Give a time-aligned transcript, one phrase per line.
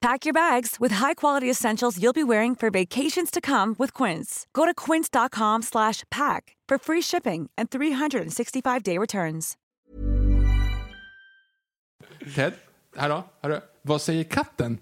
[0.00, 4.46] Pack your bags with high-quality essentials you'll be wearing for vacations to come with Quince.
[4.52, 9.56] Go to quince.com slash pack for free shipping and 365-day returns.
[12.34, 12.52] Ted,
[12.96, 13.60] här då, här då.
[13.82, 14.78] Vad säger katten?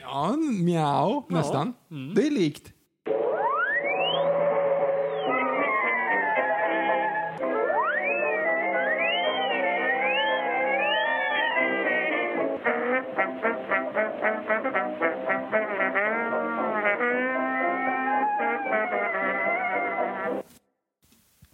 [0.00, 1.74] Ja, mjau, nästan.
[1.90, 2.14] Mm.
[2.14, 2.72] Det är likt.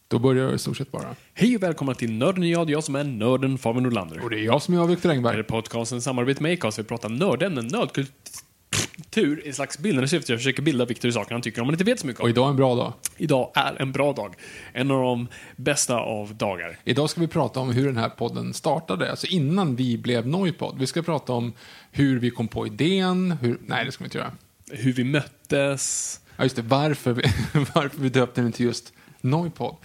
[0.08, 1.14] Då börjar jag i stort sett bara.
[1.34, 4.24] Hej och välkomna till Nörden och jag, det är jag som är nörden Fabian Nordlander.
[4.24, 5.38] Och det är jag som är jag, Viktor Det här Engberg.
[5.38, 6.78] är podcasten samarbete med Acast.
[6.78, 10.32] Vi pratar nördämnen, nördkultur i slags bildande syfte.
[10.32, 12.24] Jag försöker bilda Viktor i saker han tycker om men inte vet så mycket om.
[12.24, 12.92] Och idag är en bra dag.
[13.16, 14.34] Idag är en bra dag.
[14.72, 16.78] En av de bästa av dagar.
[16.84, 20.78] Idag ska vi prata om hur den här podden startade, alltså innan vi blev Noipod.
[20.78, 21.52] Vi ska prata om
[21.92, 23.58] hur vi kom på idén, hur...
[23.66, 24.32] Nej, det ska vi inte göra.
[24.70, 26.20] Hur vi möttes.
[26.36, 27.22] Ja, just det, varför vi,
[27.74, 28.92] varför vi döpte den till just
[29.30, 29.76] Noipod.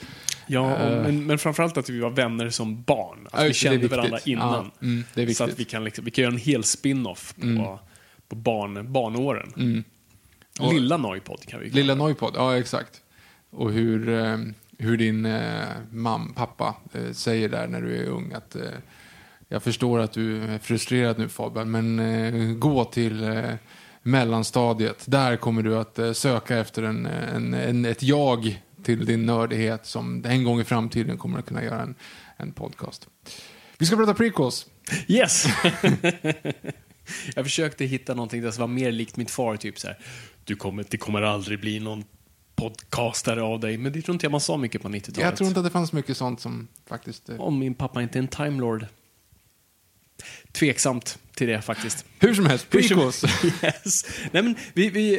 [0.48, 1.02] Ja, och, Eh.
[1.04, 3.28] men, men framförallt att vi var vänner som barn.
[3.32, 4.72] Att Ja, vi kände varandra innan.
[4.80, 4.88] Ja,
[5.22, 7.80] mm, så att vi kan, liksom, vi kan göra en hel spin-off på,
[8.28, 9.54] på barn, barnåren.
[9.58, 9.84] Mm.
[10.60, 11.96] Och- Lilla Noipod kan vi kalla Lilla.
[11.96, 13.02] Noipod, ja exakt.
[13.50, 14.38] Och hur, eh,
[14.78, 18.62] hur din eh, mam, pappa eh, säger där när du är ung att eh,
[19.48, 23.34] jag förstår att du är frustrerad nu Fabian, men eh, gå till
[24.04, 25.04] mellanstadiet.
[25.08, 30.26] Där kommer du att söka efter en, en, en, ett jag till din nördighet som
[30.26, 31.96] en gång i framtiden kommer att kunna göra en,
[32.38, 33.08] en podcast.
[33.78, 34.66] Vi ska prata prequels.
[35.08, 35.46] Yes!
[37.36, 39.98] jag försökte hitta någonting som var mer likt mitt far, typ så här.
[40.44, 42.04] Du kommer, det kommer aldrig bli någon
[42.56, 45.18] podcastare av dig, men det tror inte jag man sa mycket på 90-talet.
[45.18, 47.30] Jag tror inte att det fanns mycket sånt som faktiskt...
[47.30, 48.86] Eh, Om min pappa inte är en Time Lord.
[50.52, 52.06] Tveksamt till det faktiskt.
[52.20, 53.24] hur som helst, prequels.
[53.64, 54.06] yes.
[54.32, 55.16] Nej, men vi, vi,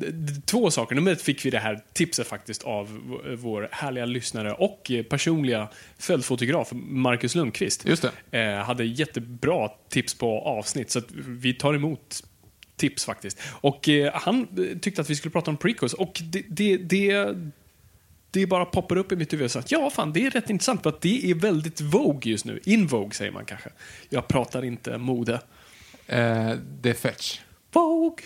[0.00, 0.94] d- två saker.
[0.94, 3.00] Nummer ett fick vi det här tipset faktiskt av
[3.38, 5.68] vår härliga lyssnare och eh, personliga
[5.98, 7.84] följdfotograf Marcus Lundqvist.
[7.86, 8.04] Just.
[8.30, 12.22] Eh, hade jättebra tips på avsnitt, så vi tar emot
[12.76, 13.38] tips faktiskt.
[13.48, 17.34] Och eh, han eh, tyckte att vi skulle prata om prequels och det, det, det,
[18.40, 20.82] det bara poppar upp i mitt huvud så att ja, fan, det är rätt intressant
[20.82, 22.60] för att det är väldigt Vogue just nu.
[22.64, 23.70] In Vogue säger man kanske.
[24.08, 25.34] Jag pratar inte mode.
[26.06, 27.40] Eh, det är Fetch.
[27.72, 28.24] Vogue.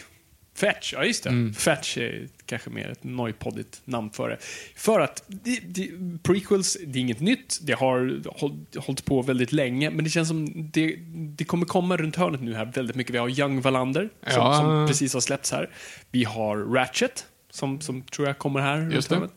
[0.54, 1.31] Fetch, ja just det.
[1.31, 1.54] Mm.
[1.54, 4.37] Fetch är kanske mer ett nojpoddigt namn för det.
[4.76, 5.91] För att det, det,
[6.22, 10.28] prequels, det är inget nytt, det har håll, hållit på väldigt länge, men det känns
[10.28, 10.97] som det,
[11.37, 13.15] det kommer komma runt hörnet nu här väldigt mycket.
[13.15, 14.59] Vi har Young Wallander, som, Ja.
[14.59, 15.70] som precis har släppts här.
[16.10, 19.28] Vi har Ratchet, som, som tror jag kommer här runt Just det.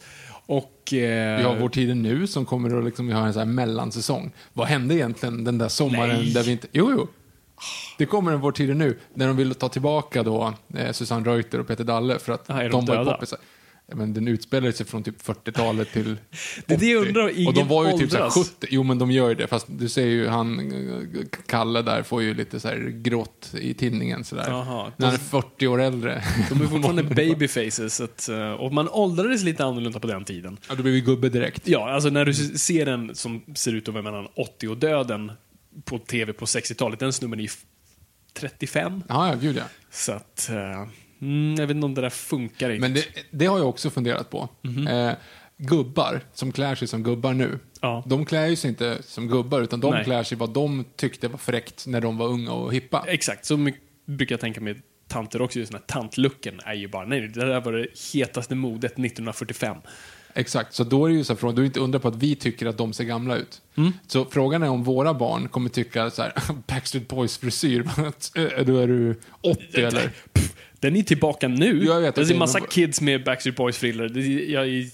[0.46, 0.94] Och...
[0.94, 3.54] Eh, Vi har Vår tid nu som kommer att liksom, vi har en sån här
[3.54, 4.32] mellansäsong.
[4.54, 6.34] Vad hände egentligen den där sommaren Nej.
[6.34, 6.68] där vi inte...
[6.72, 7.08] Jo, jo.
[7.98, 11.60] Det kommer en Vår tid nu, när de vill ta tillbaka då eh, Susanne Reuter
[11.60, 13.20] och Peter Dalle för att Ah, de de var ju döda?
[13.96, 16.18] Men den utspelade sig från typ 40-talet till
[16.66, 17.08] Det är det jag 80.
[17.10, 18.50] undrar, Och de ingen var ju typ så här åldras.
[18.50, 18.68] 70.
[18.70, 19.48] Jo, men de gör ju det.
[19.48, 20.72] Fast du ser ju han,
[21.46, 24.50] Kalle där, får ju lite så här grått i tinningen sådär.
[24.98, 26.24] När han är 40 år äldre.
[26.50, 30.58] De är fortfarande babyfaces, att, eh, och man åldrades lite annorlunda på den tiden.
[30.70, 31.68] Ja, då blir vi gubbe direkt.
[31.68, 35.32] Ja, alltså när du ser en som ser ut att vara mellan 80 och döden
[35.86, 37.64] på tv på 60-talet, den snubben är ju f-
[38.34, 39.04] 35.
[39.10, 39.64] Ja, ja, gud ja.
[39.92, 40.88] Så att, eh,
[41.24, 42.82] mm, jag vet inte om det där funkar riktigt.
[42.82, 44.50] Men det, det har jag också funderat på.
[44.90, 45.12] Eh,
[45.58, 48.04] gubbar som klär sig som gubbar nu, Ja.
[48.08, 50.04] de klär ju sig inte som gubbar utan de Nej.
[50.04, 53.06] klär sig vad de tyckte var fräckt när de var unga och hippa.
[53.08, 53.70] Exakt, så
[54.06, 55.60] brukar jag tänka med tanter också.
[55.60, 59.78] Just den här tantlooken är ju bara, nej, det där var det hetaste modet 1945.
[60.36, 62.36] Exakt, så då är det ju så frågan, du är inte undra på att vi
[62.36, 63.62] tycker att de ser gamla ut.
[64.08, 66.34] Så frågan är om våra barn kommer tycka så här,
[66.68, 67.84] Backstreet Boys frisyr,
[68.66, 70.12] då är du 80 eller?
[70.84, 71.86] Den är tillbaka nu.
[71.86, 74.08] Jag vet, det är en massa kids med Backstreet Boys-frillor.
[74.10, 74.90] Det-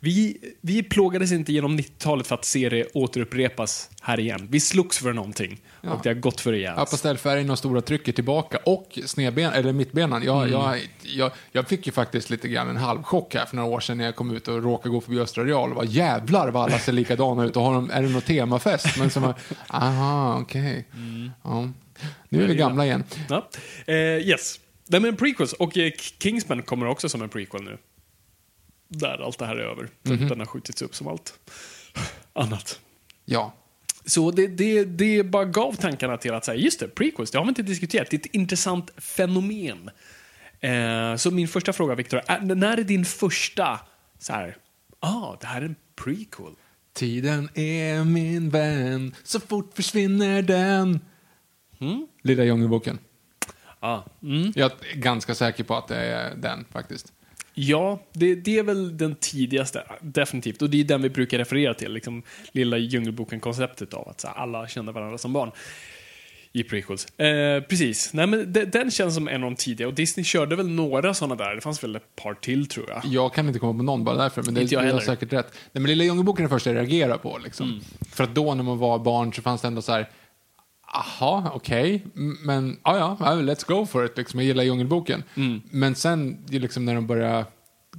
[0.00, 4.48] Vi, vi plågades inte genom 90-talet för att se det återupprepas här igen.
[4.50, 5.90] Vi slogs för någonting Ja.
[5.90, 6.90] och det har gått för Ja, rejält.
[6.90, 10.22] pastellfärgen och stora trycker tillbaka och snedben, eller mittbenan.
[10.22, 10.52] Jag, Mm.
[10.52, 13.98] jag, jag, jag fick ju faktiskt lite grann en halvchock här för några år sedan
[13.98, 16.78] när jag kom ut och råkade gå förbi Östra Real och var jävlar vad alla
[16.78, 18.98] ser likadana ut och har de, är det någon temafest?
[18.98, 19.34] Men som,
[19.68, 20.84] aha, okej.
[21.44, 21.68] Ja.
[22.28, 23.04] Nu är vi gamla igen.
[23.28, 23.48] Ja.
[23.86, 24.60] Eh, yes.
[24.88, 25.52] Nej, men prequels.
[25.52, 27.78] Och eh, Kingsman kommer också som en prequel nu.
[28.88, 29.88] Där allt det här är över.
[30.02, 30.28] Mhm.
[30.28, 31.38] Den har skjutits upp som allt
[32.32, 32.80] annat.
[33.24, 33.54] Ja.
[34.04, 37.44] Så det, det, det bara gav tankarna till att säga, just det, prequels, det har
[37.44, 38.10] vi inte diskuterat.
[38.10, 39.90] Det är ett intressant fenomen.
[40.60, 43.80] Eh, så min första fråga, Victor, är, när är din första,
[44.18, 44.56] så här,
[45.00, 46.52] ah, det här är en prequel?
[46.92, 51.00] Tiden är min vän, så fort försvinner den.
[52.22, 52.98] Lilla Djungelboken.
[53.80, 54.52] Ah, mm.
[54.56, 57.12] Jag är ganska säker på att det är den faktiskt.
[57.54, 60.62] Ja, det, det är väl den tidigaste, definitivt.
[60.62, 62.22] Och det är den vi brukar referera till, liksom
[62.52, 65.50] lilla Djungelboken-konceptet av att så här, alla känner varandra som barn.
[66.52, 67.18] I prequels.
[67.18, 68.12] Eh, precis.
[68.12, 71.14] Nej, men de, den känns som en av de tidiga och Disney körde väl några
[71.14, 71.54] sådana där.
[71.54, 73.02] Det fanns väl ett par till tror jag.
[73.04, 75.00] Jag kan inte komma på någon bara därför, men det Inte jag heller.
[75.00, 75.46] säkert rätt.
[75.52, 77.38] Nej, men Lilla Djungelboken är det första jag reagerar på.
[77.44, 77.68] Liksom.
[77.68, 77.80] Mm.
[78.12, 80.08] För att då när man var barn så fanns det ändå så här,
[80.94, 84.16] aha, okej, m- men ja, ja, let's go for it.
[84.18, 84.40] Liksom.
[84.40, 85.22] Jag gillar Djungelboken.
[85.34, 85.60] Mm.
[85.70, 87.44] Men sen liksom, när de börjar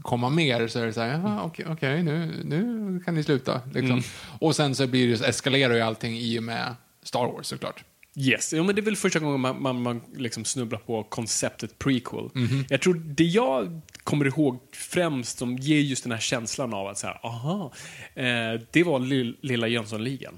[0.02, 3.62] komma mer så är det så här, okej, okej, nu, nu kan ni sluta.
[3.74, 3.92] Liksom.
[3.92, 4.04] Mm.
[4.40, 7.84] Och sen så blir det, eskalerar ju allting i och med Star Wars såklart.
[8.16, 11.80] Yes, ja, men det är väl första gången man, man, man liksom snubblar på konceptet
[11.80, 12.30] prequel.
[12.70, 16.98] Jag tror det jag kommer ihåg främst som ger just den här känslan av att
[16.98, 17.72] så här, aha,
[18.16, 20.34] eh, det var Lill- Lilla Jönssonligan.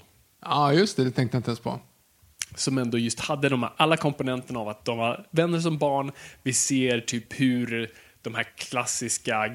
[0.46, 1.80] Ja, just det, det tänkte jag inte ens på
[2.56, 6.12] som ändå just hade de här, alla komponenterna av att de var vänner som barn.
[6.44, 9.46] Vi ser typ hur de här klassiska,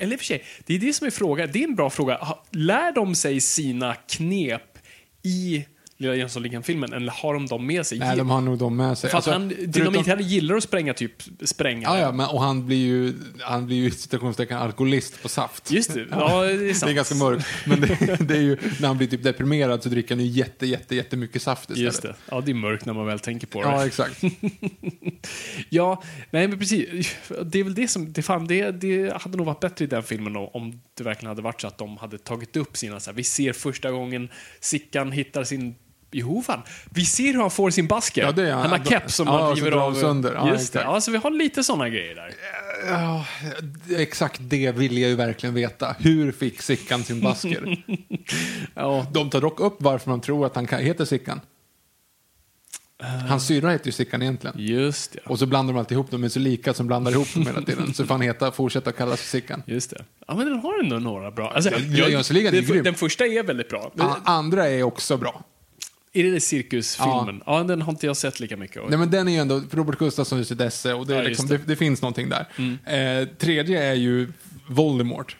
[0.00, 1.48] eller i och för sig, det är det som är frågan.
[1.52, 2.28] Det är en bra fråga.
[2.50, 4.78] Lär de sig sina knep
[5.22, 5.66] i
[6.00, 7.98] Lilla Jönssonligan-filmen eller har de dem med sig?
[7.98, 9.10] Nej, de har nog dem med sig.
[9.10, 11.88] För Alltså, han, förutom- Dynamit han gillar att spränga typ spränga.
[11.88, 15.70] Ja, ja, men, och han blir ju, han blir ju citationstecken alkoholist på saft.
[15.70, 16.90] Just det, ja, det är Det sant.
[16.90, 17.46] är ganska mörkt.
[17.66, 20.66] Men det, det är ju, när han blir typ deprimerad så dricker han ju jätte,
[20.66, 21.82] jätte, jättemycket saft istället.
[21.82, 22.14] Just det.
[22.30, 23.68] Ja, det är mörkt när man väl tänker på det.
[23.68, 24.22] Ja, exakt.
[25.68, 27.16] Ja, nej men precis.
[27.44, 30.02] Det är väl det som, det, fan, det, det hade nog varit bättre i den
[30.02, 33.10] filmen då, om det verkligen hade varit så att de hade tagit upp sina, så
[33.10, 34.28] här, vi ser första gången
[34.60, 35.74] Sickan hittar sin
[36.10, 38.22] Jo fan, vi ser hur han får sin basker.
[38.22, 39.94] Ja, det han har keps som ja, han river av.
[39.94, 40.34] sönder.
[40.34, 40.80] Ja, Just det.
[40.82, 42.34] Ja, så vi har lite såna grejer där.
[42.86, 43.26] Ja,
[43.96, 45.96] exakt det vill jag ju verkligen veta.
[45.98, 47.84] Hur fick Sickan sin basker?
[48.74, 51.40] Ja, De tar dock upp varför man tror att han heter Sickan.
[53.28, 54.56] Hans syrra heter ju Sickan egentligen.
[54.58, 55.18] just det.
[55.26, 57.46] Och så blandar de alltid ihop dem, de är så lika som blandar ihop dem
[57.46, 57.94] hela tiden.
[57.94, 59.62] Så får han heta, fortsätta kallas Sickan.
[59.66, 60.04] Just det.
[60.26, 61.50] Ja, men den har ändå några bra.
[61.50, 63.92] Alltså, Ja, Jönssonligan är den, den första är väldigt bra.
[64.24, 65.44] Andra är också bra.
[66.18, 67.42] Är det cirkusfilmen?
[67.46, 67.62] Ja.
[67.62, 68.90] den har inte jag sett lika mycket av.
[68.90, 71.46] Nej men den är ju ändå, Robert Gustafsson är sitt esse och det, Ja, liksom,
[71.48, 71.56] det.
[71.56, 71.64] det.
[71.66, 72.46] Det, finns någonting där.
[72.84, 74.32] Eh, tredje är ju
[74.68, 75.36] Voldemort.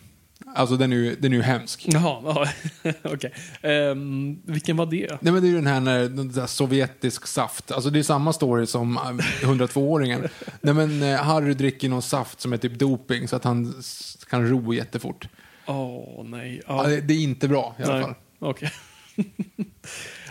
[0.54, 1.84] Alltså den är ju, den är ju hemsk.
[1.88, 2.22] Jaha,
[2.82, 3.32] ja, okej.
[3.62, 5.18] Ehm, vilken var det?
[5.20, 7.72] Nej men det är ju den här när, den där sovjetisk saft.
[7.72, 9.00] Alltså det är samma story som eh,
[9.46, 10.28] 102-åringen.
[10.60, 13.82] Nej men eh, Harry dricker någon saft som är typ doping så att han
[14.30, 15.28] kan ro jättefort.
[15.66, 16.62] Åh, nej.
[16.66, 18.14] Ja, det, det är inte bra i alla Nej, fall.
[18.38, 18.72] Okej.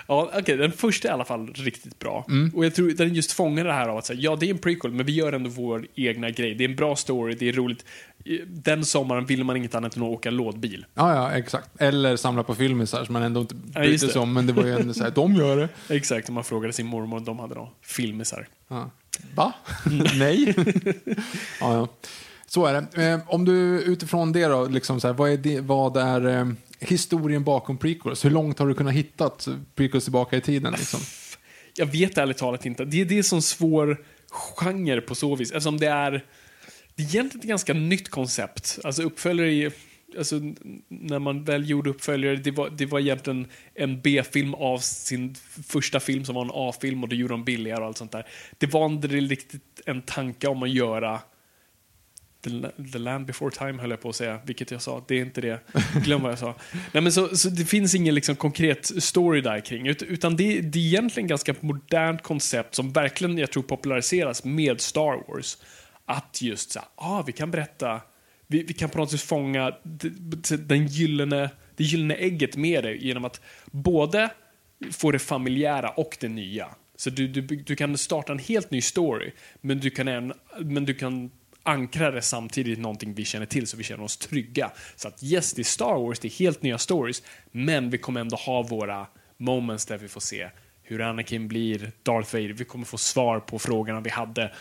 [0.08, 2.26] ja, okej, den första är i alla fall riktigt bra.
[2.30, 2.52] Mm.
[2.56, 4.58] Och jag tror den just fångar det här av att säga, ja det är en
[4.58, 6.56] prequel, men vi gör ändå vår egna grej.
[6.56, 7.86] Det är en bra story, det är roligt.
[8.48, 10.86] Den sommaren vill man inget annat än att åka lådbil.
[10.94, 11.70] Ja, ja, exakt.
[11.82, 14.34] Eller samla på filmisar som man ändå inte Ja, brydde sig om.
[14.34, 15.70] Men det var ju ändå så här, de gör det.
[15.96, 18.48] Exakt, om man frågade sin mormor, de hade då filmisar.
[18.68, 18.92] Ja.
[19.36, 19.54] Va?
[20.20, 20.56] Nej?
[21.60, 21.88] ja, ja.
[22.48, 23.08] Så är det.
[23.08, 26.48] Eh, om du utifrån det då, liksom så här, vad är, det, vad är eh,
[26.80, 28.26] historien bakom prequels?
[28.26, 29.32] Hur långt har du kunnat hitta
[29.76, 30.74] prequels tillbaka i tiden?
[30.74, 31.00] Liksom?
[31.76, 32.86] Jag vet ärligt talat inte.
[32.86, 35.52] Det är det som svår genre på så vis.
[35.52, 36.12] Alltså, Eftersom det är,
[36.96, 38.80] det är egentligen ett ganska nytt koncept.
[38.84, 39.72] Alltså uppföljare i,
[40.18, 40.36] alltså
[40.88, 45.36] när man väl gjorde uppföljare, det var, det var egentligen en B-film av sin
[45.68, 48.28] första film som var en A-film och då gjorde de billigare och allt sånt där.
[48.58, 51.20] Det var inte riktigt en tanke om att göra
[52.41, 55.03] The, La- The Land Before Time höll jag på att säga, vilket jag sa.
[55.08, 55.60] Det är inte det.
[56.03, 56.56] Glöm vad jag sa.
[56.94, 59.88] Nej, men så, så det finns ingen liksom konkret story där kring.
[59.88, 64.82] Ut, utan det, det är egentligen ganska modernt koncept som verkligen, jag tror, populariseras med
[64.82, 65.58] Star Wars.
[66.06, 68.01] Att just så här, ah, vi kan berätta,
[68.48, 69.72] vi, vi kan på något sätt fånga
[70.60, 73.41] den gyllene, det gyllene ägget med det genom att
[73.72, 74.29] både
[74.91, 76.67] få det familjära och det nya.
[76.96, 80.86] Så du, du, du kan starta en helt ny story, men du kan, en, men
[80.86, 81.32] du kan
[81.68, 84.72] ankrar det samtidigt i någonting vi känner till så vi känner oss trygga.
[84.96, 88.22] Så att yes, det är Star Wars, det är helt nya stories, men vi kommer
[88.22, 89.08] ändå ha våra
[89.38, 90.50] moments där vi får se
[90.84, 92.54] hur Anakin blir Darth Vader.
[92.54, 94.52] Vi kommer få svar på frågorna vi hade.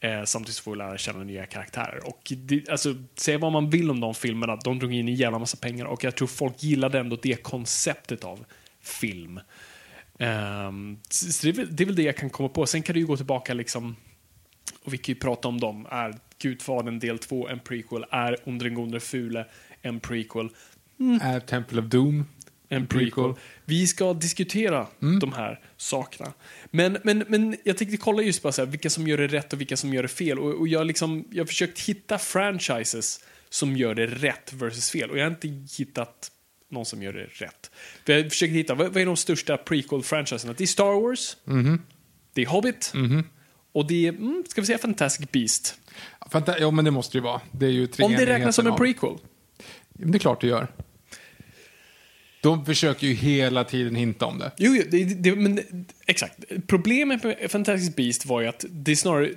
[0.00, 2.06] Eh, samtidigt får vi lära känna nya karaktärer.
[2.06, 5.38] Och det, alltså, säga vad man vill om de filmerna, de drog in en jävla
[5.38, 8.44] massa pengar och jag tror folk gillade ändå det konceptet av
[8.82, 9.40] film.
[10.18, 12.66] Um, så det är, väl, det är väl det jag kan komma på.
[12.66, 13.96] Sen kan du ju gå tillbaka liksom,
[14.86, 15.86] och vi kan ju prata om dem.
[15.90, 18.04] Är Gudfadern del 2 en prequel?
[18.10, 19.46] Är gode fule
[19.82, 20.48] en prequel?
[21.22, 22.24] Är Temple of Doom
[22.68, 23.34] en prequel.
[23.64, 24.86] Vi ska diskutera
[25.20, 26.32] de här sakerna.
[26.70, 29.52] Men, men, men jag tänkte kolla just på så här, vilka som gör det rätt
[29.52, 30.38] och vilka som gör det fel.
[30.38, 35.10] Och, och jag, liksom, jag har försökt hitta franchises som gör det rätt versus fel.
[35.10, 36.30] Och jag har inte hittat
[36.70, 37.70] någon som gör det rätt.
[38.04, 40.54] För jag försöker hitta, vad, vad är de största prequel-franchiserna?
[40.56, 41.36] Det är Star Wars,
[42.32, 42.92] det är Hobbit
[43.76, 45.74] och det är, mm, ska vi säga Fantastic Beast.
[46.30, 47.40] Fanta ja, men det måste ju vara.
[47.52, 49.16] Det är ju Om det räknas som en prequel.
[49.92, 50.68] Men det är klart det gör.
[52.40, 54.50] De försöker ju hela tiden hinta om det.
[54.56, 55.60] Jo, jo det, det, men
[56.06, 56.34] exakt.
[56.66, 59.30] Problemet med Fantastic Beast var ju att det snarare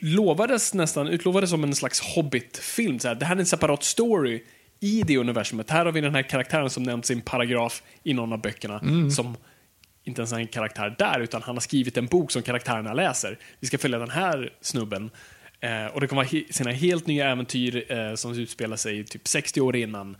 [0.00, 2.98] lovades nästan, utlovades som en slags Hobbit-film.
[2.98, 4.42] Så här, det här är en separat story
[4.80, 5.70] i det universumet.
[5.70, 8.80] Här har vi den här karaktären som nämns i en paragraf i någon av böckerna
[9.10, 9.36] som
[10.04, 13.38] inte ens en karaktär där, utan han har skrivit en bok som karaktärerna läser.
[13.60, 15.10] Vi ska följa den här snubben.
[15.60, 19.28] Eh, och det kommer vara he- sina helt nya äventyr eh, som utspelar sig typ
[19.28, 20.16] 60 år innan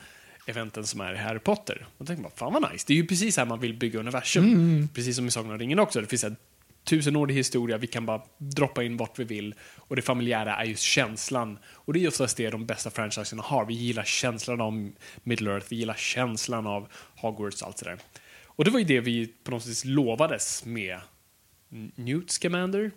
[0.47, 1.87] eventen som är Harry Potter.
[1.99, 2.85] Och tänker man, fan vad nice.
[2.89, 4.89] Det är ju precis här man vill bygga universum.
[4.95, 6.01] Precis som i Sagan om ringen också.
[6.01, 6.37] Det finns en
[6.85, 9.55] tusenårig historia, vi kan bara droppa in vart vi vill.
[9.77, 11.59] Och det familjära är just känslan.
[11.65, 13.65] Och det är oftast det de bästa franchiserna har.
[13.65, 14.91] Vi gillar känslan av
[15.23, 17.99] Middle Earth, vi gillar känslan av Hogwarts och allt sådär.
[18.57, 20.99] Och det var ju det vi på något sätt lovades med
[21.95, 22.91] Newt Scamander?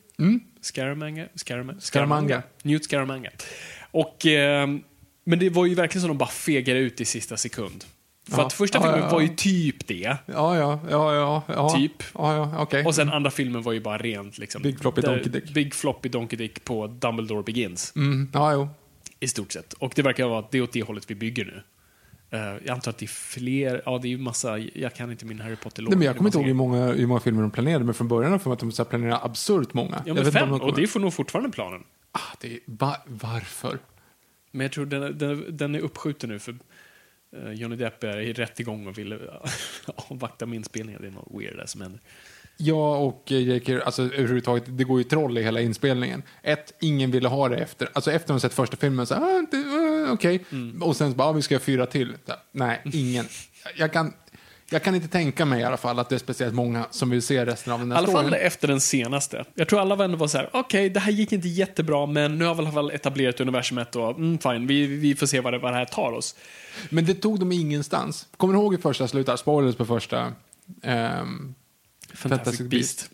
[0.62, 1.28] Scaramanga?
[1.36, 1.80] Scaramanga?
[1.82, 2.44] Scaramanga.
[2.64, 3.30] Newt Scaramanga.
[3.92, 4.84] Och, ehm,
[5.24, 7.84] men det var ju verkligen som de bara fegade ut i sista sekund.
[8.30, 8.46] För Ja.
[8.46, 9.12] att första filmen ja, ja.
[9.12, 10.18] var ju typ det.
[10.26, 11.70] Ja, ja, ja, ja.
[11.78, 12.04] Typ.
[12.14, 12.86] Ja, ja, okej.
[12.86, 14.62] Och sen andra filmen var ju bara rent liksom.
[14.62, 15.54] Big Floppy Donkey Dick.
[15.54, 17.94] Big Floppy Donkey Dick på Dumbledore Begins.
[17.96, 18.70] Mm, ja, jo.
[19.20, 19.74] I stort sett.
[19.74, 21.64] Och det verkar vara att det är åt det hållet vi bygger nu.
[22.30, 25.26] Eh, jag antar att det är fler, ja det är ju massa, jag kan inte
[25.26, 27.52] min Harry potter Nej, men jag kommer inte ihåg hur många, hur många filmer de
[27.52, 29.96] planerade, men från början har jag att de så planerade absurt många.
[29.96, 31.84] Ja Jag men vet inte om fem, och det får nog fortfarande planen.
[32.12, 33.80] ah, det är, va, Varför?
[34.52, 36.56] Men jag tror den, den, den är uppskjuten nu för
[37.38, 39.20] eh, Johnny Depp är i rättegång och vill uh,
[39.96, 41.02] avvakta med inspelningen.
[41.02, 42.02] Det är något weird där som händer.
[42.58, 43.80] Jag och eh, J.K.
[43.86, 46.24] Alltså överhuvudtaget, det går ju troll i hela inspelningen.
[46.44, 47.90] Ett, ingen ville ha det efter.
[47.94, 49.58] Alltså efter de sett första filmen, så ah, inte,
[50.10, 50.46] ah, okej.
[50.52, 50.84] Mm.
[50.84, 52.14] Och sen bara, ah, vi ska göra fyra till.
[52.52, 53.26] Nej, ingen.
[53.76, 54.14] Jag kan,
[54.70, 57.22] jag kan inte tänka mig i alla fall att det är speciellt många som vill
[57.22, 59.46] se resten av den I här alla fall efter den senaste.
[59.56, 62.46] Jag tror alla vänner var så här: okej, det här gick inte jättebra, men nu
[62.46, 65.54] har vi i alla fall etablerat universumet och mm, fine, vi, vi får se vad
[65.54, 66.36] det, vad det här tar oss.
[66.90, 68.28] Men det tog dem ingenstans.
[68.38, 69.36] Kommer du ihåg hur första slutar?
[69.38, 70.34] Spoilers på första.
[70.84, 71.56] ehm,
[72.14, 73.10] Fantastic, Fantastic Beast.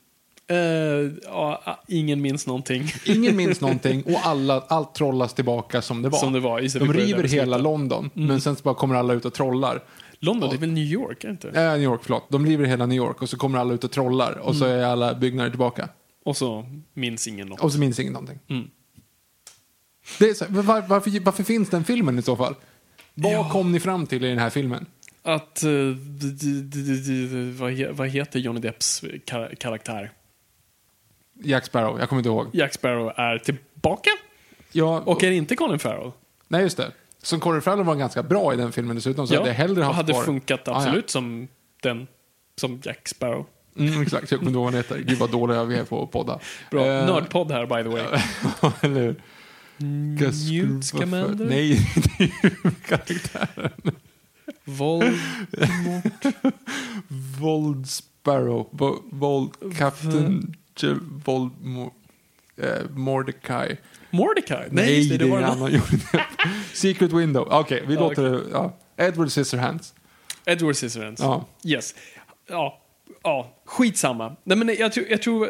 [0.52, 2.84] Eh, ja, ingen minns någonting.
[3.06, 6.20] ingen minns någonting och alla, allt trollas tillbaka som det var.
[6.20, 7.58] Som det var, just De river hela.
[7.58, 9.84] London, men sen så bara kommer alla ut och trollar.
[10.20, 11.50] London, det är väl New York, inte?
[11.50, 12.30] Eh, New York, förlåt.
[12.30, 14.84] De river hela New York och så kommer alla ut och trollar och så är
[14.84, 15.90] alla byggnader tillbaka.
[16.26, 17.60] Och så minns ingen något.
[17.62, 18.40] Och så minns ingen någonting.
[18.50, 18.68] Mm.
[20.36, 22.56] Så, var, varför, varför finns den filmen i så fall?
[23.14, 23.50] Vad Ja.
[23.50, 24.86] kom ni fram till i den här filmen?
[25.24, 30.12] Att, eh, d- vad, he- vad heter Johnny Depps kar- karaktär?
[31.44, 32.48] Jack Sparrow, jag kommer inte ihåg.
[32.54, 34.10] Jack Sparrow är tillbaka
[34.72, 36.12] Ja, och är inte Colin Farrell.
[36.48, 36.92] Nej, just det.
[37.24, 39.86] Som Corey Farrell var ganska bra i den filmen dessutom, så hade jag hellre och
[39.86, 40.78] haft hade kvar- funkat Ah, ja.
[40.78, 41.48] absolut som
[41.84, 42.08] den,
[42.56, 43.46] som Jack Sparrow.
[43.78, 44.98] Mm, exakt, jag kommer inte ihåg vad han heter.
[45.00, 46.40] Gud vad dåliga vi är på att podda.
[46.72, 46.86] Bra.
[46.86, 48.22] Eh, Nördpodd här by the way.
[48.82, 49.16] Eller hur?
[49.78, 51.46] Newt Scamander?
[51.46, 51.80] Nej,
[52.18, 52.28] det är
[52.64, 53.72] ju karaktären.
[54.66, 55.20] Våld.
[57.40, 58.70] Vold Sparrow.
[58.72, 60.56] Vo- Vold Captain
[61.26, 61.52] Vold
[62.58, 63.78] eh, Mordecai.
[64.10, 64.68] Mordecai?
[64.72, 65.80] Nej, just det, det, var Johnny
[66.12, 66.22] Depp.
[66.74, 67.48] Secret Window.
[67.52, 68.42] Okej, vi Ja, låter det...
[68.52, 68.78] Ja.
[68.98, 69.94] Edward Scissorhands.
[70.46, 71.22] Edward Scissorhands.
[71.22, 71.46] Ja.
[71.66, 71.96] Yes.
[72.48, 72.78] Ja.
[73.24, 74.36] Ja, skitsamma.
[74.44, 75.50] Nej, men jag tror, jag tror,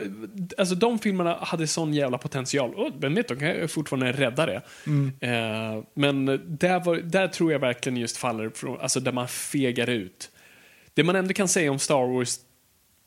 [0.58, 2.76] alltså de filmerna hade sån jävla potential.
[2.76, 4.62] Oh, vem vet, de kan fortfarande rädda det.
[4.88, 5.12] Mm.
[5.20, 9.90] Eh, men där, var, där tror jag verkligen just faller från, alltså där man fegar
[9.90, 10.30] ut.
[10.94, 12.40] Det man ändå kan säga om Star Wars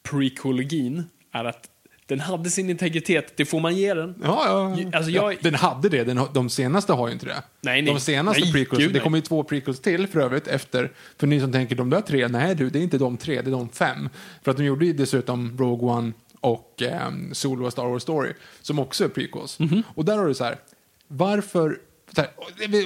[0.02, 1.70] prekologin är att
[2.16, 4.14] den hade sin integritet, det får man ge den.
[4.22, 4.96] Ja, ja.
[4.96, 5.38] Alltså, jag- ja.
[5.42, 6.04] Den hade det.
[6.04, 7.42] Den, de senaste har ju inte det.
[7.60, 7.94] Nej, nej.
[7.94, 10.92] De senaste Nej, prequels, gud, det kommer ju två prequels till för övrigt efter.
[11.18, 13.48] För ni som tänker de där tre, nej du, det är inte de tre, det
[13.50, 14.08] är de fem.
[14.42, 18.78] För att de gjorde ju dessutom Rogue One och um, Solo Star Wars Story, som
[18.78, 19.58] också är prequels.
[19.58, 19.82] Mhm.
[19.94, 20.56] Och där har du så här,
[21.08, 21.78] Varför...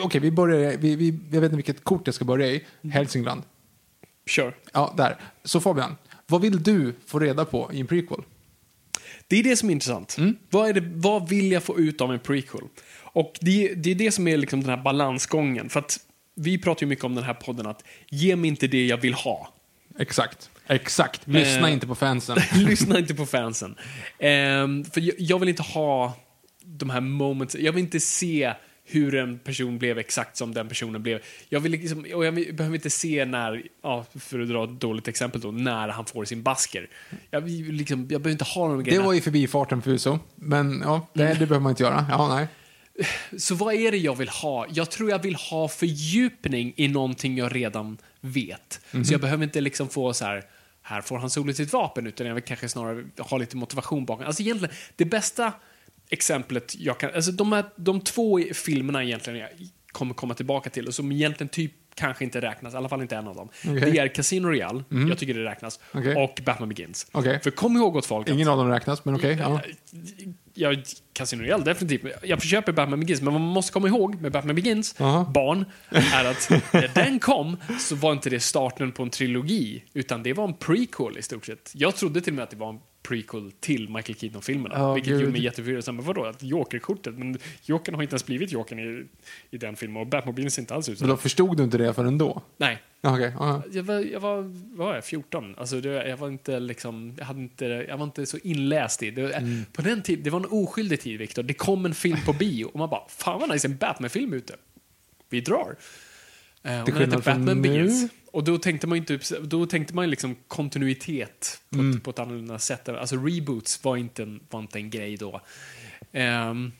[0.02, 0.76] Okej, vi börjar...
[0.78, 2.64] Vi, vi, jag vet inte vilket kort jag ska börja i.
[2.92, 3.42] Hälsingland.
[4.26, 4.56] Kör.
[4.73, 5.16] Ja, där.
[5.44, 8.20] Så Fabian, vad vill du få reda på i en prequel?
[9.28, 10.16] Det är det som är intressant.
[10.50, 12.61] Vad, är det, vad vill jag få ut av en prequel?
[13.02, 15.68] Och det, det är det som är liksom den här balansgången.
[15.68, 15.99] För att
[16.35, 19.14] vi pratar ju mycket om den här podden att ge mig inte det jag vill
[19.14, 19.52] ha.
[19.99, 20.50] Exakt.
[20.66, 21.20] Exakt.
[21.26, 21.73] Lyssna Eh.
[21.73, 22.38] inte på fansen.
[22.54, 23.75] Lyssna inte på fansen.
[24.18, 26.16] Ehm, för jag, jag vill inte ha
[26.64, 28.52] de här moments, jag vill inte se
[28.90, 31.21] hur en person blev exakt som den personen blev.
[31.49, 35.09] Jag vill liksom, och jag behöver inte se när, ja, för att dra ett dåligt
[35.09, 36.88] exempel då, när han får sin basker.
[37.30, 39.07] Jag, liksom, jag behöver inte ha de Det grejerna.
[39.07, 40.18] var i förbifarten förvisso.
[40.35, 42.07] Men ja, det, det behöver man inte göra.
[42.11, 42.47] Ja, nej.
[43.38, 44.66] Så vad är det jag vill ha?
[44.71, 48.80] Jag tror jag vill ha fördjupning i någonting jag redan vet.
[49.04, 50.45] Så jag behöver inte liksom få så här,
[50.83, 54.26] här får han solo sitt vapen, utan jag vill kanske snarare ha lite motivation bakom.
[54.26, 55.52] Alltså egentligen, det bästa
[56.11, 59.49] exemplet jag kan, alltså de, här, de två filmerna egentligen jag
[59.93, 63.17] kommer komma tillbaka till och som egentligen typ kanske inte räknas, i alla fall inte
[63.17, 63.49] en av dem.
[63.69, 63.91] Okej.
[63.91, 66.15] Det är Casino Royale, jag tycker det räknas, Okej.
[66.17, 67.07] och Batman Begins.
[67.12, 67.41] Okej.
[67.43, 69.37] För kom ihåg åt folk att Ingen av dem räknas, men okej.
[69.41, 69.61] ja.
[70.55, 70.75] Ja,
[71.12, 72.12] Casino Royale, definitivt.
[72.23, 75.25] Jag köper Batman Begins, men vad man måste komma ihåg med Batman Begins, Aha.
[75.35, 80.23] barn, är att när den kom så var inte det starten på en trilogi, utan
[80.23, 81.71] det var en prequel i stort sett.
[81.75, 85.11] Jag trodde till och med att det var en prequel till Michael Keaton-filmerna, Ja, vilket
[85.12, 85.21] gud.
[85.21, 85.95] gjorde mig jätteförvirrad.
[85.95, 87.19] Men vadå, att Joker-kortet?
[87.19, 89.05] Men Jokern har inte ens blivit Jokern i,
[89.50, 91.05] i den filmen, och Batman Begins ser inte alls ut så.
[91.05, 92.43] Men då förstod du inte det förrän då?
[92.57, 92.79] Nej.
[93.00, 93.33] Okej.
[93.38, 93.62] ja.
[93.73, 94.37] Jag var, jag var,
[94.77, 95.55] vad var jag, 14?
[95.59, 99.11] Alltså det, jag var inte liksom, jag hade inte, jag var inte så inläst i
[99.11, 99.33] det.
[99.33, 99.65] Mm.
[99.73, 101.43] På den tiden, det var en oskyldig tid, Viktor.
[101.43, 104.57] Det kom en film på bio och man bara, fan vad nice, en Batman-film ute.
[105.31, 105.77] Vi drar.
[106.62, 107.69] Eh, Till skillnad från Batman nu.
[107.69, 108.11] Begins.
[108.33, 111.97] Och då tänkte man ju typ, då tänkte man liksom kontinuitet på, Mm.
[111.97, 112.88] ett, på ett annorlunda sätt.
[112.88, 115.41] Alltså reboots var inte en, var inte en grej då.
[116.12, 116.73] Ehm,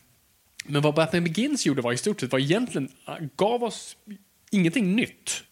[0.65, 2.91] men vad Batman Begins gjorde var i stort sett var egentligen,
[3.35, 3.97] gav oss
[4.51, 5.43] ingenting nytt.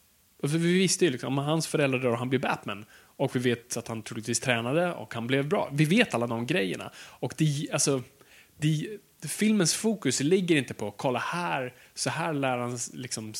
[0.42, 2.86] För vi visste ju liksom, hans föräldrar dör och han blir Batman.
[3.00, 5.70] Och vi vet att han troligtvis tränade och han blev bra.
[5.74, 6.92] Vi vet alla de grejerna.
[6.98, 8.04] Och det, alltså,
[8.58, 8.88] det,
[9.28, 13.34] filmens fokus ligger inte på, kolla här, så här lär han liksom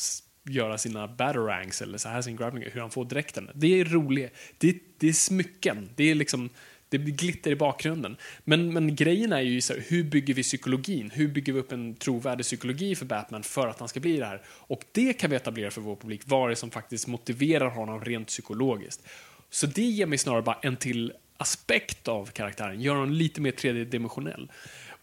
[0.50, 3.50] göra sina batarangs eller så här sin grappling, hur han får dräkten.
[3.54, 4.36] Det är roligt.
[4.58, 5.90] Det, det är smycken.
[5.96, 6.50] Det är liksom
[6.88, 8.16] det blir glitter i bakgrunden.
[8.44, 11.10] Men, men grejen är ju så här, hur bygger vi psykologin?
[11.10, 14.26] Hur bygger vi upp en trovärdig psykologi för Batman för att han ska bli det
[14.26, 14.42] här?
[14.46, 18.04] Och det kan vi etablera för vår publik, vad det är som faktiskt motiverar honom
[18.04, 19.08] rent psykologiskt.
[19.50, 23.50] Så det ger mig snarare bara en till aspekt av karaktären, gör honom lite mer
[23.50, 24.52] tredjedimensionell.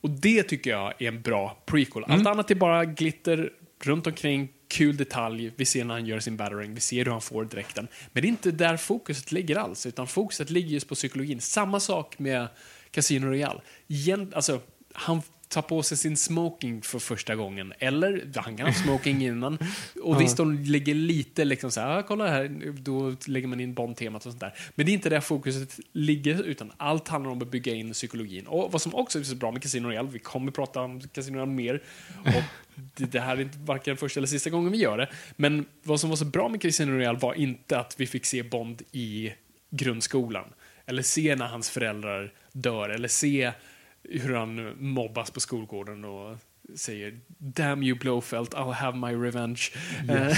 [0.01, 2.03] Och det tycker jag är en bra prequel.
[2.07, 3.51] Allt annat är bara glitter
[3.83, 7.21] runt omkring, kul detalj, vi ser när han gör sin battering, vi ser hur han
[7.21, 7.87] får dräkten.
[8.11, 11.41] Men det är inte där fokuset ligger alls, utan fokuset ligger just på psykologin.
[11.41, 12.47] Samma sak med
[12.91, 13.61] Casino Royale.
[13.87, 14.61] Igen, alltså,
[14.93, 19.57] han tar på sig sin smoking för första gången, eller han kan ha smoking innan.
[20.03, 23.73] Och visst, de lägger lite liksom så här, ah, kolla här, då lägger man in
[23.73, 24.53] Bond-temat och sånt där.
[24.75, 28.47] Men det är inte där fokuset ligger, utan allt handlar om att bygga in psykologin.
[28.47, 31.35] Och vad som också är så bra med Casino Royale, vi kommer prata om Casino
[31.35, 31.83] Royale mer,
[32.25, 32.43] och
[32.75, 35.99] det, det här är inte varken första eller sista gången vi gör det, men vad
[35.99, 39.33] som var så bra med Casino Royale var inte att vi fick se Bond i
[39.69, 40.45] grundskolan,
[40.85, 43.51] eller se när hans föräldrar dör, eller se
[44.09, 46.37] hur han mobbas på skolgården och
[46.75, 49.61] säger “Damn you Blowfelt, I'll have my revenge”.
[50.09, 50.37] Eh,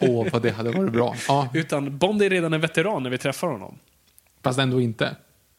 [0.00, 1.14] Åh, vad det hade varit bra.
[1.28, 3.78] Ja, utan Bond är redan en veteran när vi träffar honom.
[4.42, 5.16] fast ändå inte.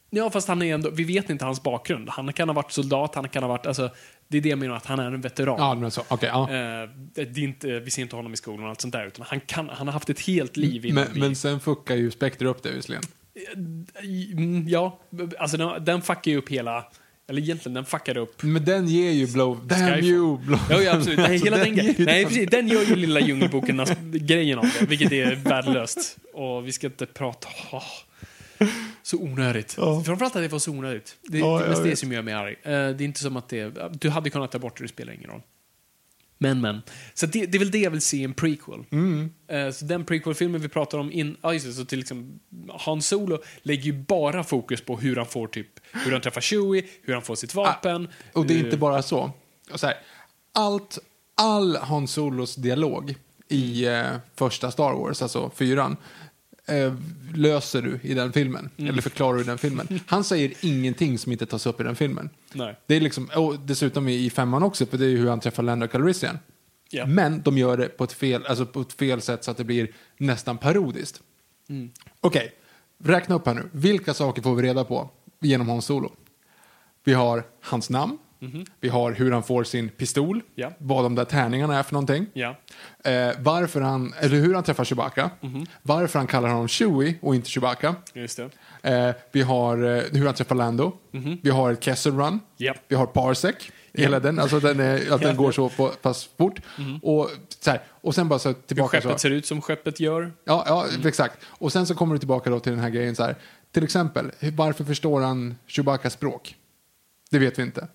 [0.10, 2.10] Ja, fast han är ändå, vi vet inte hans bakgrund.
[2.10, 3.90] Han kan ha varit soldat, han kan ha varit, alltså,
[4.28, 5.56] det är det jag menar, att han är en veteran.
[5.60, 6.04] Ja, men så.
[6.08, 6.42] Okej, ja.
[6.44, 9.26] Eh, det är inte, vi ser inte honom i skolan och allt sånt där, utan
[9.30, 11.20] han, kan, han har haft ett helt liv innan Men, vi...
[11.20, 13.04] men sen fuckar ju Spectre upp det visserligen.
[14.38, 15.00] Mm, Ja,
[15.40, 16.86] alltså den, den fuckar ju upp hela,
[17.28, 19.68] eller egentligen den fuckade upp Men den ger ju blow...
[19.68, 20.04] Damn Skyfall.
[20.04, 20.38] you!
[20.38, 20.60] Blow.
[20.70, 21.18] Ja, ja absolut.
[21.18, 22.50] Nej, Alltså, hela den, ju Nej, den- precis.
[22.50, 26.18] Den gör ju lilla Djungelboken-grejen av det, vilket är värdelöst.
[26.34, 27.48] Och vi ska inte prata...
[27.72, 27.84] åh.
[29.04, 29.76] så onödigt.
[29.78, 30.04] Ja.
[30.06, 31.16] Framförallt att det var så onödigt.
[31.22, 32.56] Det, är mest det som gör mig arg.
[32.64, 33.74] Eh, Det är inte som att det...
[33.92, 35.42] Du hade kunnat ta bort det, det spelar ingen roll.
[36.38, 36.82] Men, men.
[37.14, 38.84] Så det, det är väl det jag vill se i en prequel.
[38.92, 39.30] Mm.
[39.48, 42.40] Eh, Så den prequel-filmen vi pratar om, in, ja, just det, så till liksom,
[42.80, 46.84] Han Solo lägger ju bara fokus på hur han får typ, hur han träffar Chewie,
[47.02, 48.08] hur han får sitt vapen.
[48.34, 49.32] Ah, Och det är eh, inte bara så.
[49.76, 49.96] Så här,
[50.54, 51.00] allt,
[51.42, 53.16] all Han Solos dialog
[53.48, 55.98] i eh, första Star Wars, alltså fyran, eh,
[57.34, 58.70] löser du i den filmen.
[58.78, 58.92] Mm.
[58.92, 60.00] Eller förklarar du i den filmen.
[60.06, 62.30] Han säger ingenting som inte tas upp i den filmen.
[62.54, 62.76] Nej.
[62.86, 65.64] Det är liksom, och dessutom i, femman också, för det är ju hur han träffar
[65.64, 66.40] Lando Calrissian.
[66.90, 67.06] Ja.
[67.06, 69.64] Men de gör det på ett, fel, alltså på ett fel sätt så att det
[69.64, 71.22] blir nästan parodiskt.
[71.70, 71.92] Mm.
[72.20, 72.54] Okej,
[73.04, 73.70] räkna upp här nu.
[73.72, 76.12] Vilka saker får vi reda på genom Hans Solo?
[77.04, 78.18] Vi har hans namn,
[78.80, 80.42] Vi har hur han får sin pistol.
[80.56, 80.72] Ja.
[80.78, 82.26] Vad de där tärningarna är för någonting.
[82.34, 82.56] Ja.
[83.04, 85.30] Eh, varför han, eller hur han träffar Chewbacca.
[85.82, 87.96] Varför han kallar honom Chewie och inte Chewbacca.
[88.84, 90.94] Eh, vi har eh, hur han träffar Lando.
[91.44, 92.40] Vi har ett Kessel Run.
[92.58, 92.74] Ja.
[92.88, 93.56] Vi har Parsec.
[93.98, 96.60] Hela den, alltså den är, att den går så på, pass fort.
[97.02, 99.08] Och, så här, och sen bara så tillbaka så.
[99.08, 100.34] Skeppet ser ut som skeppet gör.
[100.46, 101.38] Ja, ja exakt.
[101.48, 103.36] Och sen så kommer du tillbaka då till den här grejen så här.
[103.72, 106.56] Till exempel, hur- varför förstår han Chewbaccas språk?
[107.32, 107.88] Det vet vi inte.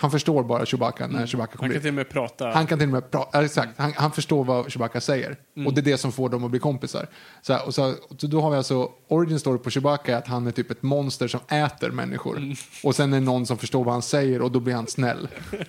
[0.00, 1.82] Han förstår bara Chewbacca när Chewbacca Han kommer kan dit.
[1.82, 2.50] till och med prata.
[2.50, 5.36] Han kan till och med prata, exakt, han, han förstår vad Chewbacca säger.
[5.66, 7.06] Och det är det som får dem att bli kompisar.
[7.42, 10.26] Så, här, och så, så då har vi alltså, origin story på Chewbacca är att
[10.26, 12.54] han är typ ett monster som äter människor.
[12.84, 15.28] Och sen är det någon som förstår vad han säger och då blir han snäll.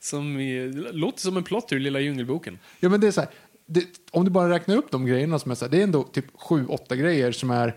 [0.00, 2.58] Som i, låter som en plott ur Lilla Djungelboken.
[2.80, 3.30] Ja men det är så här,
[3.66, 6.02] det, om du bara räknar upp de grejerna som är så här, det är ändå
[6.02, 7.76] typ sju, åtta grejer som är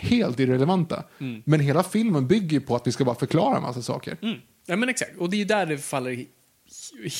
[0.00, 1.04] helt irrelevanta.
[1.44, 4.16] Men hela filmen bygger på att vi ska bara förklara en massa saker.
[4.22, 4.38] Mm.
[4.66, 5.10] Ja, men exakt.
[5.18, 6.26] Och det är där det faller he-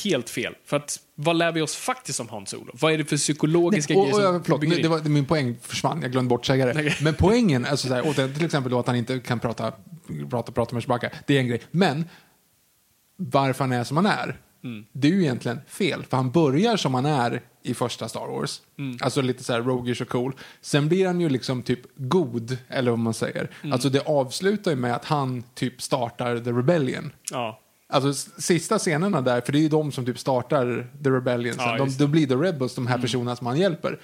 [0.04, 0.54] helt fel.
[0.64, 2.72] För att, vad lär vi oss faktiskt om Hans Solo?
[2.80, 4.82] Vad är det för psykologiska och, och, grejer förlåt, bygger nu, in?
[4.82, 7.00] det var, min poäng försvann, jag glömde bort säga det.
[7.02, 9.72] Men poängen, alltså så här, och till exempel då att han inte kan prata,
[10.30, 11.60] prata, prata med Chewbacca, det är en grej.
[11.70, 12.04] Men
[13.16, 14.84] varför han är som han är, Mm.
[14.92, 16.04] det är ju egentligen fel.
[16.04, 18.60] För han börjar som han är i första Star Wars.
[18.78, 18.98] Mm.
[19.00, 20.32] Alltså lite så här roguish och cool.
[20.60, 23.50] Sen blir han ju liksom typ god, eller vad man säger.
[23.62, 23.72] Mm.
[23.72, 27.12] Alltså det avslutar ju med att han typ startar The Rebellion.
[27.30, 27.60] Ja.
[27.92, 31.64] Alltså sista scenerna där, för det är ju de som typ startar The Rebellion sen.
[31.64, 33.98] Ja, de, då blir The Rebels de här personerna som han hjälper.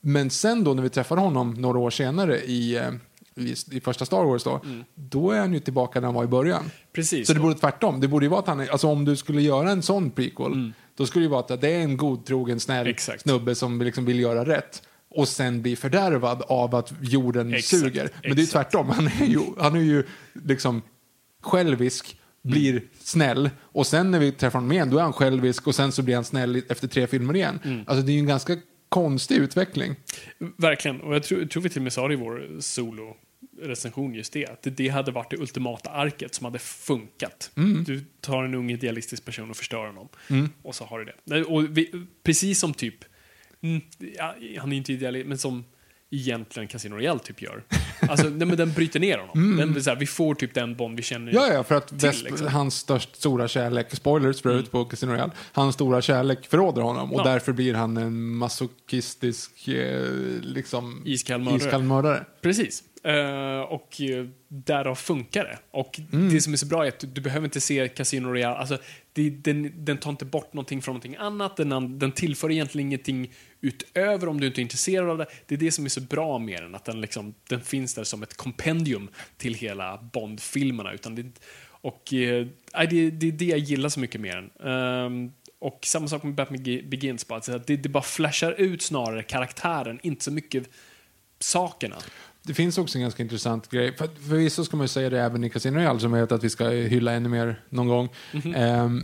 [0.00, 2.90] Men sen då när vi träffar honom några år senare i, eh,
[3.36, 4.60] i, första Star Wars då,
[4.94, 6.70] då är han ju tillbaka där han var i början.
[6.92, 7.26] Precis.
[7.26, 8.00] Så det borde tvärtom.
[8.00, 10.72] Det borde ju vara att han är, alltså om du skulle göra en sån prequel,
[10.96, 13.22] då skulle det vara att det är en godtrogen, snäll Exakt.
[13.22, 14.82] snubbe som liksom vill göra rätt.
[15.10, 18.10] Och sen blir fördärvad av att jorden Exakt, suger.
[18.22, 18.70] Men det är exakt.
[18.70, 18.90] tvärtom.
[18.90, 20.04] Han är ju, han är ju
[20.44, 20.82] liksom
[21.42, 25.74] självisk, blir snäll och sen när vi träffar honom igen då är han självisk och
[25.74, 27.84] sen så blir han snäll efter tre filmer igen.
[27.86, 28.56] Alltså det är ju en ganska
[28.88, 29.96] konstig utveckling.
[30.56, 31.00] Verkligen.
[31.00, 32.60] Och jag tror, tror vi till och med sa det i vår
[33.56, 34.46] solo-recension just det.
[34.46, 37.50] Att det- hade varit det ultimata arket som hade funkat.
[37.86, 40.08] Du tar en ung idealistisk person och förstör honom.
[40.62, 41.44] Och så har du det.
[41.44, 41.92] Och vi,
[42.22, 43.04] precis som typ,
[43.62, 43.80] mm,
[44.16, 45.64] ja, han är inte idealist, men som
[46.10, 47.62] egentligen Casino Royale typ gör.
[48.08, 49.56] Alltså, nej, men den bryter ner honom.
[49.56, 51.32] Den, så här, vi får typ den Bond vi känner.
[51.34, 52.46] Ja, ja, för att till, Vesp, liksom.
[52.48, 57.12] hans störst, stora kärlek, spoilers för övrigt på Casino Royale, hans stora kärlek förråder honom
[57.12, 57.24] och Ja.
[57.24, 60.10] därför blir han en masochistisk eh,
[60.42, 62.24] liksom, iskall mördare.
[62.40, 62.82] Precis.
[63.06, 65.58] Eh, och uh, därav funkar det.
[65.70, 66.28] Och Mm.
[66.34, 68.56] det som är så bra är att du, du behöver inte se Casino Royale.
[68.56, 68.78] Alltså,
[69.12, 71.56] det, den, den tar inte bort någonting från någonting annat.
[71.56, 75.26] Den, den tillför egentligen ingenting utöver om du inte är intresserad av det.
[75.46, 76.74] Det är det som är så bra med den.
[76.74, 80.92] Att den, liksom, den finns där som ett kompendium till hela Bond-filmerna.
[80.92, 81.26] Utan det,
[81.68, 84.70] och nej, det, det är det jag gillar så mycket med den.
[84.72, 87.28] Ehm, och samma sak med Batman Begins.
[87.28, 90.68] Bara, att det, det bara flashar ut snarare karaktären, inte så mycket
[91.38, 91.96] sakerna.
[92.46, 93.96] Det finns också en ganska intressant grej.
[93.96, 96.44] För, förvisso ska man ju säga det även i Casino Royale som jag vet att
[96.44, 98.08] vi ska hylla ännu mer någon gång.
[98.32, 98.54] Mhm.
[98.54, 99.02] Ehm,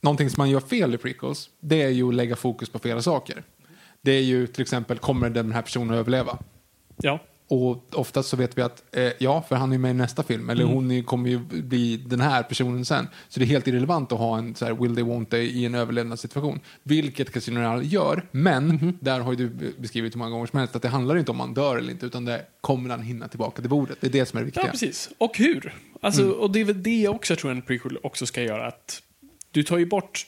[0.00, 3.02] någonting som man gör fel i prequels, det är ju att lägga fokus på flera
[3.02, 3.42] saker.
[4.02, 6.38] Det är ju till exempel, kommer den här personen att överleva?
[6.96, 7.20] Ja.
[7.48, 10.50] Och oftast så vet vi att, eh, ja, för han är med i nästa film,
[10.50, 13.08] eller hon är, kommer ju bli den här personen sen.
[13.28, 15.64] Så det är helt irrelevant att ha en så här, will they, won't they i
[15.64, 16.60] en överlevnadssituation.
[16.82, 20.76] Vilket Casino Royale gör, men där har ju du beskrivit hur många gånger som helst
[20.76, 23.60] att det handlar inte om man dör eller inte, utan det kommer han hinna tillbaka
[23.62, 23.98] till bordet.
[24.00, 24.64] Det är det som är det viktiga.
[24.64, 25.10] Ja, precis.
[25.18, 25.74] Och hur?
[26.00, 28.66] Alltså, Och det är väl det jag också tror en prequel också ska göra.
[28.66, 29.02] Att
[29.50, 30.26] du tar ju bort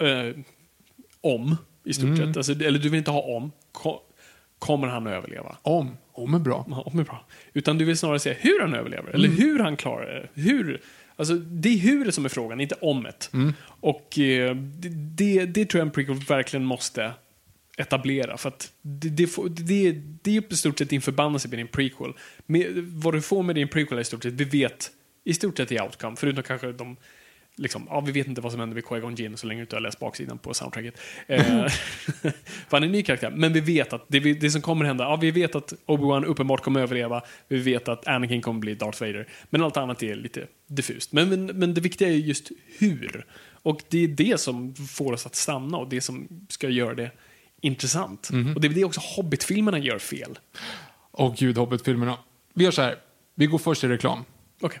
[0.00, 0.40] eh,
[1.20, 2.36] om, i stort sett.
[2.36, 3.52] Alltså, eller du vill inte ha om.
[3.72, 4.00] Ko-
[4.58, 5.56] kommer han att överleva?
[5.62, 6.66] Om, om är bra.
[6.70, 7.24] Ja, Om är bra.
[7.52, 9.10] Utan du vill snarare se hur han överlever.
[9.10, 10.42] Eller hur han klarar det.
[10.42, 10.80] Hur.
[11.16, 13.30] Alltså, det är hur som är frågan, inte omet.
[13.64, 17.12] Och eh, det, det, det tror jag en prequel verkligen måste
[17.78, 18.36] etablera.
[18.36, 19.92] För att det, det, får, det,
[20.22, 22.12] det är i stort sett din förbannelse med din prequel.
[22.46, 24.90] Med, vad du får med din prequel är i stort sett, vi vet
[25.24, 26.96] i stort sett i outcome, förutom kanske de
[27.58, 29.76] Liksom, ja, vi vet inte vad som händer med Qui-Gon Jinn så länge du inte
[29.76, 30.94] har läst baksidan på soundtracket.
[31.26, 31.42] Eh,
[32.68, 33.30] för han är en ny karaktär.
[33.30, 36.24] Men vi vet att det, vi- det som kommer hända, ja, vi vet att Obi-Wan
[36.24, 37.22] uppenbart kommer överleva.
[37.48, 39.28] Vi vet att Anakin kommer bli Darth Vader.
[39.50, 41.12] Men allt annat är lite diffust.
[41.12, 43.26] Men, men, men det viktiga är just hur.
[43.62, 47.10] Och det är det som får oss att stanna och det som ska göra det
[47.60, 48.28] intressant.
[48.54, 50.38] Och det är det också Hobbit-filmerna gör fel.
[51.10, 52.18] Och gud, Hobbit-filmerna.
[52.54, 52.96] Vi gör så här,
[53.34, 54.24] vi går först till reklam.
[54.60, 54.80] Okej.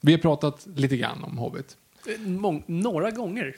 [0.00, 1.76] Vi har pratat lite grann om Hobbit.
[2.18, 3.54] Mång, några gånger.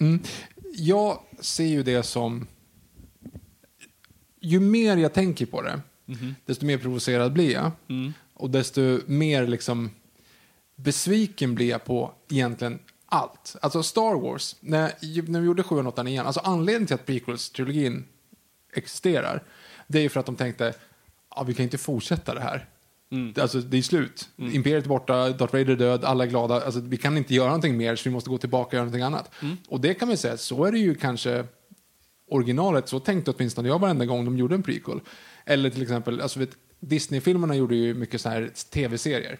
[0.76, 2.46] Jag ser ju det som...
[4.40, 5.80] Ju mer jag tänker på det,
[6.46, 7.70] desto mer provocerad blir jag.
[8.34, 9.90] Och desto mer liksom
[10.76, 13.56] besviken blir jag på egentligen allt.
[13.62, 14.92] Alltså Star Wars, när,
[15.30, 18.02] när vi gjorde 7 och 8 igen, alltså anledningen till att prequels-trilogin
[18.72, 19.42] existerar,
[19.86, 20.74] det är ju för att de tänkte,
[21.36, 22.68] ja, vi kan inte fortsätta det här.
[23.34, 24.28] Det- Alltså, det är slut.
[24.36, 26.60] Imperiet är borta, Darth Vader är död, alla är glada.
[26.60, 29.02] Alltså, vi kan inte göra någonting mer, så vi måste gå tillbaka och göra någonting
[29.02, 29.30] annat.
[29.68, 31.44] Och det kan vi säga, så är det ju kanske
[32.30, 32.88] originalet.
[32.88, 35.00] Så tänkte åtminstone jag varenda gång de gjorde en prequel.
[35.44, 36.40] Eller till exempel, alltså,
[36.80, 39.38] Disney-filmerna gjorde ju mycket så här tv-serier.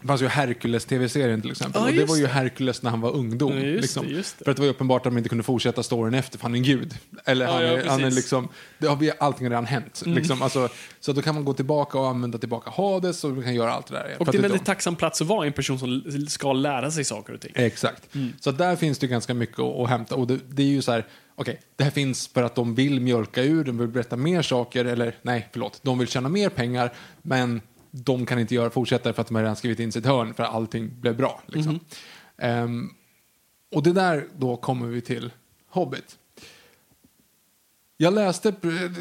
[0.00, 1.82] Det fanns ju Hercules-tv-serien till exempel.
[1.82, 2.26] Ja, och det var ju.
[2.26, 3.52] Hercules när han var ungdom.
[3.52, 4.06] Ja, just liksom.
[4.06, 4.44] det, just det.
[4.44, 6.58] För att det var uppenbart att de inte kunde fortsätta storyn efter, för han är
[6.58, 6.94] en gud.
[7.24, 10.02] Eller Ja, han, ja, är, han är liksom, det har allting har redan hänt.
[10.06, 10.18] Mm.
[10.18, 10.42] Liksom.
[10.42, 10.68] Alltså,
[11.00, 13.86] så då kan man gå tillbaka och använda tillbaka Hades och vi kan göra allt
[13.86, 14.16] det där.
[14.18, 17.04] Och det är en väldigt tacksam plats att vara en person som ska lära sig
[17.04, 17.52] saker och ting.
[17.54, 18.14] Exakt.
[18.14, 18.32] Mm.
[18.40, 20.14] Så där finns det ganska mycket att, hämta.
[20.14, 23.00] Och det, det är ju så här, okej, det här finns för att de vill
[23.00, 26.92] mjölka ur, de vill berätta mer saker, eller nej, förlåt, de vill tjäna mer pengar,
[27.22, 30.34] men de kan inte göra fortsätta för att de har redan skrivit in sitt hörn
[30.34, 31.42] för att allting blev bra.
[31.46, 31.72] Liksom.
[31.72, 31.80] Mhm.
[32.38, 32.90] Ehm,
[33.74, 35.32] och det där, då kommer vi till
[35.68, 36.18] Hobbit.
[37.96, 38.54] Jag läste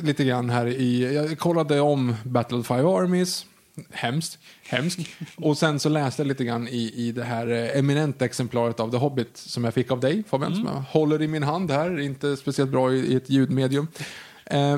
[0.03, 3.45] lite grann här i, jag kollade om Battle of Five Armies,
[3.91, 4.99] hemskt, hemskt.
[5.35, 8.91] Och sen så läste jag lite grann i, i det här eh, eminenta exemplaret av
[8.91, 11.99] The Hobbit som jag fick av dig Fabian, som jag håller i min hand här,
[11.99, 13.87] inte speciellt bra i, i ett ljudmedium.
[14.45, 14.77] Eh,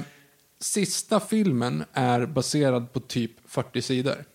[0.61, 4.25] sista filmen är baserad på typ 40 sidor.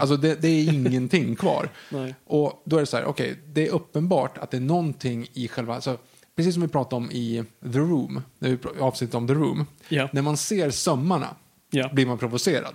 [0.00, 1.68] Alltså det, det är ingenting kvar.
[1.90, 2.14] Nej.
[2.26, 5.48] Och då är det så här, okej, det är uppenbart att det är någonting i
[5.48, 5.98] själva, alltså,
[6.36, 10.08] precis som vi pratade om i The Room, när vi avsnittet om The Room, Ja.
[10.12, 11.36] när man ser sömmarna
[11.70, 11.90] Ja.
[11.92, 12.74] blir man provocerad.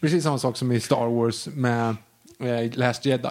[0.00, 1.96] Precis samma sak som i Star Wars med
[2.38, 3.28] eh, Last Jedi.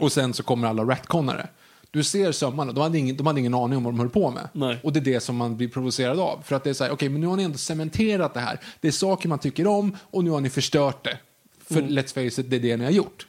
[0.00, 1.48] Och sen så kommer alla ratconare.
[1.90, 4.30] Du ser sömmarna, de hade, ingen, de hade ingen aning om vad de höll på
[4.30, 4.48] med.
[4.52, 4.78] Nej.
[4.82, 6.42] Och det är det som man blir provocerad av.
[6.44, 8.60] För att det är så här, okej, men nu har ni ändå cementerat det här.
[8.80, 11.18] Det är saker man tycker om och nu har ni förstört det.
[11.64, 13.26] För let's face it, det är det ni har gjort.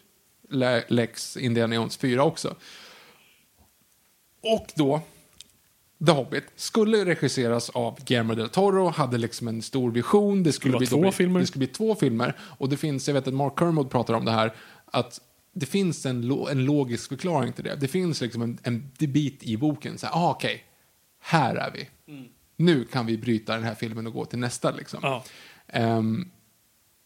[0.49, 2.55] Le- Lex Indiana Jones 4 också.
[4.43, 5.01] Och då,
[6.05, 10.43] The Hobbit skulle regisseras av Guillermo del Toro, hade liksom en stor vision.
[10.43, 11.39] Det skulle, vara bli, två bli, filmer.
[11.39, 12.35] Det skulle bli två filmer.
[12.41, 14.53] Och det finns, jag vet att Mark Kermode pratar om det här,
[14.85, 15.21] att
[15.53, 17.75] det finns en, lo, en logisk förklaring till det.
[17.75, 20.63] Det finns liksom en, en bit i boken, så här, ah, okej,
[21.19, 21.89] här är vi.
[22.55, 24.99] Nu kan vi bryta den här filmen och gå till nästa liksom.
[25.03, 25.23] Ja.
[25.67, 26.31] Ehm,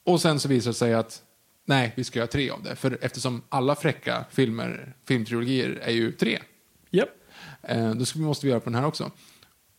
[0.04, 1.24] och sen så visar det sig att
[1.66, 2.76] nej, vi ska göra tre av det.
[2.76, 6.40] För eftersom alla fräcka filmer, filmtrilogier är ju tre.
[6.90, 7.10] Japp.
[7.62, 9.12] Eh, då ska, måste vi göra på den här också.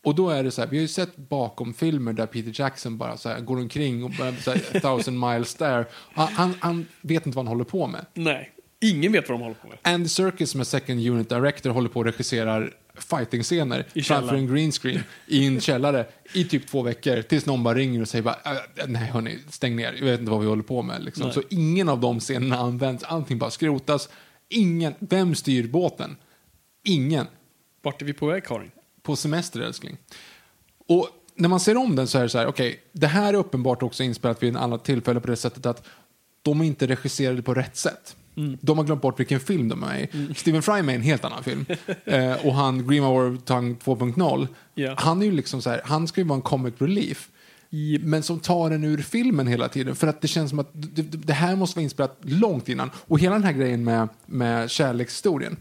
[0.04, 2.98] Och då är det så här, vi har ju sett bakom filmer där Peter Jackson
[2.98, 5.84] bara så här, går omkring och så här, thousand miles there.
[5.92, 8.06] Han, han, han vet inte vad han håller på med.
[8.14, 8.52] Nej.
[8.80, 9.78] Ingen vet vad de håller på med.
[9.82, 14.38] Andy Serkis som är second unit director håller på och regisserar fighting-scener I framför källaren.
[14.40, 18.08] en green screen i en källare i typ två veckor tills någon bara ringer och
[18.08, 21.04] säger bara, "Äh, nej hörni, stäng ner, jag vet inte vad vi håller på med.
[21.04, 21.32] Liksom.
[21.32, 24.08] Så ingen av de scenerna används, allting bara skrotas.
[24.48, 26.16] Ingen, vem styr båten?
[26.84, 27.26] Ingen.
[27.82, 28.70] Vart är vi på väg, Karin?
[29.02, 29.96] På semester älskling.
[30.88, 33.36] Och när man ser om den så är det så här, okej, det här är
[33.38, 35.86] uppenbart också inspelat vid en annat tillfälle på det sättet att
[36.42, 38.16] de är inte regisserade på rätt sätt.
[38.60, 40.34] De har glömt bort vilken film de är i.
[40.36, 41.66] Stephen Fry är med i en helt annan film.
[42.04, 44.94] eh, och han, Green Hour Tongue 2.0, Ja.
[44.98, 47.28] han är ju liksom så här, han ska ju vara en comic relief.
[48.00, 49.96] Men som tar den ur filmen hela tiden.
[49.96, 52.90] För att det känns som att det, det det här måste vara inspelat långt innan.
[52.96, 55.56] Och hela den här grejen med, med kärlekshistorien.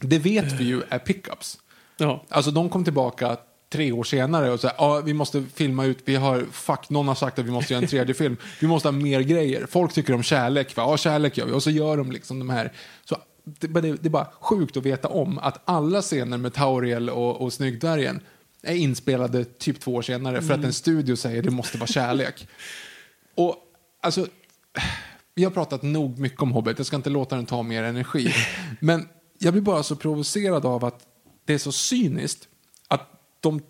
[0.00, 1.58] Det vet vi ju är pickups.
[1.96, 2.24] Ja.
[2.28, 3.36] Alltså de kom tillbaka
[3.68, 7.14] tre år senare och sa ja, vi måste filma ut, vi har, fuck, någon har
[7.14, 8.36] sagt att vi måste göra en tredje film.
[8.60, 9.66] Vi måste ha mer grejer.
[9.66, 10.82] Folk tycker om kärlek, va?
[10.82, 11.52] ja kärlek gör vi.
[11.52, 12.72] Och så gör de liksom de här.
[13.04, 17.10] Så det, det, det är bara sjukt att veta om att alla scener med Tauriel
[17.10, 18.20] och, och Snyggdvärgen
[18.62, 22.48] är inspelade typ två år senare för att en studio säger det måste vara kärlek.
[23.34, 23.56] Och
[24.02, 24.26] alltså,
[25.34, 28.34] vi har pratat nog mycket om Hobbit, jag ska inte låta den ta mer energi.
[28.80, 31.06] Men jag blir bara så provocerad av att
[31.44, 32.48] det är så cyniskt
[33.40, 33.60] de,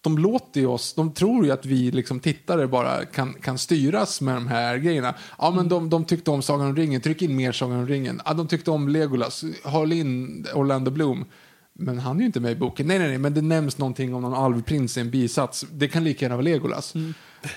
[0.00, 4.20] de låter ju oss, de tror ju att vi liksom tittare bara kan, kan styras
[4.20, 5.14] med de här grejerna.
[5.38, 8.20] Ja men de, de tyckte om Sagan om ringen, tryck in mer Sagan om ringen.
[8.24, 11.24] Ja, de tyckte om Legolas, håll in Orlando Bloom.
[11.78, 12.86] Men han är ju inte med i boken.
[12.86, 15.66] Nej, nej, nej, men det nämns någonting om någon alvprins i en bisats.
[15.72, 16.94] Det kan lika gärna vara Legolas.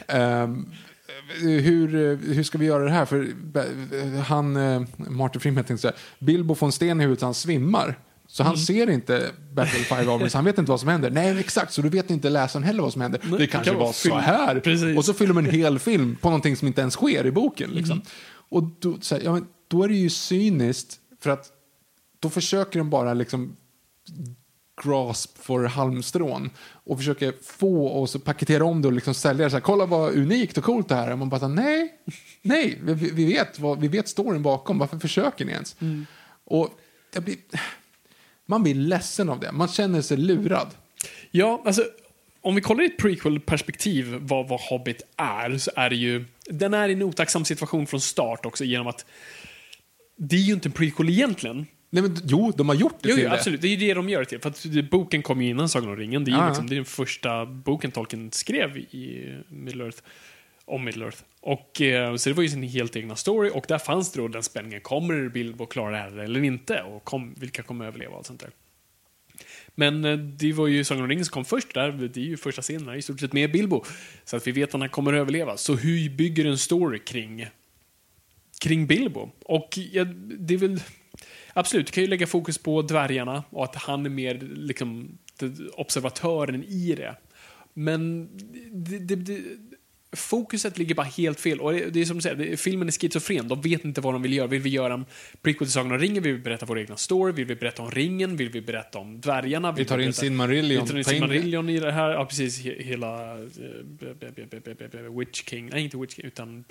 [0.07, 0.65] Ehm,
[1.41, 1.87] hur,
[2.33, 3.05] hur ska vi göra det här?
[3.05, 3.27] För
[3.93, 7.25] eh, han, eh, Martin Freeman tänkte så här, Bilbo får en sten i huvudet så
[7.25, 7.97] han svimmar.
[8.31, 11.09] Så han ser inte Battle of Five Armies, han vet inte vad som händer.
[11.09, 13.21] Nej, exakt, så då vet inte läsaren heller vad som händer.
[13.37, 14.59] det kanske kan var så här.
[14.59, 14.97] Precis.
[14.97, 17.69] Och så fyller de en hel film på någonting som inte ens sker i boken.
[17.69, 18.01] Liksom.
[18.49, 21.51] Och då, så här, ja, men, då är det ju cyniskt, för att
[22.19, 23.55] då försöker de bara liksom
[24.83, 29.49] grasp för halmstrån och försöker få oss att paketera om det och liksom sälja det
[29.49, 31.11] så här, kolla vad unikt och coolt det här är.
[31.11, 31.93] Och man bara, nej,
[32.41, 35.75] nej, vi, vi, vet vad, vi vet storyn bakom, varför försöker ni ens?
[36.43, 36.69] Och
[37.13, 37.35] jag blir,
[38.49, 40.67] man blir ledsen av det, man känner sig lurad.
[41.31, 41.83] Ja, alltså
[42.41, 46.25] om vi kollar i ett prequel-perspektiv vad, vad Hobbit är, så är det ju...
[46.45, 49.05] Den är i en otacksam situation från start också genom att
[50.17, 51.67] det är ju inte en prequel egentligen.
[51.89, 53.35] Nej, men, jo, de har gjort det Jo, till jo, det.
[53.35, 53.61] absolut.
[53.61, 54.39] Det är ju det de gör det till.
[54.39, 56.23] För att boken kom ju innan Sagan om ringen.
[56.23, 56.47] Det är, ju ja.
[56.47, 59.97] liksom, det är den första boken Tolkien skrev i Middle Earth.
[60.65, 61.17] Om Middle Earth.
[61.41, 64.27] Och, eh, så det var ju sin helt egna story och där fanns det då
[64.27, 64.81] den spänningen.
[64.81, 66.81] Kommer Bilbo klara det här eller inte?
[66.81, 68.49] Och kom, vilka kommer överleva och allt sånt där.
[69.75, 71.91] Men eh, det var ju Sagan om ringen som kom först där.
[71.91, 73.83] Det är ju första scenen här, i stort sett med Bilbo.
[74.25, 75.57] Så att vi vet att han kommer överleva.
[75.57, 77.47] Så hur bygger du en story kring,
[78.61, 79.29] kring Bilbo?
[79.45, 80.03] Och ja,
[80.39, 80.79] det är väl...
[81.53, 85.17] Absolut, du kan ju lägga fokus på dvärgarna och att han är mer liksom
[85.73, 87.15] observatören i det.
[87.73, 88.29] Men
[88.71, 89.41] det, det, det,
[90.13, 91.59] fokuset ligger bara helt fel.
[91.59, 93.47] Och det, är som du säger, filmen är schizofren.
[93.47, 94.47] De vet inte vad de vill göra.
[94.47, 95.05] Vill vi göra en
[95.41, 96.23] prequel till Sagan om ringen?
[96.23, 97.31] Vill vi berätta vår egna story?
[97.33, 98.37] Vill vi berätta om ringen?
[98.37, 99.71] Vill vi berätta om dvärgarna?
[99.71, 100.83] Vill Vi tar in berätta- Silmarillion.
[100.83, 102.09] Vi tar in in- Silmarillion i det här.
[102.09, 102.59] Ja, precis.
[102.63, 105.69] He, hela eh, Witch King.
[105.69, 106.63] Nej, inte Witch King, utan...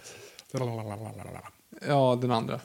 [1.87, 2.61] Ja, den andra.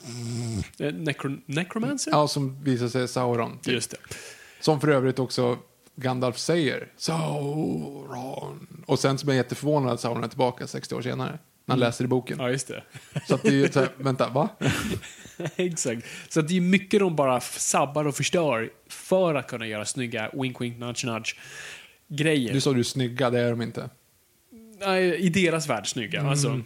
[0.78, 2.10] Eh, Necro, Necromancer?
[2.10, 3.58] Ja, som visar sig Sauron.
[3.62, 3.74] typ.
[3.74, 3.96] Just det.
[4.60, 5.58] Som för övrigt också
[5.96, 6.92] Gandalf säger.
[6.96, 8.84] Sauron.
[8.86, 11.38] Och sen så blir jag jätteförvånad att Sauron är tillbaka 60 år senare.
[11.66, 12.38] När han läser i boken.
[12.40, 12.82] Ja, just det.
[13.28, 14.48] Så att det är ju så här, vänta, va?
[15.56, 16.06] Exakt.
[16.28, 20.60] Så det är mycket de bara sabbar och förstör för att kunna göra snygga wink
[20.60, 21.34] wink nudge nudge
[22.08, 22.52] grejer.
[22.52, 23.90] Du sa du snygga, det är de inte.
[24.80, 26.22] Nej, I deras värld snygga.
[26.22, 26.60] Alltså,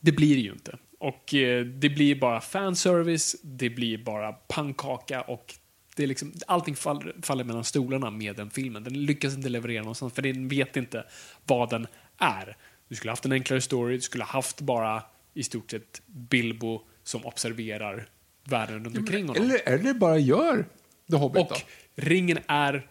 [0.00, 0.78] det blir det ju inte.
[0.98, 5.54] Och eh, det blir bara fanservice, det blir bara pannkaka och
[5.98, 8.84] det är liksom, allting faller, faller mellan stolarna med den filmen.
[8.84, 11.04] Den lyckas inte leverera någonstans för den vet inte
[11.46, 11.86] vad den
[12.18, 12.56] är.
[12.88, 15.02] Du skulle haft en enklare story, du skulle haft bara
[15.34, 18.08] i stort sett Bilbo som observerar
[18.44, 19.42] världen runt omkring honom.
[19.42, 20.66] Eller, eller bara gör
[21.10, 21.56] The Hobbit Och då.
[22.02, 22.86] ringen är...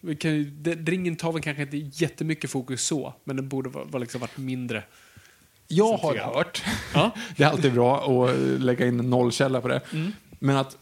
[0.00, 3.84] Vi kan, det- ringen tar väl kanske inte jättemycket fokus så, men den borde vara,
[3.84, 4.82] vara liksom varit mindre.
[5.68, 6.62] Jag har hört,
[6.94, 7.10] Ja.
[7.36, 9.80] det är alltid bra att lägga in nollkälla på det.
[9.92, 10.12] Mm.
[10.38, 10.76] Men att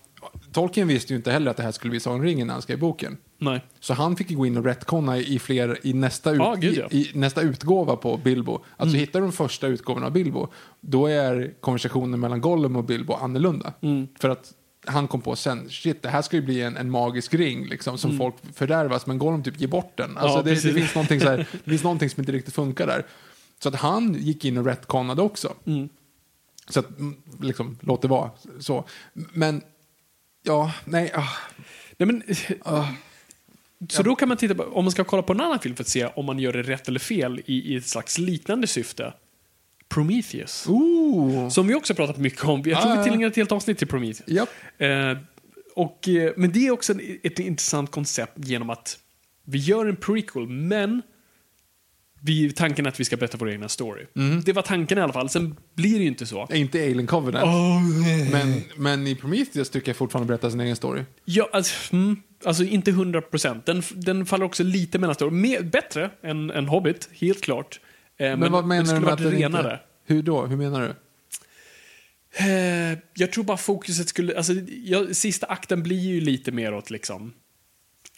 [0.57, 2.79] Tolkien visste ju inte heller att det här skulle bli Sagan ringen när han skrev
[2.79, 3.17] boken.
[3.39, 3.65] Nej.
[3.81, 6.89] Så han fick gå in och retconna i, fler, i, nästa, ut, Ja, gud, ja.
[6.91, 8.65] i, i nästa utgåva på Bilbo.
[8.77, 10.49] Alltså hittar du de första utgåvorna av Bilbo,
[10.81, 13.73] då är konversationen mellan Gollum och Bilbo annorlunda.
[14.21, 14.53] För att
[14.87, 17.99] han kom på sen, shit, det här ska ju bli en, en magisk ring liksom,
[17.99, 20.17] som folk fördärvas, men Gollum typ ger bort den.
[20.17, 22.87] Alltså, Ja, det, det, finns någonting så här, det finns någonting som inte riktigt funkar
[22.87, 23.07] där.
[23.63, 25.55] Så att han gick in och retconnade också.
[26.69, 28.31] Så att, mm, liksom, låt det vara
[28.61, 28.85] så.
[29.13, 29.63] Men,
[30.47, 31.29] ja, nej, ah,
[31.99, 32.23] Nej, men,
[33.89, 35.83] Så då kan man titta på, om man ska kolla på en annan film för
[35.85, 39.13] att se om man gör det rätt eller fel i, i ett slags liknande syfte.
[39.89, 40.65] Prometheus.
[40.69, 42.63] ooh, Som vi också pratat mycket om.
[42.67, 44.29] Jag tror Ah, vi tillägnar ett helt avsnitt till Prometheus.
[44.29, 44.49] japp.
[44.79, 45.17] Eh,
[45.75, 48.99] och, eh, men det är också ett intressant koncept genom att
[49.45, 51.03] vi gör en prequel, men
[52.21, 54.07] vi, tanken att vi ska berätta vår egna story.
[54.17, 54.41] Mm.
[54.41, 56.49] Det var tanken i alla fall, sen blir det ju inte så.
[56.53, 57.47] Inte Alien Covenant.
[58.33, 61.03] Men, men i Prometheus tycker jag fortfarande berättar sin egen story.
[61.25, 63.67] Ja, alltså, mm, alltså inte hundra procent.
[63.67, 65.31] Den, den faller också lite mellan story.
[65.31, 67.81] Mer, bättre än, än Hobbit, helt klart.
[68.17, 69.73] Eh, men, Men, vad det menar du med att renare.
[69.73, 69.81] inte...
[70.05, 70.47] Hur då?
[70.47, 70.95] Hur menar du?
[72.39, 74.37] Eh, jag tror bara fokuset skulle...
[74.37, 74.53] Alltså,
[74.85, 77.33] jag, sista akten blir ju lite mer åt liksom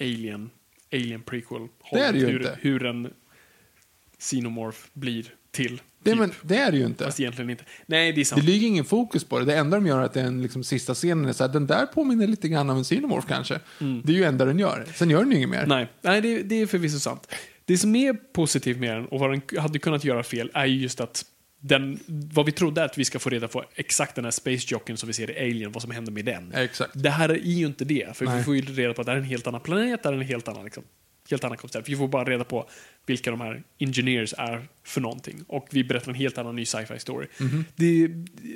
[0.00, 0.50] Alien,
[0.92, 1.68] Alien prequel.
[1.92, 2.58] Det är det ju hur, inte.
[2.60, 3.10] Hur en
[4.18, 5.80] Xenomorph blir till.
[6.02, 6.18] Det, typ.
[6.20, 7.04] men, det är det ju inte.
[7.04, 7.64] Fast egentligen inte.
[7.86, 8.44] Nej, det är Det sant.
[8.44, 9.44] ligger ingen fokus på det.
[9.44, 11.86] Det enda de gör är att den liksom, sista scenen är så här, den där
[11.86, 13.60] påminner lite grann av en Xenomorph kanske.
[13.78, 14.86] Det är ju enda den gör.
[14.94, 15.58] Sen gör den ju inget mer.
[15.64, 15.68] Mm.
[15.68, 17.32] Nej, nej det, det är förvisso sant.
[17.64, 20.76] Det som är positivt med den och vad den hade kunnat göra fel är ju
[20.80, 21.24] just att
[21.60, 24.66] den, vad vi trodde är att vi ska få reda på exakt den här space
[24.68, 26.52] jocken som vi ser i Alien, vad som händer med den.
[26.54, 26.90] Exakt.
[26.94, 28.44] Det här är ju inte det, för vi Nej.
[28.44, 30.20] får ju reda på att det här är en helt annan planet, det här är
[30.20, 30.82] en helt annan, liksom,
[31.30, 31.88] helt annan koncept.
[31.88, 32.68] Vi får bara reda på
[33.06, 35.44] vilka de här engineers är för någonting.
[35.46, 37.26] Och vi berättar en helt annan ny sci-fi story.
[37.40, 37.64] Mhm.
[37.76, 38.08] Det,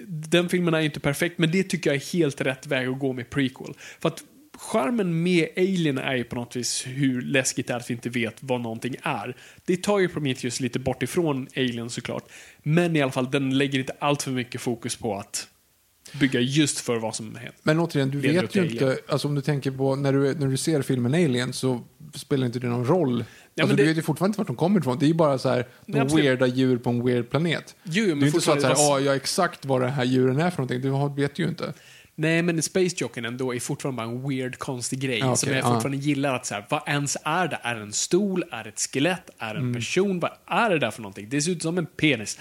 [0.08, 3.12] den filmen är inte perfekt, men det tycker jag är helt rätt väg att gå
[3.12, 3.74] med prequel.
[4.00, 4.24] För att
[4.56, 8.08] Charmen med Alien är ju på något vis hur läskigt det är att vi inte
[8.08, 9.36] vet vad någonting är.
[9.64, 12.24] Det tar ju Prometheus lite bort ifrån Alien såklart.
[12.62, 15.48] Men i alla fall, den lägger inte allt för mycket fokus på att
[16.20, 17.52] bygga just för vad som händer.
[17.62, 20.56] Men återigen, du vet ju inte, alltså om du tänker på när du, när du
[20.56, 21.80] ser filmen Alien så
[22.14, 23.12] spelar inte det någon roll.
[23.54, 24.98] men alltså, det- Du vet ju fortfarande inte vart de kommer ifrån.
[24.98, 26.24] Det är ju bara så här, Nej, de absolut.
[26.24, 27.76] weirda djur på en weird planet.
[27.82, 29.88] Jo, men det är inte så att så här, fortfarande- ah, jag exakt vad det
[29.88, 30.80] här djuren är för någonting.
[31.16, 31.72] Du vet ju inte.
[32.14, 35.58] Nej, men Space Jocken ändå är fortfarande bara en weird, konstig grej Ja, som jag
[35.58, 35.74] ja.
[35.74, 37.58] fortfarande gillar att så här, vad ens är det?
[37.62, 38.44] Är det en stol?
[38.52, 39.30] Är det ett skelett?
[39.38, 40.20] Är det en person?
[40.20, 41.28] Vad är det där för någonting?
[41.28, 42.38] Det ser ut som en penis.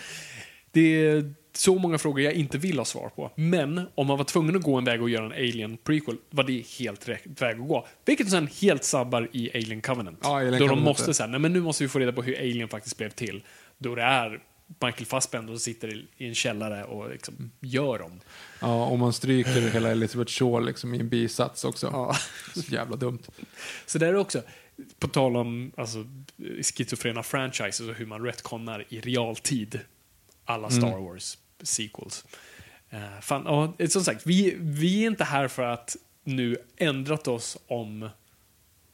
[0.72, 1.24] Det
[1.54, 3.32] så många frågor jag inte vill ha svar på.
[3.36, 6.44] Men om man var tvungen att gå en väg och göra en Alien prequel var
[6.44, 7.88] det helt rätt väg att gå.
[8.06, 10.20] Vilket sen helt sabbar i Alien Covenant.
[10.24, 11.14] Ja, Alien då de Covenant, måste ja.
[11.14, 13.44] säga, nej men nu måste vi få reda på hur Alien faktiskt blev till.
[13.78, 18.20] Då det är Michael Fassbender som sitter i- i en källare och liksom gör dem.
[18.62, 21.90] Ja, och man stryker hela Elizabeth Shaw liksom i en bisats också.
[21.94, 22.16] Ja.
[22.56, 23.20] Så jävla dumt.
[23.86, 24.42] Så där är också,
[25.00, 26.06] på tal om alltså,
[26.62, 29.80] schizofrena franchises och hur man retconnar i realtid
[30.46, 32.26] alla Star Wars sequels.
[32.94, 37.58] Uh, fan, ja, som sagt, vi, vi är inte här för att nu ändrat oss
[37.68, 38.10] om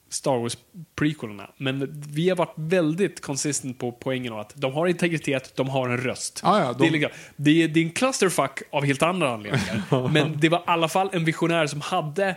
[0.10, 0.58] Star Wars
[0.96, 5.70] prequelerna, men vi har varit väldigt konsistent på poängen av att de har integritet, de
[5.70, 6.42] har en röst.
[6.44, 9.34] Ja, ja, de- det, är liksom, det, är, det är en clusterfuck av helt andra
[9.34, 12.36] anledningar, men det var i alla fall en visionär som hade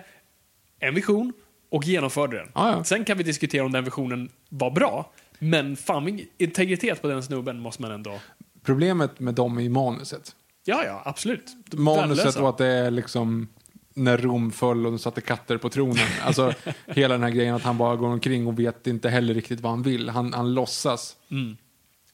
[0.78, 1.32] en vision
[1.70, 2.48] och genomförde den.
[2.54, 2.84] Ja, ja.
[2.84, 7.60] Sen kan vi diskutera om den visionen var bra, men fan, integritet på den snubben
[7.60, 8.20] måste man ändå...
[8.62, 10.34] Problemet med dem är ju manuset.
[10.64, 11.56] Ja, ja, absolut.
[11.72, 13.48] Manuset och att det är liksom
[13.94, 16.06] när Rom föll och de satte katter på tronen.
[16.22, 16.54] Alltså
[16.86, 19.72] hela den här grejen att han bara går omkring och vet inte heller riktigt vad
[19.72, 20.08] han vill.
[20.08, 21.16] Han, han låtsas.
[21.30, 21.56] Mm.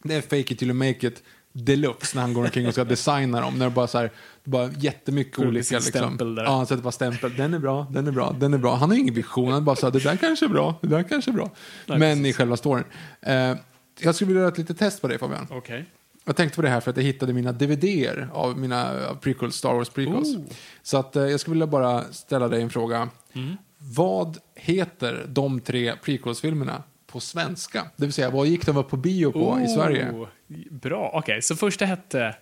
[0.02, 1.22] Det är fake it till you make it
[1.52, 3.58] deluxe när han går omkring och ska designa dem.
[3.58, 4.10] När det bara så här,
[4.44, 5.80] bara jättemycket olika liksom.
[5.80, 6.44] stämpel där.
[6.44, 7.36] Ja, han sätter bara stämpel.
[7.36, 8.74] Den är bra, den är bra, den är bra.
[8.74, 11.02] Han har ingen vision, han bara så här, det där kanske är bra, det där
[11.02, 11.50] kanske är bra.
[11.86, 12.26] Nej, Men precis.
[12.26, 12.84] i själva storyn.
[13.20, 13.54] Eh,
[14.00, 15.46] jag skulle vilja göra ett litet test på dig Fabian.
[15.50, 15.84] Okej.
[16.28, 19.56] Jag tänkte på det här för att jag hittade mina DVD-er av mina av prequels,
[19.56, 20.36] Star Wars prequels.
[20.36, 20.44] Oh.
[20.82, 23.08] Så att, eh, jag skulle vilja bara ställa dig en fråga.
[23.32, 23.56] Mm.
[23.78, 27.90] Vad heter de tre prequels-filmerna på svenska?
[27.96, 30.10] Det vill säga, vad gick de upp på bio på i Sverige?
[30.10, 30.28] Oh,
[30.70, 31.42] Bra, okej.
[31.42, 32.36] Så första hette...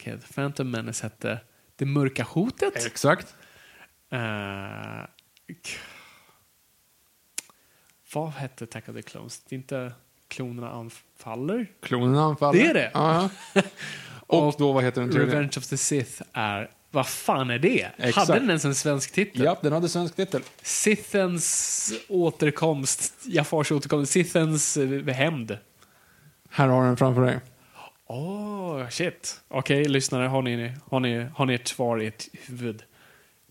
[0.00, 1.40] Okay, The Phantom Menace hette
[1.76, 2.86] Det mörka hotet.
[2.86, 3.34] Exakt.
[5.48, 5.78] K-
[8.14, 9.38] vad hette Attack of the Clones?
[9.48, 9.92] Det är inte
[10.34, 11.66] Klonerna anfaller?
[11.82, 12.60] Klonerna anfaller.
[12.60, 12.90] Det är det?
[12.94, 13.28] Ja.
[14.26, 15.34] Och, Och då, vad heter den tredje?
[15.34, 16.70] Revenge of the Sith är...
[16.90, 17.88] Vad fan är det?
[17.96, 18.16] Exakt.
[18.16, 19.44] Hade den ens en svensk titel?
[19.44, 20.42] Ja, den hade svensk titel.
[20.62, 25.58] Sithens återkomst, Jafars återkomst, Sithens eh, hämnd.
[26.50, 27.38] Här har den framför dig.
[28.06, 29.40] Åh, shit.
[29.48, 32.82] Okej, lyssnare, har ni, har, ni, har ni ett svar i ert huvud?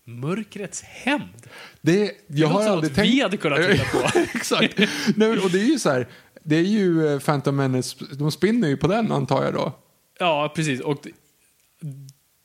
[0.04, 1.46] Mörkrets hämnd?
[1.80, 3.12] Det, jag låter har aldrig tänkt...
[3.12, 4.18] vi hade kunnat titta på.
[4.34, 4.78] Exakt.
[5.16, 6.06] Nej, och det är ju så här,
[6.44, 9.72] det är ju eh, Phantom Menace, de spinner ju på den antar jag då.
[10.18, 10.80] Ja, precis.
[10.80, 11.06] Och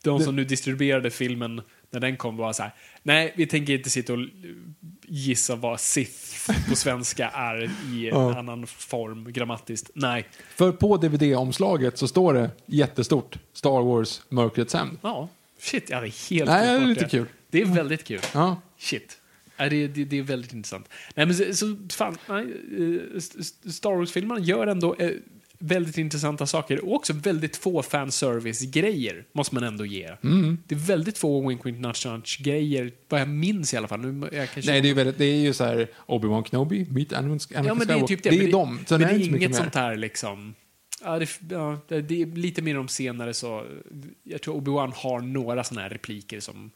[0.03, 2.73] de som nu distribuerade filmen när den kom var så här.
[3.03, 4.19] Nej, vi tänker inte sitta och
[5.07, 8.37] gissa vad Sith på svenska är i en Ja.
[8.39, 9.89] annan form grammatiskt.
[9.93, 10.27] Nej.
[10.55, 14.97] För på DVD-omslaget så står det jättestort Star Wars Mörkrets hämnd.
[15.01, 15.29] Ja,
[15.59, 17.25] shit, jag hade helt Nej, det är lite kul.
[17.51, 18.19] Det är väldigt kul.
[18.33, 18.61] Ja.
[18.77, 19.17] Shit.
[19.59, 20.89] Ja, det, det, det är väldigt intressant.
[21.15, 22.45] Nej, men så, så fan, nej,
[22.77, 25.11] eh, St- St- Star Wars-filmerna gör ändå eh,
[25.59, 30.09] väldigt intressanta saker och också väldigt få fanservice-grejer, måste man ändå ge.
[30.23, 30.57] Mm.
[30.67, 33.99] Det är väldigt få Wink Wink Nudge Nudge-grejer, vad jag minns i alla fall.
[33.99, 34.71] Nu, jag kanske...
[34.71, 37.63] Nej, det är, väldigt, det är ju så här Obi-Wan Kenobi, Meet Anakin.
[37.65, 38.29] Ja, men det är typ det.
[38.29, 38.79] Det men är dem.
[38.87, 40.53] Sen men är det är så inget sånt här liksom...
[41.03, 43.65] Ja, det, ja, det är lite mer om senare så...
[44.23, 46.71] Jag tror Obi-Wan har några såna här repliker som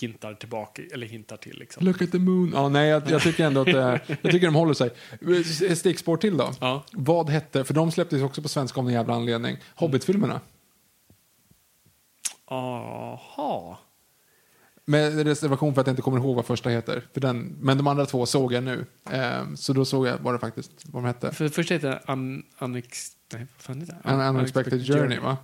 [0.00, 1.84] hintar tillbaka, eller hintar till liksom.
[1.84, 2.52] Look at the moon.
[2.54, 3.74] Ja, nej, jag, jag tycker ändå att eh,
[4.22, 4.90] jag tycker de håller sig.
[5.70, 6.52] Ett stickspår till då.
[6.60, 6.84] Ja.
[6.92, 10.40] Vad hette, för de släpptes också på svenska av någon jävla anledning, Hobbit-filmerna.
[12.46, 13.78] Aha.
[14.84, 17.06] Med reservation för att jag inte kommer ihåg vad första heter.
[17.12, 18.86] För den, men de andra två såg jag nu.
[19.10, 21.32] Eh, så då såg jag vad det faktiskt vad de hette.
[21.32, 23.12] För först heter det un, Unex...
[23.32, 24.08] Nej, vad fan heter det?
[24.10, 25.36] An Unexpected Journey, va?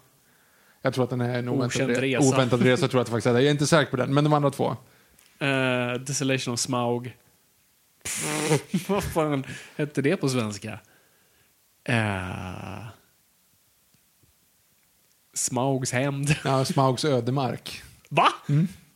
[0.82, 2.28] Jag tror att den är en oväntad, Okänd re- resa.
[2.36, 2.88] oväntad resa.
[2.88, 3.32] tror jag att det faktiskt är.
[3.34, 4.76] Jag är inte säker på den, men de andra två.
[5.42, 7.16] Uh, Desolation of Smaug.
[8.88, 9.44] vad fan
[9.76, 10.80] hette det på svenska?
[11.88, 12.86] Uh,
[15.34, 16.36] Smaugs hämnd.
[16.44, 17.82] Ja, Smaugs ödemark.
[18.08, 18.26] Va?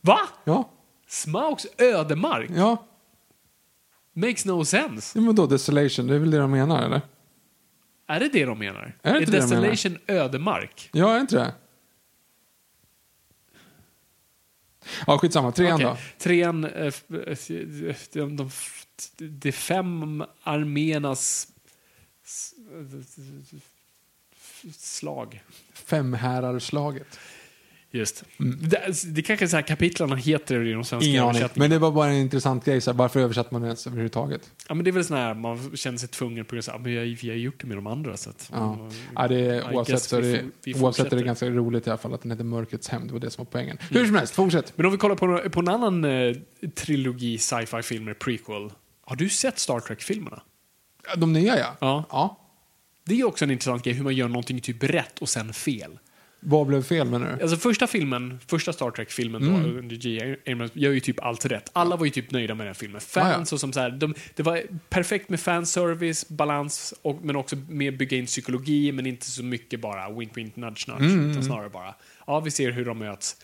[0.01, 0.19] Va?
[0.43, 0.69] Ja,
[1.07, 2.49] Smaugs ödemark?
[2.55, 2.85] ja.
[4.17, 5.19] Makes no sense.
[5.19, 7.01] ja men då Desolation, det är väl det de menar, eller?
[8.07, 8.97] Är det det de menar?
[9.01, 9.61] Är det inte det de menar?
[9.69, 10.89] Desolation ödemark?
[10.93, 11.53] Ja, är inte det?
[15.07, 15.51] Ja, skitsamma.
[15.51, 15.85] Trean Okej.
[15.85, 15.97] då?
[16.17, 18.49] Trean, eh, eh, de, de,
[19.17, 21.47] de fem arméernas
[22.25, 22.53] s-
[24.77, 25.43] slag.
[25.73, 27.19] Femhärarslaget.
[27.95, 28.23] Just.
[28.37, 31.09] Det, det kanske är så här kapitlarna heter i de svenska Mm.
[31.09, 31.49] Ingen aning.
[31.53, 32.81] Men det var bara en intressant grej.
[32.81, 34.51] Så här, varför översatte man det ens överhuvudtaget?
[34.69, 36.87] Ja, men det är väl sån här, man känner sig tvungen på grund av att
[36.87, 36.97] vi
[37.29, 38.17] har gjort det med de andra.
[38.17, 38.73] Så att, Ja.
[38.73, 41.49] Mm, Ja, det är, oavsett, så är vi det, får- vi oavsett är det ganska
[41.49, 43.09] roligt i alla fall att den heter Mörkrets hämnd.
[43.09, 43.77] Det var det som var poängen.
[43.91, 44.73] Hur som helst, fortsätt.
[44.75, 46.35] Men om vi kollar på, på en annan eh,
[46.75, 48.71] trilogi sci-fi filmer, prequel.
[49.05, 50.41] Har du sett Star Trek-filmerna?
[51.17, 51.75] De nya ja.
[51.79, 52.05] Ja.
[52.09, 52.41] ja.
[53.05, 55.99] Det är också en intressant grej, hur man gör någonting typ rätt och sen fel.
[56.47, 57.41] Vad blev fel menar du?
[57.43, 59.77] Alltså första filmen, första Star Trek-filmen då, Mm.
[59.77, 60.35] under G.
[60.47, 61.69] Abrams, gör ju typ allt rätt.
[61.73, 63.01] Alla var ju typ nöjda med den filmen.
[63.01, 67.35] Fans Ah, och som så här, de, det var perfekt med fanservice, balans, och, men
[67.35, 71.01] också med att bygga in psykologi, men inte så mycket bara wink wink nudge nudge,
[71.13, 71.95] Mm, utan snarare bara,
[72.27, 73.35] ja vi ser hur de möts.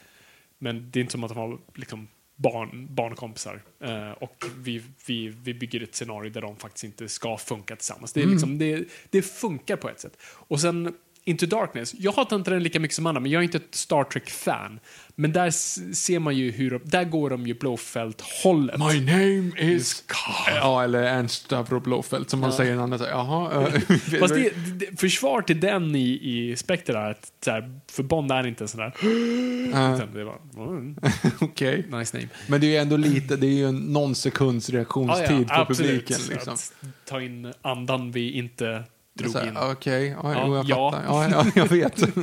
[0.59, 3.61] Men det är inte som att de har liksom barn, barnkompisar.
[3.83, 8.13] Eh, och vi, vi, vi bygger ett scenario där de faktiskt inte ska funka tillsammans.
[8.13, 10.17] Det, är liksom, det, det funkar på ett sätt.
[10.23, 10.93] Och sen
[11.23, 13.75] Into Darkness, jag hatar inte den lika mycket som andra, men jag är inte ett
[13.75, 14.79] Star Trek-fan.
[15.15, 15.51] Men där
[15.93, 18.79] ser man ju hur, de- där går de ju Blåfält-hållet.
[18.79, 20.03] My name is...
[20.47, 23.11] Ja, eller Ernst Stavro Blåfält som man säger en annan säger.
[23.11, 23.71] Jaha.
[24.19, 24.49] Fast det,
[24.79, 28.63] det, försvar till den i, i Spectre är att så här, för Bond är inte
[28.63, 28.93] en sån där...
[30.53, 30.95] Var, mm,
[31.41, 31.85] Okej.
[31.91, 32.29] nice name.
[32.47, 36.17] Men det är ju ändå lite, det är ju en någon sekunds reaktionstid på publiken.
[36.29, 36.53] Liksom.
[36.53, 36.73] Att
[37.05, 38.83] ta in andan vi inte
[39.13, 39.57] drog här, in.
[39.57, 40.91] Okej, ja, Ja, jo, jag ja.
[40.91, 41.05] fattar.
[41.05, 42.15] Ja, ja, jag vet.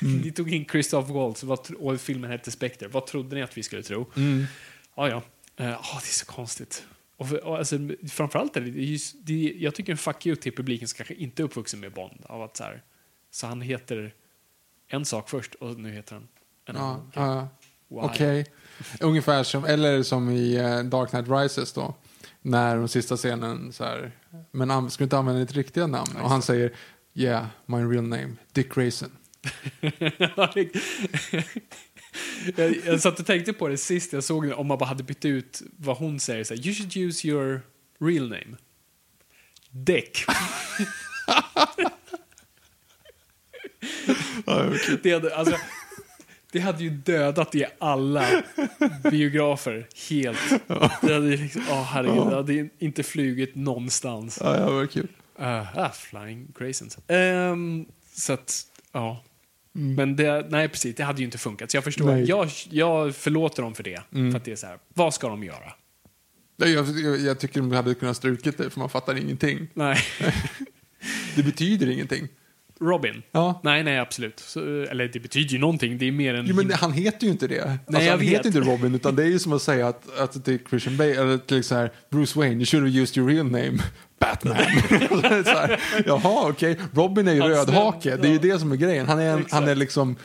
[0.00, 1.42] Ni tog in Christoph Waltz
[1.78, 2.88] och filmen hette Spectre.
[2.88, 4.06] Vad trodde ni att vi skulle tro?
[4.16, 4.44] Mm.
[4.96, 5.22] Ja, ja.
[5.56, 6.84] Eh, ja, det är så konstigt.
[7.16, 7.76] Och, för, och alltså,
[8.10, 11.42] framförallt är det, just, det jag tycker en fuck you till publiken som kanske inte
[11.42, 12.20] är uppvuxen med Bond.
[12.24, 12.82] Av att så, här,
[13.30, 14.14] så han heter
[14.88, 16.28] en sak först och nu heter han
[16.66, 17.10] en Ja, annan.
[17.14, 17.48] ja.
[17.92, 18.46] Okej.
[19.00, 21.94] Ungefär som, eller som i eh, Dark Knight Rises då.
[22.42, 24.12] När de sista scenen så här,
[24.50, 26.16] men ska du inte använda ditt riktiga namn?
[26.22, 26.72] Och han säger,
[27.14, 29.10] yeah, my real name, Dick Grayson.
[32.56, 35.02] jag, jag satt och tänkte på det sist jag såg det, om man bara hade
[35.02, 36.44] bytt ut vad hon säger.
[36.44, 37.60] Så här, you should use your
[38.00, 38.56] real name.
[39.70, 40.24] Dick.
[45.02, 45.56] det, hade, alltså,
[46.52, 48.26] det hade ju dödat i alla
[49.10, 50.38] biografer helt.
[51.02, 54.38] Det hade, ju liksom, oh, herregud, det hade inte flugit någonstans.
[54.42, 55.08] Ja, ja, vad kul.
[55.40, 56.98] Uh, ah, flying Graysons.
[57.08, 59.24] Ehm, så att, ja.
[59.72, 61.70] Men det, nej precis, det hade ju inte funkat.
[61.70, 62.24] Så jag förstår, Nej.
[62.24, 64.02] jag, jag förlåter dem för det.
[64.10, 65.72] För att det är så här, vad ska de göra?
[66.56, 69.68] Jag, jag, jag tycker de hade kunnat strukit det, för man fattar ingenting.
[69.74, 69.98] Nej.
[71.36, 72.28] Det betyder ingenting.
[72.82, 73.22] Robin?
[73.32, 73.60] Ja.
[73.64, 74.40] Nej, nej, absolut.
[74.40, 76.46] Så, eller det betyder ju någonting, det är mer än...
[76.46, 77.60] Jo, men han heter ju inte det.
[77.86, 78.28] alltså, jag han vet.
[78.28, 81.20] heter inte Robin, utan det är ju som att säga att, att till Christian Bale,
[81.20, 83.78] eller till så här, Bruce Wayne, you should have used your real name,
[84.20, 84.56] Batman.
[85.44, 86.76] så här, Jaha, okej.
[86.94, 89.08] Robin är ju Alltså, rödhake, det är ju det som är grejen.
[89.08, 90.16] Han är, en, han är liksom,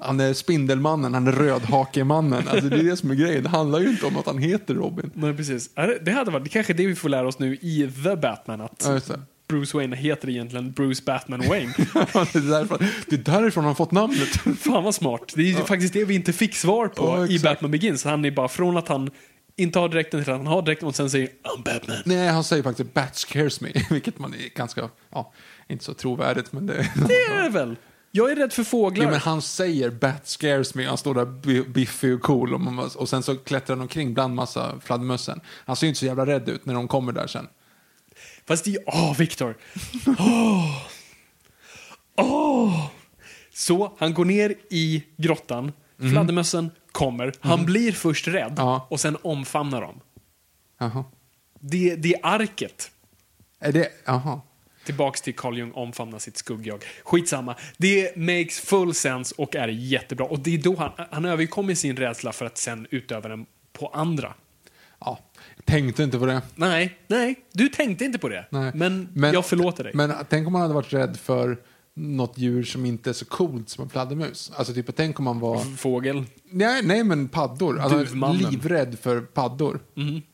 [0.00, 2.48] han är Spindelmannen, han är rödhakemannen.
[2.48, 3.42] Alltså, det är det som är grejen.
[3.42, 5.10] Det handlar ju inte om att han heter Robin.
[5.14, 5.70] Nej, precis.
[5.74, 7.90] Är det- Det hade varit, det kanske är det vi får lära oss nu i
[8.04, 9.20] The Batman, att Ja, det.
[9.48, 11.74] Bruce Wayne heter egentligen Bruce Batman Wayne.
[11.76, 14.28] det, är därför, det är därifrån han fått namnet.
[14.58, 15.32] Fan vad smart.
[15.34, 17.38] Det är ju faktiskt det vi inte fick svar på Ja, i.
[17.38, 18.04] Batman Begins.
[18.04, 19.10] Han är bara från att han
[19.56, 21.96] inte har dräkten till att han har dräkten och sen säger I'm Batman.
[22.04, 25.32] Nej, han säger faktiskt Bat scares me, vilket man är ganska, ja,
[25.68, 26.72] inte så trovärdigt, men det...
[27.08, 27.76] Det är det väl?
[28.16, 29.04] Jag är rädd för fåglar.
[29.04, 32.60] Ja, men han säger Bat scares me, han står där bi- biffig och cool och,
[32.60, 35.40] man, och sen så klättrar han omkring bland massa fladdermössen.
[35.46, 37.46] Han ser ju inte så jävla rädd ut när de kommer där sen.
[38.46, 39.56] Fast det Åh, Viktor!
[40.18, 40.82] Åh!
[42.16, 42.86] Åh!
[43.50, 45.72] Så, han går ner i grottan,
[46.12, 48.54] fladdermössen kommer, han blir först rädd.
[48.56, 48.86] Ja.
[48.90, 50.00] och sen omfamnar dem.
[50.78, 51.04] Jaha.
[51.60, 52.90] Det, det är arket.
[53.60, 54.40] Är det, jaha.
[54.84, 56.84] Tillbaks till Carl Jung omfamnar sitt skuggjag.
[57.04, 57.56] Skitsamma.
[57.76, 60.26] Det makes full sense och är jättebra.
[60.26, 63.88] Och det är då han, han överkommer sin rädsla för att sen utöva den på
[63.88, 64.34] andra.
[65.00, 65.18] Ja,
[65.64, 66.42] tänkte inte på det.
[66.54, 68.46] Nej, nej, du tänkte inte på det.
[68.50, 68.70] Nej.
[68.74, 69.92] Men, jag förlåter dig.
[69.94, 71.56] Men tänk om man hade varit rädd för
[71.96, 74.52] något djur som inte är så coolt som en fladdermus.
[74.56, 75.76] Alltså typ, tänk om man var...
[75.76, 76.24] Fågel.
[76.50, 77.80] Nej, nej men paddor.
[77.80, 78.50] Alltså, Duvmannen.
[78.50, 79.80] livrädd för paddor.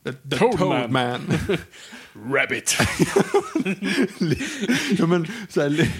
[0.03, 0.91] The, the Toadman.
[0.91, 1.19] man.
[2.33, 2.77] Rabbit.
[4.99, 5.91] ja, men, så här, li-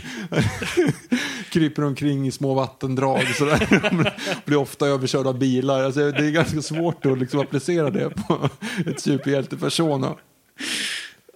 [1.51, 4.17] kryper omkring i små vattendrag så där.
[4.45, 5.83] Blir ofta överkörd av bilar.
[5.83, 8.49] Alltså, det är ganska svårt att liksom applicera det på
[8.85, 10.15] ett superhjältepersona.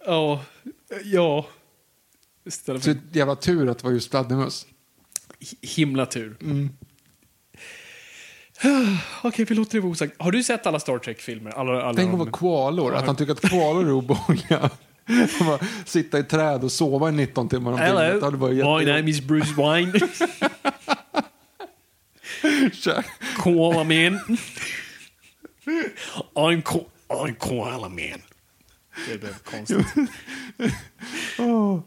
[0.06, 0.42] Ja,
[1.04, 1.46] ja.
[2.46, 4.66] Istället Så för ett jävla tur att det var just fladdermöss.
[5.62, 6.38] himla tur.
[6.42, 6.70] Mm.
[9.24, 10.14] Okej, vi låter det vara osagt.
[10.22, 11.52] Har du sett alla Star Trek-filmer?
[11.52, 14.70] Alla, alla Tänk om de- koalor, att han tycker att koalor är obehagliga.
[15.40, 18.20] Bara Sitta i träd och sova i 19 timmar om dygnet.
[18.20, 19.92] Det hade varit Hello, my name is Bruce Wine.
[23.38, 24.20] Koala man.
[26.36, 28.22] I'm, ko I'm koala man.
[29.08, 29.88] Det blev konstigt.
[31.40, 31.80] Eh,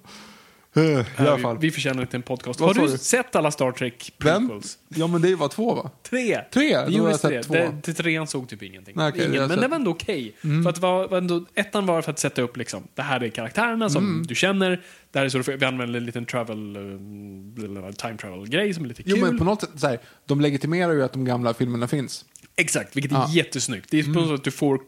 [0.77, 1.59] I alla vi, fall.
[1.59, 2.61] vi förtjänar inte en podcast.
[2.61, 2.99] Vad Har du sa du?
[2.99, 4.49] sett alla Star Trek Vem?
[4.49, 4.79] prequels?
[4.89, 5.91] Ja men det var två va?
[6.11, 6.41] Tre.
[6.53, 6.77] Tre?
[6.87, 7.43] Då har jag tre.
[7.43, 7.81] sett två.
[7.85, 8.95] Det, trean såg typ ingenting.
[8.97, 9.61] Nej, okej, Ingen, men sett.
[9.61, 10.35] det var ändå okej.
[10.41, 13.23] För att det var, var ändå, ettan var för att sätta upp liksom, det här
[13.23, 14.27] är karaktärerna som Mm.
[14.27, 14.83] du känner.
[15.13, 18.85] Det här är så du får, vi använder en liten travel, eh, time travel-grej som
[18.85, 19.13] är lite kul.
[19.17, 22.25] Jo men på något sätt, så här, de legitimerar ju att de gamla filmerna finns.
[22.57, 23.29] Exakt, vilket är Ja.
[23.33, 23.87] jättesnyggt.
[23.91, 24.81] Det är på något sätt att du får,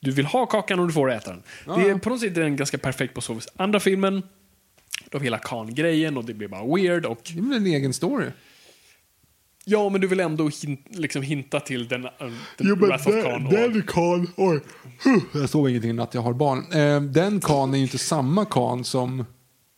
[0.00, 1.42] du vill ha kakan och du får äta den.
[1.76, 3.48] Det är på något sätt är den ganska perfekt på så vis.
[3.56, 4.22] Andra filmen,
[5.18, 8.26] vi hela Khan-grejen och det blir bara weird och Det är väl en egen story?
[9.68, 12.10] ja, men du vill ändå hin, liksom hinta till den, äh,
[12.58, 13.46] den Wrath of Khan.
[13.46, 14.60] och- kan, oj.
[15.34, 16.72] Jag såg ingenting i natt, jag har barn.
[16.72, 19.24] Eh, den kan är ju inte samma kan som...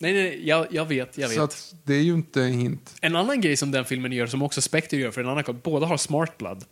[0.01, 1.37] Nej, nej, jag, jag vet, jag vet.
[1.37, 2.95] Så att det är ju inte en hint.
[3.01, 5.57] En annan grej som den filmen gör, som också Spectre gör för en annan kod,
[5.63, 6.65] båda har smart blood.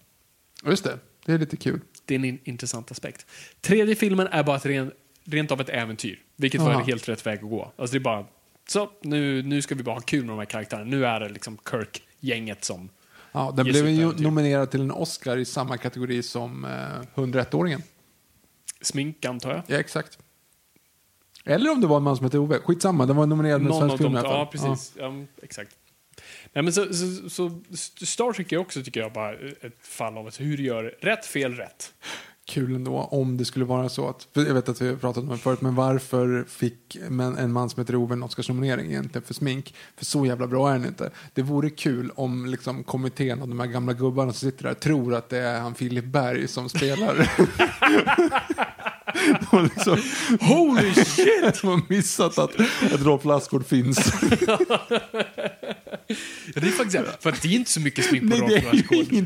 [0.66, 1.80] Just det, det är lite kul.
[2.04, 3.26] Det är en in intressant aspekt.
[3.60, 4.90] Tredje filmen är bara ett ren,
[5.24, 6.80] rent av ett äventyr, vilket var Aha.
[6.80, 7.72] en helt rätt väg att gå.
[7.76, 8.26] Alltså det är bara,
[8.66, 10.90] så, nu, nu ska vi bara ha kul med de här karaktärerna.
[10.90, 12.88] Nu är det liksom Kirk-gänget som...
[13.32, 14.22] Ja, den blev ju äventyr.
[14.24, 16.70] nominerad till en Oscar i samma kategori som eh,
[17.14, 17.82] 101-åringen.
[18.80, 19.62] Smink, antar jag.
[19.66, 20.18] Ja, exakt.
[21.44, 22.58] Eller om det var en man som hette Ove.
[22.58, 24.46] Skitsamma, den var nominerad med Någon svensk film i alla ja fall.
[24.46, 24.92] precis.
[24.98, 25.12] Ja.
[25.42, 25.76] exakt.
[26.52, 30.26] Nej, men så, så, så Star Trek är också, tycker jag, bara ett fall av
[30.26, 31.94] att hur du gör rätt, fel, rätt.
[32.48, 35.28] Kul ändå om det skulle vara så att, jag vet att vi har pratat om
[35.28, 36.96] det förut, men varför fick
[37.38, 39.74] en man som heter Ove en Oscarsnominering egentligen för smink?
[39.96, 41.10] För så jävla bra är den inte.
[41.34, 45.14] Det vore kul om liksom kommittén och de här gamla gubbarna som sitter där tror
[45.14, 47.30] att det är han Filip Berg som spelar.
[49.62, 49.98] Liksom,
[50.40, 51.42] Holy shit!
[51.62, 52.50] De har missat att,
[52.98, 53.96] Rolf Lassgård finns.
[56.54, 58.36] Det är faktiskt, för att det är inte så mycket smink på.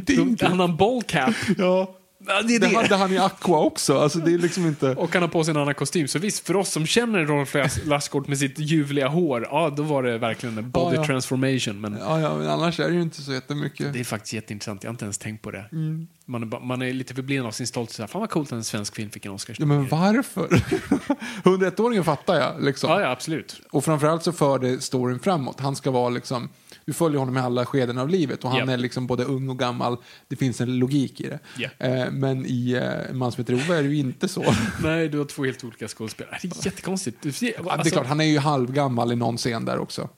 [0.07, 1.35] De- Han har en ballcap.
[1.59, 1.97] ja.
[2.27, 2.77] Ja, det Det det.
[2.77, 3.99] hade han i Aqua också.
[3.99, 4.91] Alltså det är liksom inte...
[4.95, 6.09] Och han har på sig en annan kostym.
[6.09, 9.83] Så visst, för oss som känner Rolf Lass- Lassgård med sitt ljuvliga hår, ja, då
[9.83, 11.07] var det verkligen en body Ja, ja.
[11.07, 11.81] transformation.
[11.81, 13.93] Men Ja, ja, men annars är det ju inte så jättemycket.
[13.93, 14.83] det är faktiskt jätteintressant.
[14.83, 15.65] Jag har inte ens tänkt på det.
[15.73, 16.07] Mm.
[16.27, 17.97] Man, är bara, man är lite förbliven av sin stolthet.
[17.97, 19.61] Så här, Fan vad coolt att en svensk film fick en Oscars.
[19.61, 20.49] Ja, men varför?
[21.45, 22.63] 101-åringen fattar jag.
[22.65, 22.91] Liksom.
[22.91, 23.61] ja, ja, absolut.
[23.71, 25.61] Och framförallt så för det storyn framåt.
[25.61, 26.49] Han ska vara liksom,
[26.91, 28.69] du följer honom i alla skeden av livet och han Japp.
[28.69, 29.97] är liksom både ung och gammal.
[30.29, 31.39] Det finns en logik i det.
[31.59, 31.73] Japp.
[31.79, 34.45] Eh, men i eh, En man som heter Ove är det ju inte så.
[34.83, 36.39] Nej, du har två helt olika skådespelare.
[36.43, 37.23] Det är jättekonstigt.
[37.23, 39.79] Du ser- Ja, det är alltså- klart, han är ju halvgammal i någon scen där
[39.79, 40.09] också.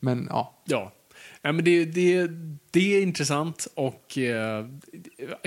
[0.00, 0.92] Men ja, Ja.
[1.42, 2.26] ja men det, det,
[2.70, 4.66] det är intressant och eh,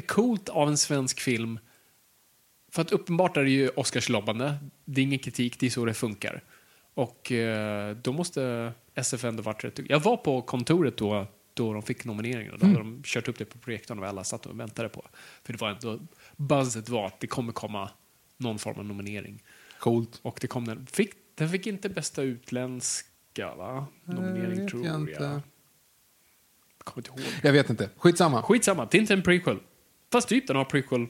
[0.08, 1.60] coolt av en svensk film.
[2.72, 4.54] För att uppenbart är det ju Oscarslobbande.
[4.86, 6.44] Det är ingen kritik, det är så det funkar.
[6.94, 9.80] Och eh, då måste SF ändå varit rätt...
[9.90, 12.54] Jag var på kontoret då, då de fick nomineringen.
[12.54, 14.90] och Då hade de kört upp det på projektorn och vi alla satt och väntade
[14.90, 15.06] på.
[15.44, 16.00] För det var ändå...
[16.38, 17.90] Buzzet var att det kommer komma
[18.38, 19.44] någon form av nominering.
[19.80, 20.20] coolt.
[20.22, 20.86] Och det kom den.
[20.92, 23.88] Fick, den fick inte bästa utländska va?
[24.04, 25.02] nominering, vet tror jag jag.
[25.02, 25.24] inte.
[25.24, 25.42] Jag
[26.86, 27.32] kommer inte ihåg.
[27.44, 27.90] Jag vet inte.
[27.98, 28.42] Skitsamma.
[28.42, 29.58] Skitsamma, det är inte en prequel.
[30.12, 31.08] Fast typ den har prequel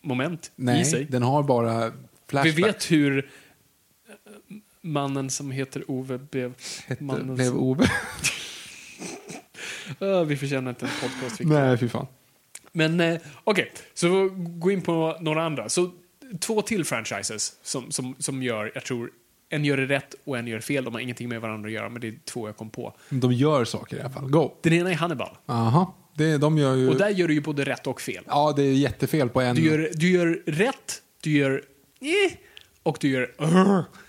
[0.00, 1.04] moment i Nej, sig.
[1.04, 1.92] den har bara Vi
[2.28, 2.58] flashbacks.
[2.58, 3.30] vet hur
[4.86, 6.54] mannen som heter Ove blev...
[6.86, 7.90] Hette, mannen blev som- Ove.
[10.00, 11.40] Öh, vi förtjänar inte en podcast.
[11.40, 11.54] Victor.
[11.54, 12.06] Nej, fy fan.
[12.72, 15.68] Men eh, okej, så gå in på några andra.
[15.68, 15.90] Så
[16.40, 19.10] två till franchises som, som, som gör, jag tror,
[19.48, 20.84] en gör det rätt och en gör fel.
[20.84, 22.94] De har ingenting med varandra att göra, men det är två jag kom på.
[23.08, 24.30] De gör saker i alla fall.
[24.30, 24.54] Go.
[24.62, 25.36] Den ena är Hannibal.
[25.46, 25.94] Aha.
[26.14, 26.88] Det, de gör ju...
[26.88, 28.24] Och där gör du ju både rätt och fel.
[28.26, 29.56] Ja, det är jättefel på en...
[29.56, 31.62] Du gör, du gör rätt, du gör
[32.00, 32.36] eh,
[32.82, 33.80] och du gör uh,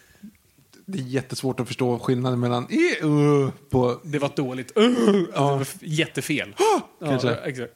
[0.90, 2.68] Det är jättesvårt att förstå skillnaden mellan
[3.04, 4.00] uh, på...
[4.04, 4.78] Det var dåligt.
[4.78, 4.86] Uh,
[5.34, 6.56] alltså, det var jättefel.
[7.00, 7.28] Kanske.
[7.28, 7.74] Ja, exakt.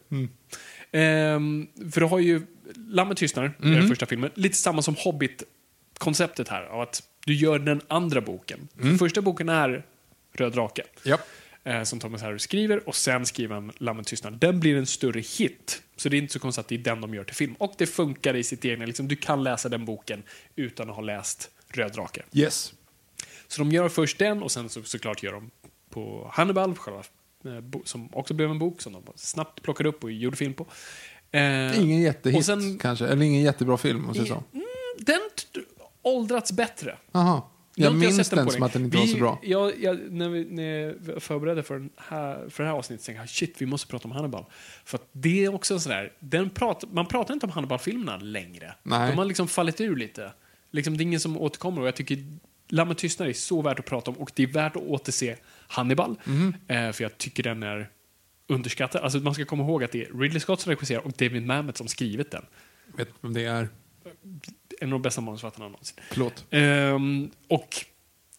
[0.91, 2.41] Ehm, för du har ju
[2.76, 3.74] Lammet tystnar, Mhm.
[3.74, 4.30] den första filmen.
[4.34, 6.64] Lite samma som Hobbit-konceptet här.
[6.64, 8.68] Av att du gör den andra boken.
[8.82, 8.97] Mm.
[8.97, 9.86] Första boken är
[10.34, 10.84] Röd drake.
[11.03, 11.18] Ja.
[11.64, 14.32] eh, som Thomas Harris skriver och sen skriver han Lammet tystnar.
[14.32, 15.82] Den blir en större hit.
[15.95, 17.55] Så det är inte så konstigt att det är den de gör till film.
[17.59, 20.24] Och det funkar i sitt egna, liksom, du kan läsa den boken
[20.55, 22.22] utan att ha läst Röd drake.
[22.34, 22.74] Yes.
[23.52, 25.52] Så de gör först den och sen så, såklart gör de
[25.89, 26.99] på Hannibal, själva,
[27.45, 30.66] eh, som också blev en bok som de snabbt plockade upp och gjorde film på.
[31.32, 33.08] Eh, Ingen jättehit sen- kanske.
[33.08, 34.43] Eller ingen jättebra film, måste jag säga.
[34.97, 35.20] Den
[36.02, 36.97] åldrats bättre.
[37.12, 37.41] Har
[37.76, 39.39] Jag inte minns den på som att den inte vi, var så bra.
[39.43, 43.22] Jag, jag, när, vi, när jag förberedde för, den här, för det här avsnittet tänkte
[43.22, 44.45] jag shit, vi måste prata om Hannibal.
[44.86, 48.76] För att det är också sådär, den prat, man pratar inte om Hannibal-filmerna längre.
[48.84, 49.12] Nej.
[49.12, 50.32] De har liksom fallit ur lite.
[50.72, 52.18] Liksom, det är ingen som återkommer och jag tycker
[52.72, 56.16] Lammet tystnar är så värt att prata om och det är värt att återse Hannibal.
[56.24, 56.56] Mhm.
[56.68, 57.90] Eh, för jag tycker den är
[58.48, 59.02] underskattad.
[59.02, 61.78] Alltså man ska komma ihåg att det är Ridley Scott som regisserar och David Mamet
[61.78, 62.46] som skrivit den.
[62.98, 63.70] Vet vem det är.
[64.82, 65.98] En av de bästa manusförfattarna någonsin.
[66.10, 66.46] Förlåt.
[66.50, 67.86] Ehm, och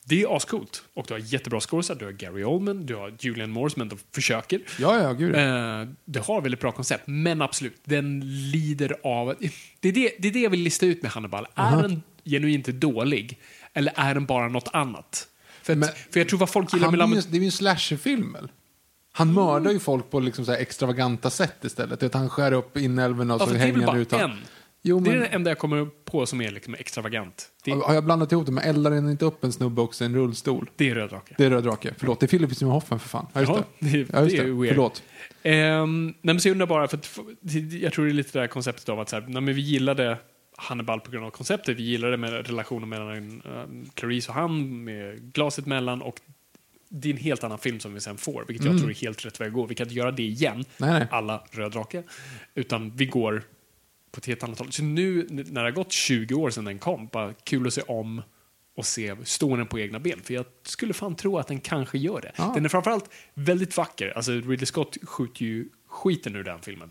[0.05, 0.83] det är ascoolt.
[0.95, 1.99] Och du har jättebra skådespelare.
[1.99, 4.61] Du har Gary Oldman, du har Julian Moore som ändå försöker.
[4.79, 5.37] Ja, ja, gud.
[5.37, 8.21] Eh, det har väldigt bra koncept, men absolut, den
[8.51, 9.35] lider av...
[9.81, 11.47] Det är det, det, är det jag vill lista ut med Hannibal.
[11.55, 13.39] Är den genuint dålig,
[13.75, 15.29] eller är den bara något annat?
[15.63, 17.27] För, att, Men- för jag tror vad folk gillar med Lammet...
[17.31, 18.49] det är ju en slasherfilm väl?
[19.13, 22.03] Han mördar ju folk på liksom så extravaganta sätt istället.
[22.03, 24.21] Att han skär upp inälvorna och Ja, så hänger han utan.
[24.21, 24.39] en.
[24.85, 27.49] Jo, Det är men det enda jag kommer på som är liksom extravagant.
[27.65, 28.53] Det, har jag blandat ihop det?
[28.53, 30.71] Men eldar den inte upp en snubbe också i en rullstol?
[30.77, 31.35] det är Röd drake.
[31.39, 31.95] Det är Röd drake.
[31.99, 33.27] Förlåt, det är Philip Seymour Hoffman för fan.
[33.33, 33.89] Ja, just Jaha, det.
[33.91, 34.53] det- Ja, just det är det.
[34.53, 34.69] weird.
[34.75, 35.03] Förlåt.
[35.45, 37.19] Um, nej, men så jag undrar bara, för att,
[37.81, 39.61] jag tror det är lite det här konceptet av att så här, nej, men vi
[39.61, 40.19] gillade
[40.63, 41.79] Hannibal på grund av konceptet.
[41.79, 46.21] Vi gillade med relationen mellan um, Clarice och han, med glaset mellan och
[46.89, 49.27] det är en helt annan film som vi sen får, vilket jag tror är helt
[49.27, 49.67] rätt väg att gå.
[49.67, 50.67] Vi kan inte göra det igen, Mm.
[50.77, 51.09] Nej, nej.
[51.11, 52.03] alla Röd drake,
[52.55, 53.43] utan vi går
[54.13, 54.73] på ett helt annat håll.
[54.73, 57.83] Så nu när det har gått 20 år sedan den kom, bara kul att se
[57.83, 58.23] om
[58.77, 60.21] och se, står den på egna ben?
[60.23, 62.33] För jag skulle fan tro att den kanske gör det.
[62.37, 62.53] Ja.
[62.55, 64.13] Den är framförallt väldigt vacker.
[64.17, 66.91] Alltså Ridley Scott skjuter ju skiten ur den filmen.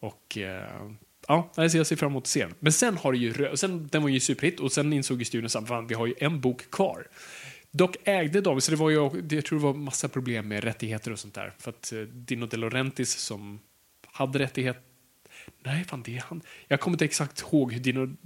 [0.00, 0.90] Och eh,
[1.28, 2.54] ja, alltså jag ser fram emot att se den.
[2.58, 5.64] Men sen har det ju, sen, den var ju superhit och sen insåg ju studion
[5.68, 7.06] att vi har ju en bok kvar.
[7.70, 8.96] Dock ägde de, så det var ju,
[9.30, 11.54] jag tror det var massa problem med rättigheter och sånt där.
[11.58, 13.60] För att eh, Dino De Laurentiis som
[14.06, 14.82] hade rättighet
[15.58, 16.42] Nej, fan det är han.
[16.68, 18.16] Jag kommer inte exakt ihåg hur Dino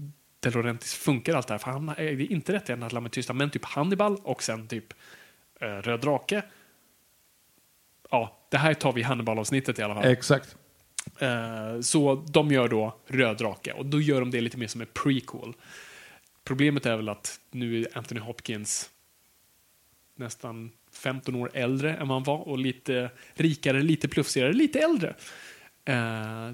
[0.40, 1.58] De Laurentiis funkar allt det här.
[1.58, 4.92] För han ägde inte rättigheterna till Lammet Tysta, men typ Hannibal och sen typ
[5.60, 6.42] eh, Röd drake.
[8.10, 10.04] Ja, det här tar vi i Hannibal-avsnittet i alla fall.
[10.04, 10.56] Exakt.
[11.18, 14.80] Eh, så de gör då Röd drake och då gör de det lite mer som
[14.80, 15.52] en prequel.
[16.44, 18.90] Problemet är väl att nu är Anthony Hopkins
[20.16, 25.14] nästan 15 år äldre än vad han var och lite rikare, lite plufsigare, lite äldre.
[25.84, 26.52] Eh,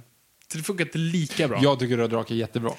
[0.48, 1.58] så det funkar inte lika bra.
[1.62, 2.72] Jag tycker Röd drake är jättebra.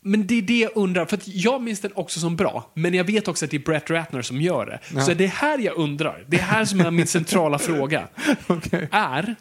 [0.00, 3.04] Men det är det jag undrar, för jag minns den också som bra, men jag
[3.04, 4.80] vet också att det är Brett Ratner som gör det.
[4.94, 5.00] Ja.
[5.00, 8.08] Så det är här jag undrar, det är här som är min centrala fråga.
[8.46, 8.88] Okej.
[8.90, 9.36] Är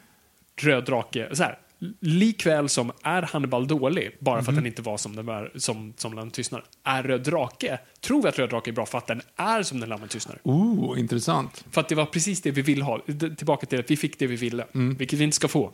[0.55, 1.57] Röd drake, så här,
[2.01, 4.45] likväl som är Hannibal dålig, bara Mhm.
[4.45, 6.63] för att den inte var som den var, som, som Lammet tystnar.
[6.83, 9.79] Är Röd drake, tror vi att Röd drake är bra för att den är som
[9.79, 10.39] den Lammet tystnar?
[10.43, 11.65] Oh, intressant.
[11.71, 12.99] För att det var precis det vi ville ha.
[13.37, 14.95] Tillbaka till att vi fick det vi ville, Mm.
[14.95, 15.73] vilket vi inte ska få.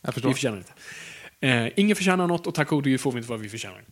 [0.00, 0.28] Jag förstår.
[0.28, 0.72] Vi förtjänar inte.
[1.40, 3.84] Eh, ingen förtjänar något och tack och gode får vi inte vad vi förtjänar.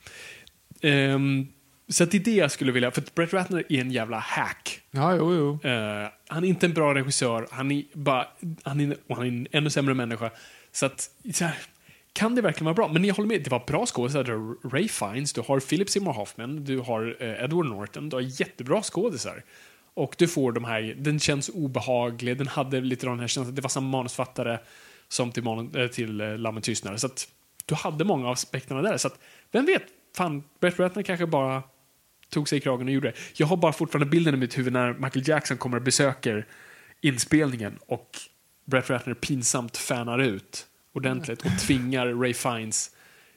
[0.82, 1.46] Ehm,
[1.88, 4.80] så det är det jag skulle vilja, för Brett Ratner är en jävla hack.
[4.90, 5.70] Ja, jo, jo.
[5.70, 8.26] Eh, han är inte en bra regissör, han är, bara,
[8.62, 10.30] han är, och han är en ännu sämre människa.
[10.73, 11.59] Så att, så här,
[12.12, 12.89] kan det verkligen vara bra?
[12.89, 14.25] Men jag håller med, det var bra skådisar.
[14.70, 18.83] Ray Fiennes, du har Philip Seymour Hoffman, du har eh, Edward Norton, du har jättebra
[18.83, 19.43] skådisar.
[19.95, 23.62] Och du får de här, den känns obehaglig, den hade lite den här känslan, det
[23.62, 24.59] var samma manusfattare
[25.09, 26.99] som till, man, eh, till eh, Lammet Tystnade.
[26.99, 27.29] Så att
[27.66, 28.97] du hade många av aspekterna där.
[28.97, 29.18] Så att,
[29.51, 29.83] vem vet,
[30.16, 31.62] fan, Brett Ratner kanske bara
[32.29, 33.16] tog sig i kragen och gjorde det.
[33.37, 36.47] Jag har bara fortfarande bilden i mitt huvud när Michael Jackson kommer och besöker
[37.01, 38.09] inspelningen och
[38.65, 42.91] Brett Ratner pinsamt fanar ut ordentligt och tvingar Ray Fiennes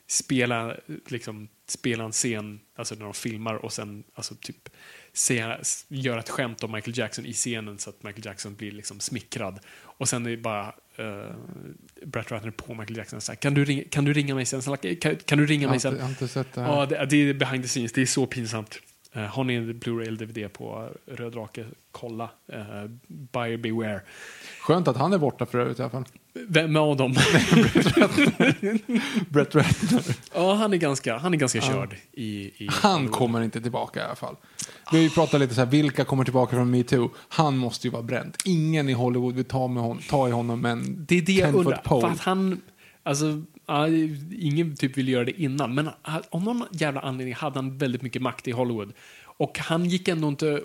[0.07, 0.75] spela,
[1.07, 4.69] liksom, spela en scen, alltså när de filmar och sen alltså, typ
[5.13, 5.57] se,
[5.87, 9.59] göra ett skämt om Michael Jackson i scenen så att Michael Jackson blir liksom smickrad.
[9.81, 10.67] Och sen är det bara
[10.99, 11.35] uh,
[12.05, 14.61] Brett Ratner på Michael Jackson så här, kan du, ringa, kan du ringa mig sen?
[14.61, 15.95] Kan, kan du ringa mig sen?
[15.95, 16.67] jag har inte sett det här.
[16.67, 17.91] Ja, det, det är behind the scenes.
[17.91, 18.79] Det är så pinsamt.
[19.17, 22.29] Uh, har ni Blu-ray eller DVD på Röd Drake, kolla.
[22.53, 24.01] Uh, buyer beware.
[24.61, 26.05] Skönt att han är borta för övrigt i alla fall.
[26.47, 27.13] Vem av dem?
[29.29, 30.17] Brett Ratner.
[30.33, 32.25] ja, han är ganska, han är ganska körd i,
[32.65, 34.35] i Han kommer inte tillbaka i alla fall.
[34.91, 37.09] Vi har ju pratat lite så här, vilka kommer tillbaka från metoo?
[37.29, 38.37] Han måste ju vara bränd.
[38.45, 41.49] Ingen i Hollywood vill ta, med hon, ta i honom, men Det är det jag
[41.49, 42.01] 10 foot undrar.
[42.01, 42.61] För att han,
[43.03, 43.87] alltså, ja,
[44.39, 45.89] ingen typ vill göra det innan, men
[46.29, 48.93] av någon jävla anledning hade han väldigt mycket makt i Hollywood.
[49.23, 50.61] Och han gick ändå inte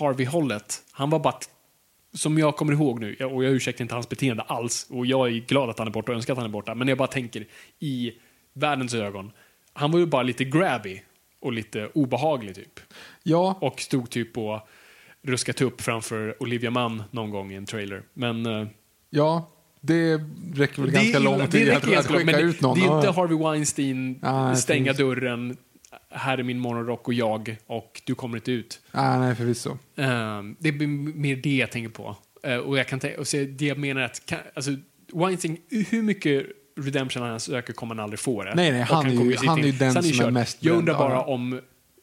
[0.00, 0.82] Harvey-hållet.
[0.92, 1.38] Han var bara,
[2.14, 5.32] som jag kommer ihåg nu, och jag ursäktar inte hans beteende alls, och jag är
[5.32, 7.46] glad att han är borta och önskar att han är borta, men jag bara tänker
[7.78, 8.12] i
[8.52, 9.32] världens ögon,
[9.72, 11.02] han var ju bara lite grabby
[11.40, 12.80] och lite obehaglig typ.
[13.22, 14.68] Ja, Och stod typ och
[15.22, 18.02] ruskade upp framför Olivia Munn någon gång i en trailer.
[18.12, 18.66] Men eh,
[19.10, 19.50] ja,
[19.80, 20.20] det
[20.54, 22.78] räcker väl ganska är lång tid att, att skicka men ut någon.
[22.78, 23.10] Det är inte.
[23.10, 25.56] Harvey Weinstein, Nej, stänga dörren,
[26.10, 28.80] här är min morgonrock och jag och du kommer inte ut.
[28.92, 29.78] Ah, nej, förvisso.
[29.96, 32.16] Ehm, det är mer det jag tänker på.
[32.42, 34.70] Eh, och jag kan och så det jag menar att, kan, alltså,
[35.12, 35.56] Weinstein,
[35.90, 36.46] hur mycket
[36.80, 38.54] redemption han söker kommer han aldrig få det.
[38.54, 40.94] Nej, nej, Och han är ju- han är ju den som är mest Jag undrar
[40.94, 41.60] bara om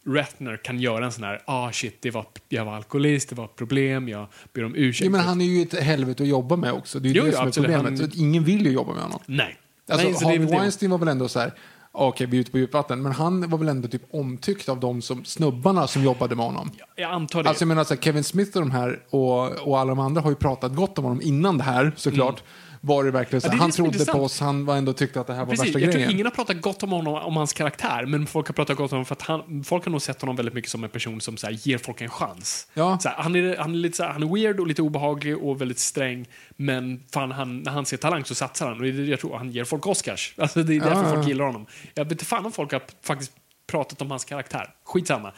[0.07, 3.47] Ratner kan göra en sån här, ah shit, det var, jag var alkoholist, det var
[3.47, 5.05] problem, jag ber om ursäkt.
[5.05, 6.99] Ja, men han är ju ett helvete att jobba med också.
[6.99, 7.71] Det är ju Jo, det jo, som är absolut.
[7.75, 7.99] problemet.
[8.01, 9.19] Han- ingen vill ju jobba med honom.
[9.25, 9.57] Nej.
[9.89, 10.57] Alltså, Nej, är Harvey.
[10.57, 11.53] Weinstein var väl ändå så här,
[11.91, 14.79] okej, vi är ute på djupt vatten, men han var väl ändå typ omtyckt av
[14.79, 16.71] de som, snubbarna som jobbade med honom.
[16.95, 17.49] Jag antar det.
[17.49, 20.21] Alltså jag menar så här, Kevin Smith och de här och, och alla de andra
[20.21, 22.43] har ju pratat gott om honom innan det här såklart.
[22.85, 23.47] Var det verkligen så.
[23.47, 24.23] Ja, det han trodde på intressant.
[24.23, 26.07] oss, han var ändå tyckte att det här var Precis, värsta jag grejen.
[26.07, 28.91] tror ingen har pratat gott om honom, om hans karaktär, men folk har pratat gott
[28.91, 31.21] om honom för att han, folk har nog sett honom väldigt mycket som en person
[31.21, 32.67] som så här, ger folk en chans.
[32.73, 32.99] Ja.
[32.99, 35.37] Så här, han, är, han, är lite så här, han är weird och lite obehaglig
[35.37, 36.25] och väldigt sträng,
[36.55, 38.79] men fan, han, när han ser talang så satsar han.
[38.81, 40.33] Och jag tror han ger folk Oscars.
[40.45, 41.65] Alltså, det är därför Ja, ja, folk gillar honom.
[41.93, 43.31] Jag vet inte fan om folk har faktiskt
[43.67, 44.69] pratat om hans karaktär.
[44.83, 45.31] Skitsamma.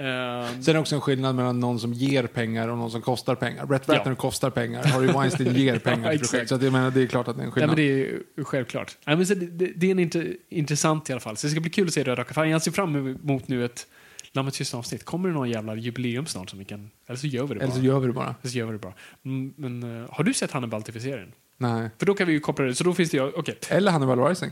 [0.00, 3.02] Uh, Sen är det också en skillnad mellan någon som ger pengar och någon som
[3.02, 3.66] kostar pengar.
[3.66, 3.94] Brett Ja.
[3.94, 6.48] Ratner kostar pengar, Harvey Weinstein ger pengar till projekt.
[6.48, 7.70] Så att jag menar, det är klart att det är en Ja, skillnad.
[7.70, 8.98] men det är självklart.
[9.04, 11.36] Ja, men så det, det, är en inte, intressant i alla fall.
[11.36, 12.52] Så det ska bli kul att se Röda Kafajen.
[12.52, 13.86] Jag ser fram emot nu ett
[14.32, 15.04] Lammets tysta avsnitt.
[15.04, 16.90] Kommer det någon jävla jubileum snart som vi kan...
[17.06, 17.64] Eller så gör vi det bara.
[17.64, 18.34] Eller så gör vi det bara.
[18.42, 18.94] Eller så gör vi det bara.
[19.24, 21.32] Mm, Men eh, har du sett Hannibal TV-serien?
[21.58, 21.90] Nej.
[21.98, 22.74] För då kan vi ju koppla det.
[22.74, 23.22] Så då finns det ju...
[23.22, 23.58] Okej.
[23.68, 24.50] Eller Hannibal Rising.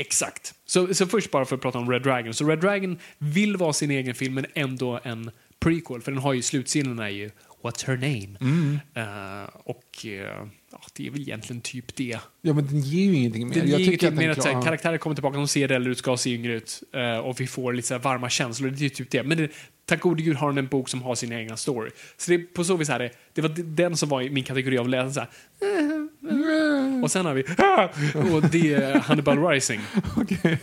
[0.00, 0.54] Exakt.
[0.66, 2.34] Så, så först bara för att prata om Red Dragon.
[2.34, 6.00] Så Red Dragon vill vara sin egen film men ändå en prequel.
[6.00, 7.30] För den har ju slutscenen är ju
[7.62, 8.38] What's her name?
[8.40, 8.78] Mm.
[8.94, 10.48] Eh, och ja,
[10.96, 12.18] det är väl egentligen typ det.
[12.42, 13.54] Ja, men den ger ju ingenting mer.
[13.54, 15.72] Det jag tycker att mer den att så här, klar- karaktärer kommer tillbaka, de ser
[15.72, 18.70] äldre ut, ska se yngre ut eh, och vi får lite så här varma känslor.
[18.70, 19.22] Det är typ det.
[19.22, 19.50] Men det,
[19.86, 21.90] tack gode gud har den en bok som har sin egna story.
[22.16, 24.44] Så det är på så vis här, det, det var den som var i min
[24.44, 25.12] kategori av läsare.
[25.12, 25.28] Så här,
[27.02, 27.42] och sen har vi
[28.34, 29.80] och det är Hannibal Rising.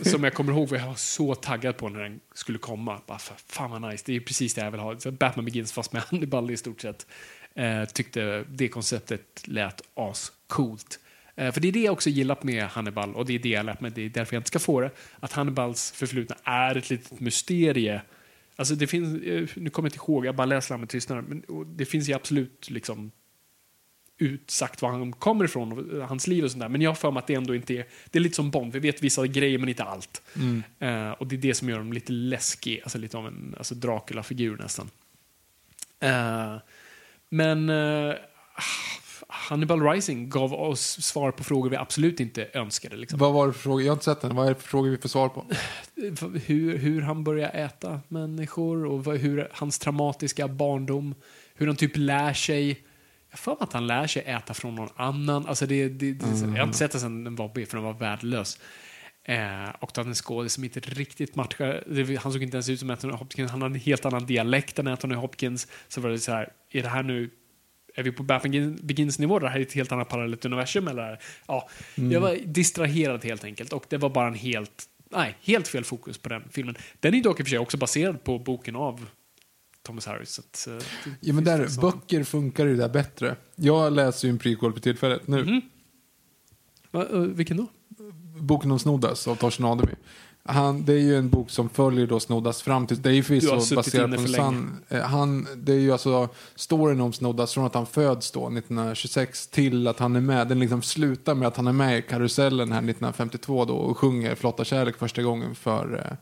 [0.02, 3.00] Som jag kommer ihåg, jag var så taggad på när den skulle komma.
[3.06, 4.98] Bara, fan vad nice, det är precis det jag vill ha.
[4.98, 7.06] Så Batman Begins fast med Hannibal i stort sett.
[7.58, 10.98] Eh, tyckte det konceptet lät ascoolt.
[11.36, 13.66] Eh, för det är det jag också gillat med Hannibal och det är det jag
[13.66, 14.90] lärt mig, det är därför jag inte ska få det.
[15.20, 18.02] Att Hannibals förflutna är ett litet mysterie.
[18.56, 21.40] Alltså det finns, eh, nu kommer jag inte ihåg, jag bara läser Lammet tystnar, men
[21.40, 23.10] och det finns ju absolut liksom
[24.18, 26.68] utsagt var han kommer ifrån, och hans liv och sånt där.
[26.68, 28.72] Men jag har för mig att det ändå inte är, det är lite som Bond,
[28.72, 30.22] vi vet vissa grejer men inte allt.
[30.78, 33.74] Eh, och det är det som gör dem lite läskig, alltså lite av en alltså
[33.74, 34.90] Dracula-figur nästan.
[36.00, 36.56] Eh,
[37.28, 38.14] men eh,
[39.28, 42.96] Hannibal Rising gav oss svar på frågor vi absolut inte önskade.
[42.96, 43.18] Liksom.
[43.18, 43.82] Vad var det för frågor?
[43.82, 44.36] Jag har inte sett den.
[44.36, 45.44] Vad är det för frågor vi får svar på?
[46.46, 51.14] Hur, hur han börjar äta människor och vad- hur hans traumatiska barndom,
[51.54, 52.82] hur han typ lär sig
[53.30, 55.46] jag för att han lär sig äta från någon annan.
[55.46, 57.84] Alltså det, det, det, Jag har inte sett den sen den var B, för den
[57.84, 58.58] var värdelös.
[59.28, 61.84] Eh, och då hade en skådis som inte riktigt matchar.
[61.86, 63.50] det- Han såg inte ens ut som Anthony Hopkins.
[63.50, 65.66] Han hade en helt annan dialekt än Anthony Hopkins.
[65.88, 67.30] Så var det så här, är det här nu
[67.94, 69.38] är vi på Batman Begins-nivå?
[69.38, 70.88] Det här är ett helt annat parallellt universum?
[70.88, 71.18] Eller?
[71.46, 75.84] Ja, Jag var distraherad helt enkelt och det var bara en helt, nej, helt fel
[75.84, 76.76] fokus på den filmen.
[77.00, 79.06] Den är dock i och för sig också baserad på boken av
[79.82, 80.38] Thomas Harris.
[80.38, 80.78] Att, eh,
[81.20, 83.36] Ja, men där, som- böcker funkar ju där bättre.
[83.56, 85.42] Jag läser ju en prequel på tillfället nu.
[85.44, 85.60] Mhm.
[86.90, 87.66] Va, eh, vilken då?
[88.38, 89.92] Boken om Snoddas av Torsten Adeby.
[90.44, 93.22] han, det är ju en bok som följer då Snoddas fram till, det är ju
[93.22, 97.64] förvisso baserat på en sann, eh, han, det är ju alltså storyn om Snoddas från
[97.64, 101.56] att han föds då 1926 till att han är med, den liksom slutar med att
[101.56, 106.18] han är med i karusellen här 1952 då och sjunger Flotta kärlek första gången för,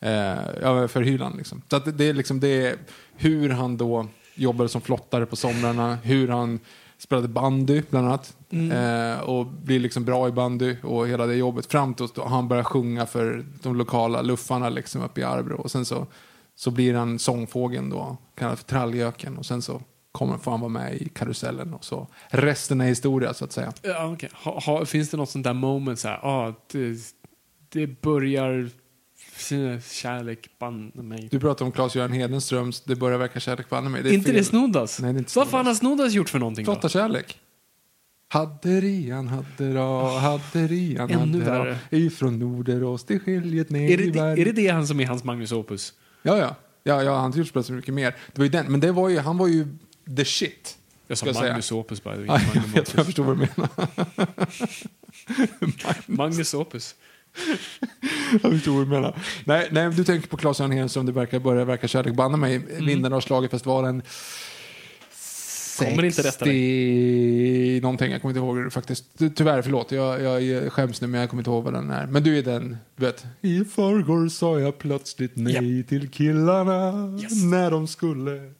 [0.00, 1.62] eh, eh, för hyran liksom.
[1.70, 2.76] Så det är liksom, det är
[3.16, 6.60] hur han då jobbade som flottare på somrarna, hur han
[6.98, 8.36] spelade bandy bland annat.
[8.52, 11.66] Eh, och blir liksom bra i bandy och hela det jobbet.
[11.66, 15.56] Fram till att han börjar sjunga för de lokala luffarna liksom uppe i Arbro.
[15.56, 16.06] Och sen så,
[16.54, 19.38] så blir han sångfågeln då, kallad för trallgöken.
[19.38, 19.82] Och sen så
[20.12, 21.74] kommer, får han vara med i karusellen.
[21.74, 23.72] Och så resten är historia så att säga.
[23.82, 24.30] Ja, okej.
[24.32, 26.98] ha, ha, finns det något sånt där moment så här, ah, det,
[27.68, 28.70] det börjar
[29.80, 31.28] kärlek banne mig.
[31.30, 34.02] Du pratar om Claes-Göran Hedenströms Det börjar verka kärlek banne mig.
[34.02, 34.36] Det är inte fel.
[34.36, 35.00] det Snoddas?
[35.00, 35.74] Nej, det är inte Vad fan har.
[35.74, 36.88] Snoddas gjort för någonting Flotta då?
[36.88, 37.38] kärlek.
[38.32, 41.76] Hadderian, haddera, hadderian, Ännu haddera.
[41.90, 44.40] Ifrån Norderås till skiljet ner Är det, i berg.
[44.40, 45.92] är det det han som är hans Magnus Opus?
[46.22, 46.56] Ja, ja.
[46.82, 48.10] Ja, ja han har gjort så mycket mer.
[48.10, 49.66] Det var ju den, men det var ju, han var ju
[50.16, 50.78] the shit.
[51.06, 51.48] Jag sa Ska jag säga.
[51.50, 53.68] Magnus Opus är Ja, inte jag Magnus vet, jag förstår vad du menar.
[56.16, 56.94] Magnus Opus.
[58.42, 59.16] Jag förstår vad du menar.
[59.44, 62.56] Nej, nej du tänker på Claes-Göran Henström, det verkar börja verka kärlek banne mig.
[62.56, 62.86] Mm.
[62.86, 64.02] Vinnare av schlagerfestivalen.
[65.78, 69.18] Kommer inte rätta 60 någonting, jag kommer inte ihåg faktiskt.
[69.18, 72.06] Ty- Tyvärr, förlåt, jag, jag skäms nu men jag kommer inte ihåg vad den är.
[72.06, 73.24] Men du är den, du vet.
[73.40, 76.92] I förrgår sa jag plötsligt nej till killarna
[77.22, 77.44] Yes.
[77.44, 78.52] när de skulle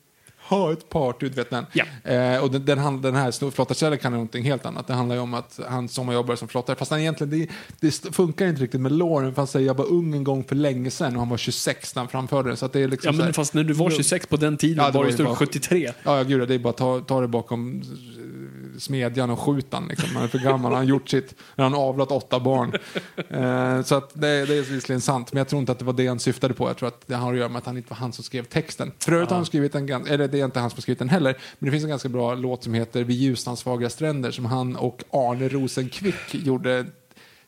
[0.49, 1.67] ha ett party, du vet den.
[1.73, 1.85] Ja.
[2.13, 4.87] Eh, och den, den, den här sno- Flotta kärlek handlar om någonting helt annat.
[4.87, 6.77] Det handlar ju om att han sommarjobbar som flottare.
[6.77, 7.49] Fast han egentligen,
[7.81, 9.35] det, det funkar inte riktigt med låren.
[9.35, 11.95] För han säger jag var ung en gång för länge sedan och han var 26
[11.95, 12.57] när han framförde den.
[12.57, 14.57] Så det är liksom Ja, så här- men fast när du var 26 på den
[14.57, 15.93] tiden Ja, var var du ju stort bara- 73.
[16.05, 17.83] Ja, gud, det är bara ta, ta det bakom
[18.83, 20.09] smedjan och skjuta han, liksom.
[20.15, 22.73] Han är för gammal, han har gjort sitt, han har avlat åtta barn.
[23.29, 25.93] Eh, så att det, det är visserligen sant, men jag tror inte att det var
[25.93, 26.69] det han syftade på.
[26.69, 28.45] Jag tror att det har att göra med att han inte var han som skrev
[28.45, 28.93] texten.
[28.99, 31.39] För övrigt har han skrivit en, eller det är inte han som skrivit den heller,
[31.59, 34.77] men det finns en ganska bra låt som heter Vid Ljusnans fagra stränder som han
[34.77, 36.87] och Arne Rosenkvick gjorde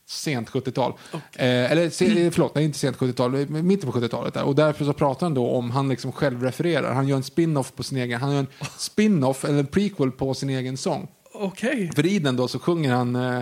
[0.06, 0.92] sent 70-tal.
[1.12, 4.34] Eh, eller se, förlåt, nej, inte sent 70-tal, mitten på 70-talet.
[4.34, 4.44] Där.
[4.44, 7.72] Och därför så pratar han då om, han liksom själv refererar, han gör en spin-off
[7.74, 8.46] på sin egen, han gör en
[8.78, 11.08] spin-off eller en prequel på sin egen sång.
[11.34, 11.90] Okej.
[11.94, 13.40] För i den då så sjunger han eh,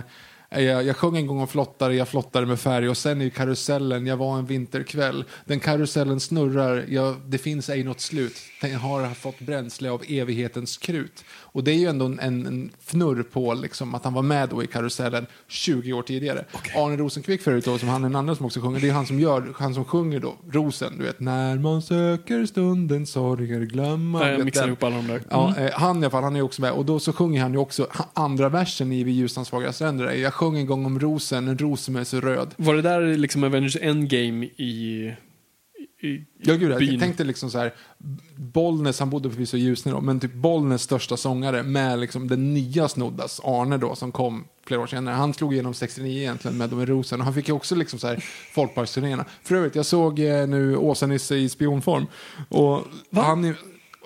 [0.61, 4.07] jag, jag sjöng en gång om flottare, jag flottade med färg och sen är karusellen,
[4.07, 5.25] jag var en vinterkväll.
[5.45, 8.37] Den karusellen snurrar, jag, det finns ej något slut.
[8.61, 11.25] Den har fått bränsle av evighetens krut.
[11.53, 14.49] Och det är ju ändå en, en, en fnurr på liksom, att han var med
[14.49, 16.45] då i karusellen 20 år tidigare.
[16.75, 19.05] Arne Rosenkvick förut då, som han är den andra som också sjunger, det är han
[19.05, 24.29] som gör, han som sjunger då, Rosen, du vet, när man söker stunden sorger glömma.
[24.29, 25.21] Jag mixar ihop alla de där.
[25.29, 26.71] Ja, eh, han i alla fall, han är också med.
[26.71, 30.11] Och då så sjunger han ju också andra versen i Vid ljusnans fagra stränder.
[30.11, 32.53] Jag sjöng en gång om rosen, en ros som är så röd.
[32.57, 35.13] Var det där liksom Avengers Endgame i...
[36.03, 37.73] i Ja, gud, jag tänkte liksom så här,
[38.35, 42.53] Bollnäs, han bodde förvisso i Ljusne då, men typ Bollnäs största sångare med liksom den
[42.53, 45.15] nya Snoddas, Arne då, som kom flera år senare.
[45.15, 47.99] Han slog igenom 69 egentligen med de i Rosen och han fick ju också liksom
[47.99, 48.23] så här
[48.53, 49.25] folkparksturnéerna.
[49.43, 52.05] För övrigt, jag såg eh, nu Åsa-Nisse i spionform
[52.49, 52.81] och
[53.11, 53.55] han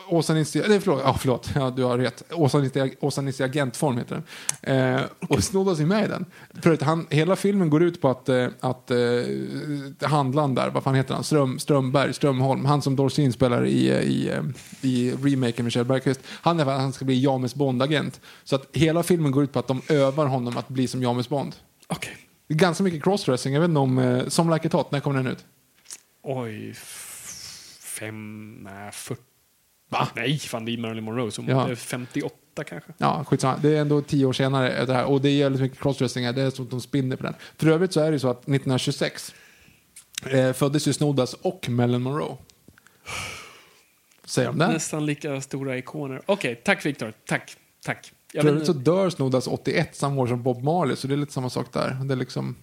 [0.10, 2.24] är Åsa-Nisse, nej förlåt, ja, förlåt, ja, du har rätt.
[2.34, 4.22] Åsa-Nisse Åsa-Nisse i agentform heter
[4.62, 4.96] den.
[4.96, 6.26] Eh, och Snoddas är med i den.
[6.62, 10.84] För att han, hela filmen går ut på att, eh, att eh, handlaren där, vad
[10.84, 14.44] fan heter han, Ström, Strömberg, Strömholm, han som Dorsin spelar i, eh, i, eh,
[14.82, 18.22] i remaken med Kjell Bergqvist, han, är, han ska bli James Bond-agent.
[18.44, 21.30] Så att hela filmen går ut på att de övar honom att bli som James
[21.30, 21.56] Bond.
[22.50, 25.18] Är ganska mycket crossdressing, jag vet inte om, eh, Som Like It Hot, när kommer
[25.18, 25.46] den ut?
[26.24, 26.74] Oj.
[28.00, 28.54] Fem...
[28.64, 29.22] Nej, 40.
[29.90, 30.08] Va?
[30.16, 31.32] Nej, fan det är Marilyn Monroe.
[31.32, 31.66] Så Ja.
[31.66, 32.36] det är 58
[32.68, 32.94] kanske.
[32.98, 33.58] Ja, skitsamma.
[33.62, 35.06] Det är ändå tio år senare det här.
[35.06, 36.34] Och det är jävligt mycket crossdressing här.
[36.34, 37.34] Det är som att de spinner på den.
[37.58, 39.36] För övrigt så är det så att 1926
[40.26, 42.38] eh, föddes ju Snoddas och Marilyn Monroe.
[44.26, 44.68] Säger de det?
[44.68, 46.22] Nästan lika stora ikoner.
[46.26, 47.14] Okej, tack Viktor.
[47.28, 47.56] Tack.
[47.86, 48.12] Tack.
[48.34, 50.96] Jag För övrigt så dör Snoddas 81 samma år som Bob Marley.
[50.96, 51.98] Så det är lite samma sak där.
[52.04, 52.56] Det är liksom...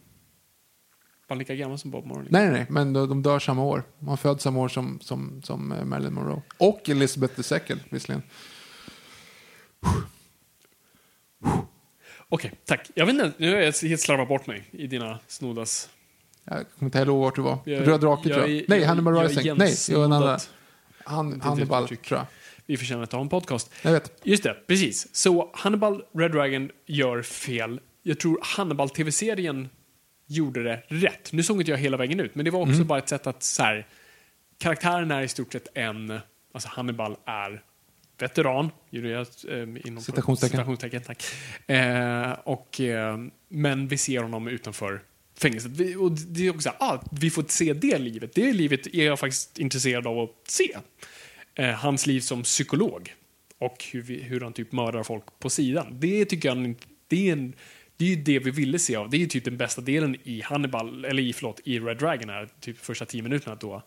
[1.29, 2.27] var han lika gammal som Bob Marley?
[2.31, 2.66] Nej, nej.
[2.68, 3.83] Men de, de dör samma år.
[3.99, 6.43] Man föds samma år som, som, som eh, Marilyn Monroe.
[6.59, 8.22] Och Elizabeth II visserligen.
[12.29, 12.91] Okej, tack.
[12.95, 15.89] Jag vet inte, nu har jag helt slarvat bort mig i dina Snoddas.
[16.45, 17.59] Jag kommer inte heller ihåg vart du var.
[17.64, 18.64] Jag- Röd drake jag tror jag.
[18.68, 19.57] Nej, jag- Hannibal jag Rising.
[19.57, 20.29] Nej, det var en annan.
[20.29, 20.51] igensnoddat.
[21.05, 22.27] Han, Hannibal tror jag.
[22.66, 23.70] Vi förtjänar att ha en podcast.
[23.83, 24.12] Jag vet.
[24.22, 25.09] Just det, precis.
[25.16, 27.81] Så Hannibal Red Dragon gör fel.
[28.03, 29.68] Jag tror Hannibal-tv-serien
[30.27, 31.33] gjorde det rätt.
[31.33, 32.87] Nu såg inte jag hela vägen ut, men det var också Mm.
[32.87, 33.87] bara ett sätt att så här,
[34.59, 36.18] karaktären är i stort sett en,
[36.53, 37.62] alltså Hannibal är
[38.18, 41.03] veteran, gjorde jag eh, inom Citationstecken.
[41.07, 41.25] tack.
[41.66, 43.18] Eh, och, eh,
[43.49, 45.01] men vi ser honom utanför
[45.39, 45.70] fängelset.
[45.70, 48.35] Vi, och det är också så här, ah, vi får se det livet.
[48.35, 50.77] Det livet är jag faktiskt intresserad av att se.
[51.55, 53.14] Eh, hans liv som psykolog
[53.59, 55.87] och hur, vi, hur han typ mördar folk på sidan.
[56.01, 56.75] Det tycker jag
[57.09, 57.53] det är, en,
[57.97, 59.11] det är ju det vi ville se av.
[59.11, 62.29] Det är ju typ den bästa delen i Hannibal, eller i, förlåt, i Red Dragon
[62.29, 63.83] här, typ första tio minuterna då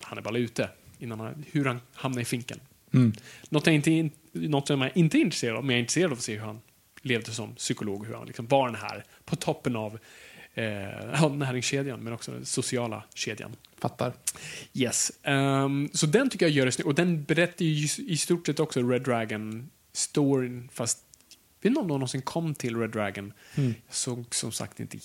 [0.00, 0.68] Hannibal är ute,
[0.98, 2.60] innan han, hur han hamnar i finken.
[2.94, 3.12] Mm.
[3.48, 6.18] Något, jag inte, något som jag inte är intresserad av, men jag är intresserad av
[6.18, 6.60] att se hur han
[7.02, 9.98] levde som psykolog, hur han liksom var den här på toppen av
[10.54, 13.56] eh, näringskedjan, men också den sociala kedjan.
[13.78, 14.12] Fattar.
[14.74, 15.12] Yes.
[15.24, 16.86] Um, så den tycker jag gör det snyggt.
[16.86, 21.11] Och den berättar ju i stort sett också Red Dragon-storyn, fast jag
[21.62, 23.32] vet inte om de någonsin kom till Red Dragon.
[23.54, 23.74] Mm.
[23.86, 24.98] Jag såg som sagt inte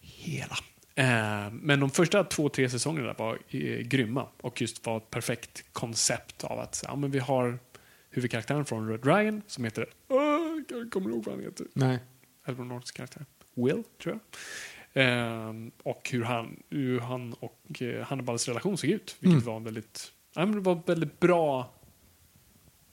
[0.00, 0.56] hela.
[0.98, 5.64] Uh, men de första två, tre säsongerna var uh, grymma och just var ett perfekt
[5.72, 7.58] koncept av att ja, men vi har
[8.10, 9.82] huvudkaraktären från Red Dragon som heter...
[9.82, 10.18] Uh,
[10.68, 11.66] jag kommer ihåg vad han heter.
[11.72, 11.98] Nej.
[12.46, 13.26] Edward Nortons karaktär.
[13.54, 14.20] Will, tror jag.
[14.96, 19.16] Um, och hur han, hur han och uh, Hannibals relation såg ut.
[19.20, 19.54] Vilket mm.
[19.54, 21.74] var väldigt, ja, det var väldigt bra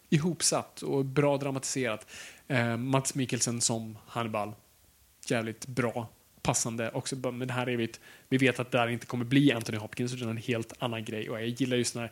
[0.10, 2.08] ihopsatt och bra dramatiserat.
[2.52, 4.54] Uh, Mats Mikkelsen som Hannibal.
[5.28, 6.08] Jävligt bra.
[6.42, 7.16] Passande också.
[7.16, 7.92] Men det här är vi,
[8.30, 11.30] vi vet att det här inte kommer bli Anthony Hopkins utan en helt annan grej.
[11.30, 12.12] Och jag gillar just när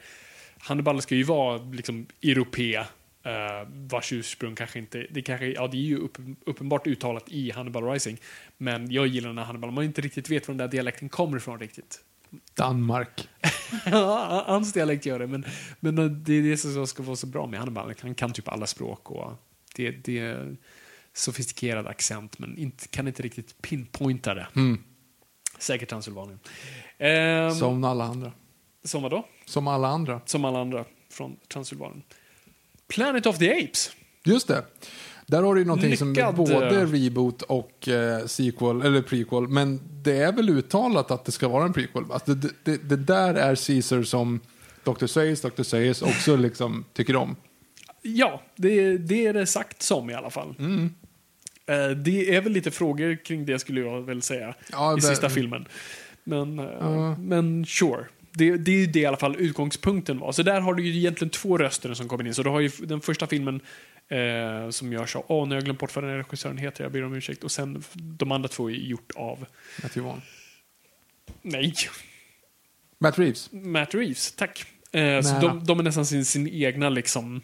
[0.57, 2.83] Hannibal ska ju vara liksom europé
[3.25, 7.51] Uh, vars ursprung kanske inte, det, kanske, ja, det är ju upp, uppenbart uttalat i
[7.51, 8.17] Hannibal Rising.
[8.57, 11.59] Men jag gillar när Hannibal, man inte riktigt vet var den där dialekten kommer ifrån
[11.59, 11.99] riktigt.
[12.53, 13.29] Danmark.
[13.85, 15.45] ja, hans dialekt gör det, men,
[15.79, 17.93] men det är det som ska vara så bra med Hannibal.
[18.01, 19.33] Han kan typ alla språk och
[19.75, 20.57] det, det är
[21.13, 24.47] sofistikerad accent, men inte, kan inte riktigt pinpointa det.
[24.55, 24.83] Mm.
[25.59, 26.39] Säkert Transylvanien.
[27.49, 28.31] Um, som alla andra.
[28.83, 29.25] Som vadå?
[29.45, 30.21] Som alla andra.
[30.25, 32.03] Som alla andra från Transylvanien.
[32.87, 33.91] Planet of the Apes.
[34.23, 34.65] Just det.
[35.25, 36.15] Där har du ju någonting Lyckad.
[36.15, 39.47] som är både reboot och eh, sequel, eller prequel.
[39.47, 42.03] Men det är väl uttalat att det ska vara en prequel?
[42.11, 44.39] Alltså det, det, det där är Caesar som
[44.83, 45.05] Dr.
[45.05, 45.63] Sayers, Dr.
[45.63, 47.35] Sayers också liksom tycker om.
[48.01, 50.55] Ja, det, det är det sagt som i alla fall.
[50.59, 50.93] Mm.
[51.65, 55.29] Eh, det är väl lite frågor kring det skulle jag väl säga ja, i sista
[55.29, 55.67] filmen.
[56.23, 57.19] Men, uh.
[57.19, 60.31] men sure det, det är ju det i alla fall utgångspunkten var.
[60.31, 62.33] Så där har du ju egentligen två röster som kommer in.
[62.33, 63.61] Så du har ju den första filmen
[64.07, 66.91] eh, som görs av, åh nu har jag glömt bort vad den regissören heter, jag
[66.91, 67.43] ber om ursäkt.
[67.43, 69.45] Och sen de andra två är gjort av...
[69.83, 70.21] Matthew Vaughn.
[71.41, 71.73] Nej.
[72.99, 73.49] Matt Reeves.
[73.51, 74.65] Matt Reeves, tack.
[74.91, 77.41] Eh, så de, de, är nästan sin, sin egna liksom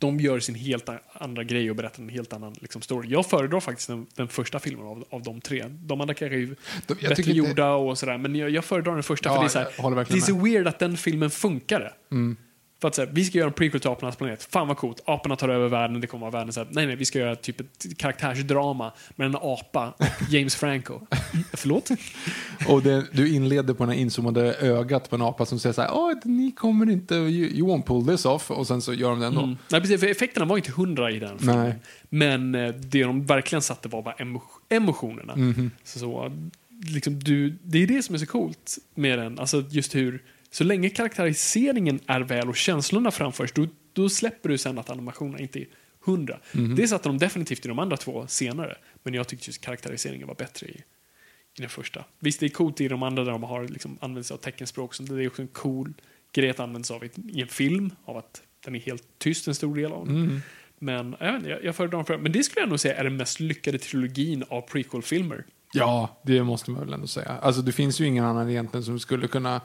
[0.00, 3.08] de gör sin helt andra grej och berättar en helt annan liksom, story.
[3.08, 5.64] Jag föredrar faktiskt den, den första filmen av, av de tre.
[5.68, 7.72] De andra kanske är de, bättre gjorda det...
[7.72, 9.28] och sådär, men jag, jag föredrar den första.
[9.28, 11.92] Ja, för det är, så här, det är så weird att den filmen funkade.
[12.10, 12.36] Mm.
[12.80, 14.42] För att säga, vi ska göra en prequel till Apornas planet.
[14.42, 15.02] Fan vad coolt.
[15.04, 16.00] Aporna tar över världen.
[16.00, 19.26] Det kommer vara världen så här, nej nej, vi ska göra typ ett karaktärsdrama med
[19.26, 21.00] en apa och James Franco.
[21.52, 21.90] Förlåt?
[22.68, 25.82] och det, du inleder på den här inzoomade ögat på en apa som säger så
[25.82, 28.50] här, oh, ni kommer inte, you, you won't pull this off.
[28.50, 29.42] Och sen så gör de det ändå.
[29.42, 29.56] Mm.
[29.70, 31.58] Nej, precis, för effekterna var inte hundra i den filmen.
[31.58, 31.74] Nej.
[32.08, 34.14] Men eh, det de verkligen satte var bara
[34.68, 35.32] emotionerna.
[35.32, 35.70] Mm -hmm.
[35.84, 36.32] Så, så
[36.84, 39.38] liksom, du, det är det som är så coolt med den.
[39.38, 44.58] Alltså just hur så länge karaktäriseringen är väl och känslorna framförs, då, då släpper du
[44.58, 45.66] sen att animationerna inte är
[46.04, 46.38] hundra.
[46.54, 46.74] Mm.
[46.74, 50.34] Det satte de definitivt i de andra två senare, men jag tyckte just karaktäriseringen var
[50.34, 50.82] bättre i,
[51.58, 52.04] i den första.
[52.18, 54.94] Visst, det är coolt i de andra där de har liksom använt sig av teckenspråk,
[54.94, 55.92] så det är också en cool
[56.32, 59.54] grej att använda sig av i, en film, av att den är helt tyst en
[59.54, 60.16] stor del av den.
[60.16, 60.40] Mm.
[60.78, 63.04] Men jag, vet inte, jag, jag föredrar för, Men det skulle jag nog säga är
[63.04, 65.44] den mest lyckade trilogin av prequel-filmer.
[65.72, 67.28] Ja, det måste man väl ändå säga.
[67.42, 69.60] Alltså det finns ju ingen annan egentligen som skulle kunna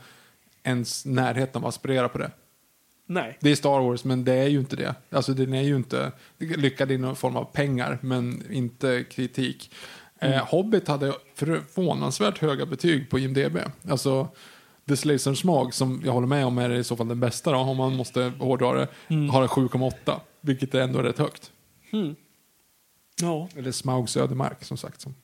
[0.64, 2.32] ens närheten av att aspirera på det.
[3.06, 3.38] Nej.
[3.40, 4.96] Det är Star Wars, men det är ju inte det.
[5.10, 9.72] Alltså den är ju inte lyckad i någon form av pengar, men inte kritik.
[10.20, 10.40] Eh, mm.
[10.40, 13.58] Eh, Hobbit hade förvånansvärt höga betyg på IMDB.
[13.90, 14.28] Alltså
[14.88, 17.58] The Slays Smog, som jag håller med om är i så fall den bästa då,
[17.58, 19.30] om man måste hårdra det, mm.
[19.30, 20.20] har en 7,8.
[20.42, 21.52] Vilket är ändå rätt högt.
[21.94, 22.16] Mm.
[23.22, 23.50] Ja.
[23.56, 25.02] Eller Smaugs ödemark som sagt.
[25.02, 25.16] Som.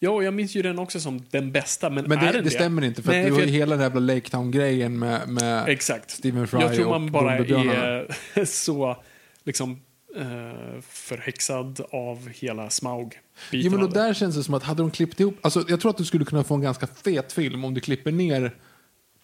[0.00, 2.50] Ja, jag minns ju den också som den bästa, men, men det, är den det?
[2.50, 6.10] stämmer inte, för Nej, du har ju hela den jävla Lake Town-grejen med, med Exakt.
[6.10, 8.96] Stephen Fry Jag tror man bara är så
[9.44, 9.80] liksom
[10.16, 13.20] uh, förhäxad av hela Smaug.
[13.50, 15.90] Jo, men då där känns det som att hade de klippt ihop, alltså jag tror
[15.90, 18.54] att du skulle kunna få en ganska fet film om du klipper ner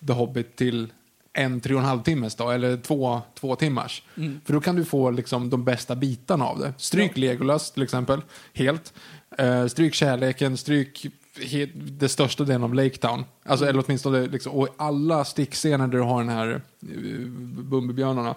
[0.06, 0.88] The Hobbit till
[1.34, 4.02] en tre och en halv timmes då, eller två, två timmars.
[4.16, 4.40] Mm.
[4.44, 6.74] För då kan du få liksom de bästa bitarna av det.
[6.78, 7.20] Stryk ja.
[7.20, 8.20] Legolas till exempel,
[8.52, 8.94] helt.
[9.42, 11.06] Uh, stryk kärleken, stryk
[11.74, 13.24] det största delen av Lake Town.
[13.44, 16.60] Alltså, eller åtminstone liksom, och alla stickscener där du har den här
[16.96, 17.28] uh,
[17.62, 18.34] Bumbibjörnarna.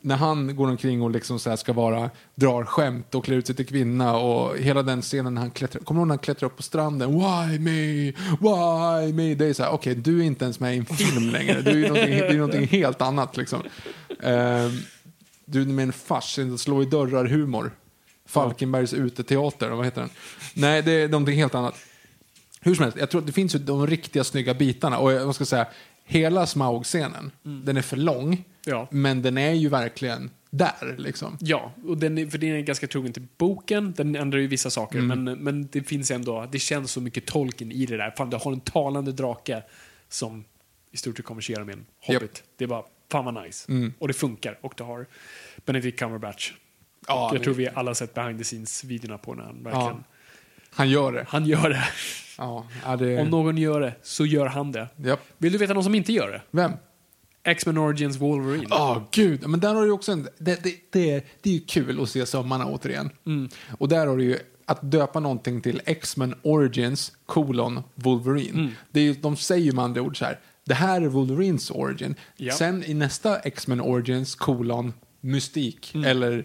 [0.00, 3.56] när han går omkring och liksom så ska vara, drar skämt och klär ut sig
[3.56, 6.46] till kvinna och hela den scenen när han klättrar, kommer du ihåg när han klättrar
[6.46, 7.12] upp på stranden?
[7.12, 8.12] Why me?
[8.40, 9.34] Why me?
[9.34, 11.60] Det är så här, okej, du är inte ens med i en film längre.
[11.60, 13.62] Du är någonting, det är någonting helt annat liksom.
[14.22, 14.70] Ehm,
[15.44, 17.72] du är med en fars, slå i dörrar-humor.
[18.30, 20.10] Falkenbergs uteteater, vad heter den?
[20.54, 21.74] Nej, det är någonting helt annat.
[22.60, 24.98] Hur som helst, jag tror att det finns ju de riktiga snygga bitarna.
[24.98, 25.66] Och jag ska säga,
[26.04, 28.44] hela Smaug-scenen, den är för lång.
[28.64, 28.88] Ja.
[28.90, 31.36] Men den är ju verkligen där liksom.
[31.40, 33.94] Ja, och den är, för den är ganska trogen till boken.
[33.96, 35.24] Den ändrar ju vissa saker, Mm.
[35.24, 38.10] men, men det finns ändå, det känns så mycket tolken i det där.
[38.16, 39.62] Fan, du har en talande drake
[40.08, 40.44] som
[40.92, 42.42] i stort sett konverserar med en hobbit.
[42.56, 42.82] Det är bara,
[43.12, 43.72] fan vad nice.
[43.72, 43.92] Mm.
[43.98, 44.58] Och det funkar.
[44.60, 45.06] Och du har
[45.66, 46.52] Benedict Cumberbatch.
[47.08, 49.98] Ja, jag det- tror vi alla sett behind the scenes-videorna på när han verkligen, Ja.
[50.72, 51.24] Han gör det.
[51.28, 51.84] han gör det.
[52.38, 52.66] Ja,
[52.98, 54.88] det Om någon gör det, så gör han det.
[54.96, 55.20] Japp.
[55.38, 56.42] Vill du veta någon som inte gör det?
[56.50, 56.72] Vem?
[57.44, 58.66] X-Men Origins Wolverine.
[58.70, 59.48] Ja, gud.
[59.48, 60.28] Men där har du också en...
[60.38, 63.10] Det, det, det, det är ju kul att se sömmarna återigen.
[63.26, 63.48] Mm.
[63.78, 68.58] Och där har du ju att döpa någonting till X-Men Origins kolon Wolverine.
[68.60, 68.70] Mm.
[68.90, 70.38] Det är de säger ju med andra ord så här.
[70.64, 72.14] Det här är Wolverines origin.
[72.36, 72.52] Ja.
[72.54, 76.06] Sen i nästa X-Men Origins kolon Mystik Mm.
[76.10, 76.44] eller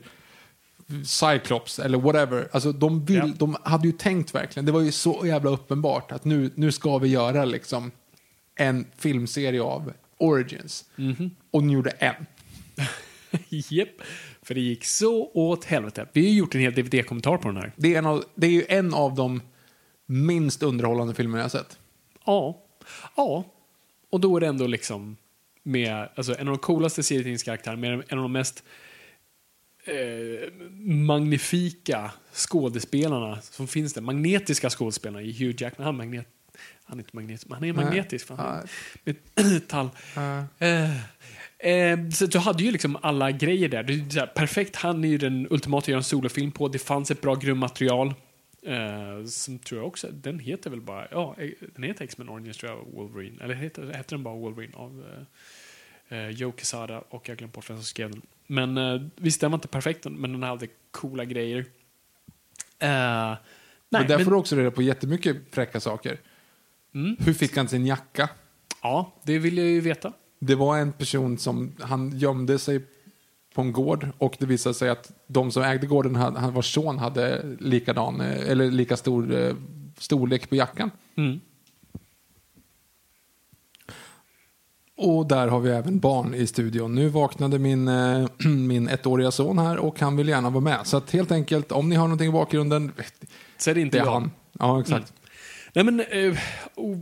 [1.06, 2.48] Cyclops eller whatever.
[2.52, 3.28] Alltså de, vill, Ja.
[3.38, 4.66] de hade ju tänkt verkligen.
[4.66, 7.92] Det var ju så jävla uppenbart att nu, nu ska vi göra liksom
[8.56, 10.86] en filmserie av Origins.
[10.96, 11.32] Mhm.
[11.52, 12.26] Och de gjorde en.
[13.50, 13.90] Japp.
[14.42, 16.08] För det gick så åt helvete.
[16.14, 17.72] Vi har ju gjort en hel DVD-kommentar på den här.
[17.76, 19.42] Det är, en av, det är ju en av de
[20.06, 21.78] minst underhållande filmer jag har sett.
[22.26, 22.64] Ja.
[23.16, 23.44] Ja.
[24.10, 25.18] Och då är det ändå liksom
[25.64, 28.64] med alltså, en av de coolaste serietidningskaraktärerna, med en av de mest
[29.86, 30.52] eh,
[30.82, 34.02] magnifika skådespelarna som finns där.
[34.02, 35.86] Magnetiska skådespelarna i Hugh Jackman.
[35.86, 36.28] Han, är magnet,
[36.84, 37.86] han är inte magnetisk, men han är Nej.
[37.86, 38.28] magnetisk.
[38.28, 38.38] Fan.
[38.38, 38.68] Ja.
[39.04, 39.16] Med
[39.54, 39.90] metall.
[40.60, 44.10] Eh, eh, så du hade ju liksom alla grejer där.
[44.10, 46.68] Så här, perfekt, han är ju den ultimata att göra en solofilm på.
[46.68, 48.14] Det fanns ett bra grundmaterial.
[48.66, 51.36] Eh, som tror jag också, den heter väl bara, ja,
[51.76, 53.44] den heter X-Men Origins tror jag, Wolverine.
[53.44, 55.24] Eller heter, heter den bara Wolverine av eh,
[56.10, 58.22] eh, Joe Quesada och jag glömde bort vem som skrev den.
[58.48, 61.60] Men eh, visst, den var inte perfekt, men den hade coola grejer.
[62.80, 63.38] Eh, nej,
[63.90, 66.18] men där men- får du också reda på jättemycket fräcka saker.
[66.94, 67.16] Mm.
[67.20, 68.30] Hur fick han sin jacka?
[68.82, 70.14] Ja, det vill jag ju veta.
[70.40, 72.82] Det var en person som han gömde sig
[73.54, 76.98] på en gård och det visade sig att de som ägde gården, han- vars son
[76.98, 79.54] hade likadan, eh, eller lika stor eh,
[79.98, 80.92] storlek på jackan.
[81.16, 81.40] Mm.
[84.98, 86.96] Och där har vi även barn i studion.
[86.96, 90.80] Nu vaknade min, eh, min ettåriga son här och han vill gärna vara med.
[90.88, 92.92] Så att helt enkelt, om ni har någonting i bakgrunden,
[93.58, 94.12] Så är det inte det är jag.
[94.14, 94.32] han.
[94.60, 95.14] Ja, exakt.
[95.74, 96.38] Nej men, eh,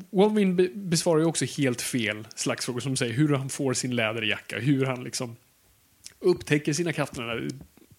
[0.10, 3.96] Wolverine be- besvarar ju också helt fel slags frågor som säger hur han får sin
[3.96, 5.36] läderjacka, hur han liksom
[6.20, 7.48] upptäcker sina krafter, den där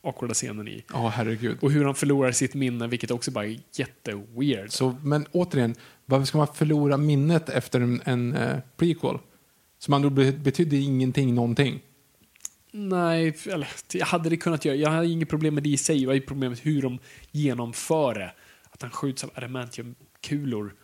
[0.03, 0.85] awkwarda scenen i.
[0.93, 1.59] Ja, herregud.
[1.61, 4.73] Och hur han förlorar sitt minne, vilket också bara är jätteweird.
[4.73, 5.75] Så, men återigen,
[6.07, 9.19] varför ska man förlora minnet efter en, en eh, prequel?
[9.85, 11.81] Som andra ord be- betydde ingenting, någonting.
[12.73, 14.77] Nej, eller jag hade det kunnat göra.
[14.77, 16.99] Jag hade inget problem med det i sig, jag hade problem med hur de
[17.31, 18.33] genomför det.
[18.71, 20.75] Att han skjuts av adamantiumkulor.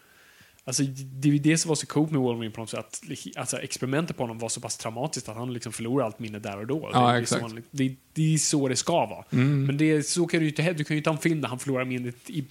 [0.64, 2.78] Alltså, det är det som var så coolt med Wolverine på något sätt.
[2.78, 6.38] Att alltså, experimentet på honom var så pass traumatiskt att han liksom förlorar allt minne
[6.38, 6.90] där och då.
[6.92, 7.40] Ja, det, är exakt.
[7.42, 9.24] Så, han- det, det är så det ska vara.
[9.66, 11.48] Men det, så kan du ju inte Du kan ju inte ha en film där
[11.48, 12.44] han förlorar minnet i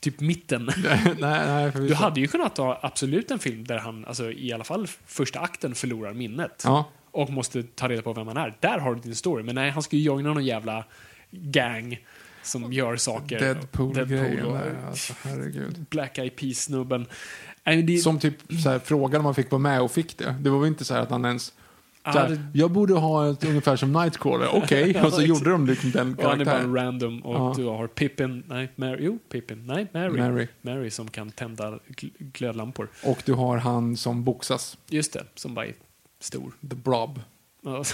[0.00, 0.70] typ mitten.
[0.82, 1.72] nej, nej.
[1.74, 5.40] Du hade ju kunnat ha absolut en film där han, alltså, i alla fall första
[5.40, 6.62] akten, förlorar minnet.
[6.64, 6.88] Ja.
[7.10, 8.56] Och måste ta reda på vem han är.
[8.60, 9.42] Där har du din story.
[9.42, 10.84] Men nej, han ska ju joina någon jävla
[11.30, 11.98] gang
[12.42, 13.38] som gör saker.
[13.40, 15.84] Deadpool-grejen där, alltså, herregud.
[15.90, 17.06] Black Eyed Peas-snubben.
[17.64, 20.18] Nej, men det- Som typ så här, frågade om man fick vara med och fick
[20.18, 20.36] det.
[20.40, 21.52] Det var väl inte så här att han ens...
[22.02, 24.92] Här, Jag borde ha ett ungefär som Nightcrawler, okej.
[24.94, 26.74] Ja, och så gjorde de liksom den och han är bara karaktären.
[26.74, 27.54] random och Ja.
[27.56, 30.46] du har Pippin, nej, Mary, jo, Pippin, nej, Mary.
[30.62, 30.90] Mary.
[30.90, 32.88] som kan tända gl- glödlampor.
[33.04, 35.74] Och du har han som boxas, Just det, som bara är
[36.20, 36.52] stor.
[36.70, 37.20] The Blob.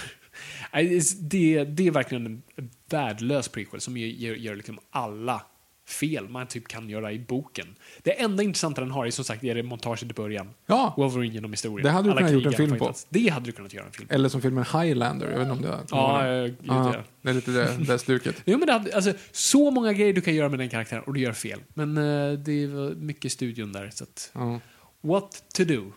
[1.19, 2.25] Det, det är verkligen
[2.55, 5.41] en värdelös prequel som gör, gör liksom alla
[5.87, 7.67] fel man typ kan göra i boken.
[8.03, 10.49] Det enda intressanta den har är som sagt är det montaget i början.
[10.65, 11.85] Ja, Wolverine genom historien.
[11.85, 12.93] Det hade du Alla kunnat gjort en film på.
[13.09, 14.13] Det hade du kunnat göra en film på.
[14.13, 15.79] eller som filmen Highlander, jag vet inte om det är...
[15.91, 18.35] Ja, eh, gud, ja, det är lite det, det stuket.
[18.45, 21.13] Jo, men det hade, alltså, så många grejer du kan göra med den karaktären och
[21.13, 21.59] du gör fel.
[21.73, 23.89] Men eh, det var mycket studion där.
[23.93, 24.59] Så att, Ja.
[25.01, 25.91] what to do?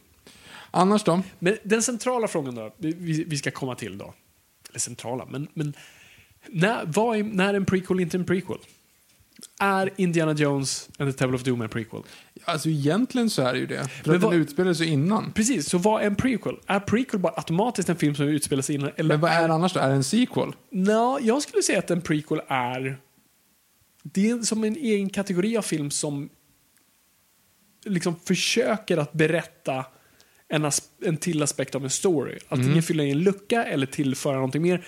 [0.71, 1.23] Annars då?
[1.39, 4.15] Men den centrala frågan då, vi, vi ska komma till då.
[4.71, 5.75] Eller centrala, men, men
[6.49, 8.59] när, vad är, när är en prequel inte en prequel?
[9.61, 12.03] Är Indiana Jones and the Temple of Doom en prequel?
[12.45, 13.89] Alltså egentligen så är det ju det.
[13.89, 15.33] För Men att vad- den utspelar sig innan.
[15.33, 16.55] Precis, så vad är en prequel?
[16.67, 18.91] Är prequel bara automatiskt en film som utspelar sig innan?
[18.97, 19.81] Eller Men vad är det annars då?
[19.81, 20.53] Är det en sequel?
[20.71, 22.99] Nå, jag skulle säga att en prequel är...
[24.03, 26.29] Det är som en egen kategori av film som
[27.85, 29.85] liksom försöker att berätta
[30.49, 32.39] en, as- en till aspekt av en story.
[32.49, 34.87] Antingen fylla i en lucka eller tillföra någonting mer.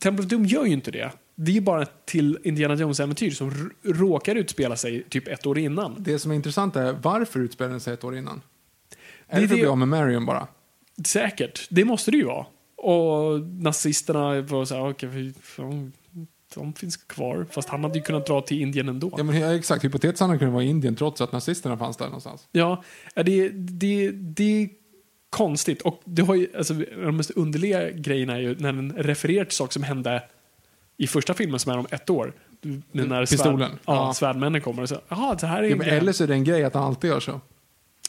[0.00, 1.10] Temple of Doom gör ju inte det.
[1.38, 5.58] Det är ju bara ett till Indiana Jones-äventyr som råkar utspela sig typ ett år
[5.58, 5.94] innan.
[5.98, 8.42] Det som är intressant är varför utspelar den sig ett år innan?
[9.28, 10.46] Är Det det, är för att det- bli av med Marion bara?
[11.06, 11.66] Säkert.
[11.70, 12.46] Det måste det ju vara.
[12.76, 15.92] Och nazisterna var så här, fan,
[16.54, 17.46] de finns kvar.
[17.50, 19.14] Fast han hade ju kunnat dra till Indien ändå.
[19.16, 19.84] Ja, men exakt.
[19.84, 22.48] Hypotetiskt hade han kunnat vara i Indien trots att nazisterna fanns där någonstans.
[22.52, 22.82] Ja,
[23.14, 24.68] det, det, det är
[25.30, 25.82] konstigt.
[25.82, 29.56] Och det har ju, alltså, de mest underliga grejerna är ju när den refererar till
[29.56, 30.22] saker som hände
[30.96, 32.32] i första filmen som är om ett år.
[32.92, 33.58] När Pistolen.
[33.58, 34.14] Svärd, ja, Ja.
[34.14, 36.74] svärdmännen kommer och jaha, det här är Ja, eller så är det en grej att
[36.74, 37.40] han alltid gör så.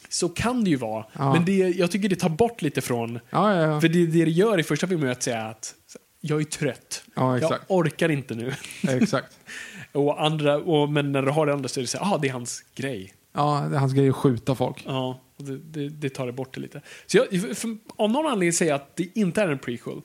[0.08, 1.04] Så kan det ju vara.
[1.12, 1.32] Ja.
[1.32, 4.60] Men det, jag tycker det tar bort lite från, Ja, för det, det det gör
[4.60, 5.74] i första filmen är att säga att
[6.20, 7.02] jag är trött.
[7.16, 8.52] Ja, Jag orkar inte nu.
[8.88, 9.38] exakt.
[9.92, 12.18] och andra, och, men när du har det andra så är det så här, ah,
[12.18, 13.14] det är hans grej.
[13.34, 14.84] Ja, det är hans grej att skjuta folk.
[14.86, 16.80] Ja, det, det, det tar det bort det lite.
[17.06, 20.00] Så jag, för, av någon anledning säger jag att det inte är en prequel.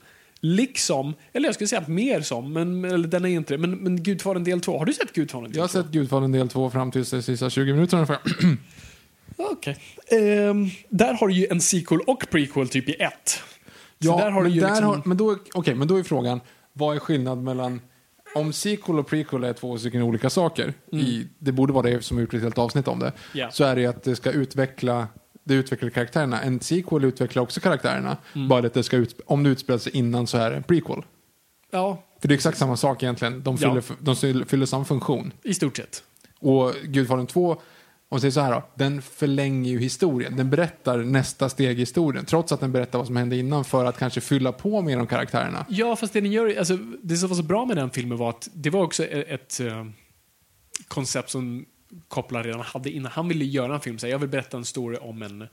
[0.46, 3.58] Liksom, eller jag skulle säga mer som, men, eller den är inte det.
[3.58, 5.82] Men, men Gudfadern del 2, har du sett Gudfadern del Jag har 2?
[5.82, 8.56] sett Gudfadern del 2 fram till de sista 20 minuterna ungefär.
[9.36, 9.76] Okej.
[10.10, 13.40] Ehm, där har du ju en sequel och prequel typ i ett.
[13.98, 14.86] Ja, där har du men, ju där liksom...
[14.86, 16.40] har, men, då, okej, men då är frågan,
[16.72, 17.80] vad är skillnad mellan
[18.34, 22.20] om sequel och prequel är två stycken olika saker, i, det borde vara det som
[22.20, 23.16] gjort ett helt avsnitt om det, Mm.
[23.32, 23.50] Ja.
[23.50, 25.08] så är det att det ska utveckla
[25.44, 26.42] det utvecklar karaktärerna.
[26.42, 28.48] En sequel utvecklar också karaktärerna, Mm.
[28.48, 31.02] bara att det ska ut, om det utspelar sig innan så är det en prequel.
[31.70, 33.68] Ja, För det är exakt samma sak egentligen, de Ja.
[33.82, 33.96] fyller,
[34.38, 35.32] de fyller, samma funktion.
[35.42, 36.02] i stort sett.
[36.40, 37.56] Och Gudfadern 2,
[38.08, 40.36] om säger så här då, den förlänger ju historien.
[40.36, 43.84] Den berättar nästa steg i historien, trots att den berättar vad som hände innan för
[43.84, 45.66] att kanske fylla på med de karaktärerna.
[45.68, 48.30] Ja, fast det den gör, alltså, det som var så bra med den filmen var
[48.30, 49.84] att det var också ett, ett eh,
[50.88, 51.64] koncept som
[52.08, 53.12] Coppola redan hade innan.
[53.12, 55.46] Han ville göra en film, så här, jag vill berätta en story om en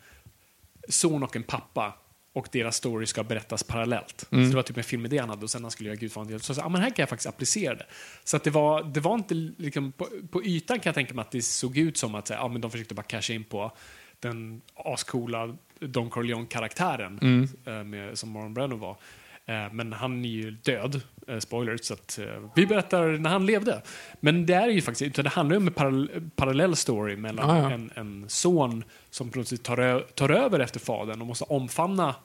[0.89, 1.93] son och en pappa
[2.33, 4.25] och deras story ska berättas parallellt.
[4.29, 6.55] Så det var typ en filmidé han hade och sen han skulle göra Gudfadern så
[6.55, 7.85] sa ah, men här kan jag faktiskt applicera det.
[8.23, 11.21] Så att det var, det var inte liksom, på, på ytan kan jag tänka mig
[11.21, 13.43] att det såg ut som att så här, ah, men de försökte bara casha in
[13.43, 13.71] på
[14.19, 17.19] den ascoola Don Corleone-karaktären
[17.65, 18.97] eh, med- som Marlon Brando var.
[19.45, 23.45] Eh, Men han är ju död, eh, spoilers, så att eh, vi berättar när han
[23.45, 23.81] levde.
[24.19, 27.69] Men det är ju faktiskt, utan det handlar om en parallell, parallell story mellan Ja,
[27.69, 27.71] ja.
[27.71, 32.15] En, en son som plötsligt tar, tar över efter fadern och måste omfamna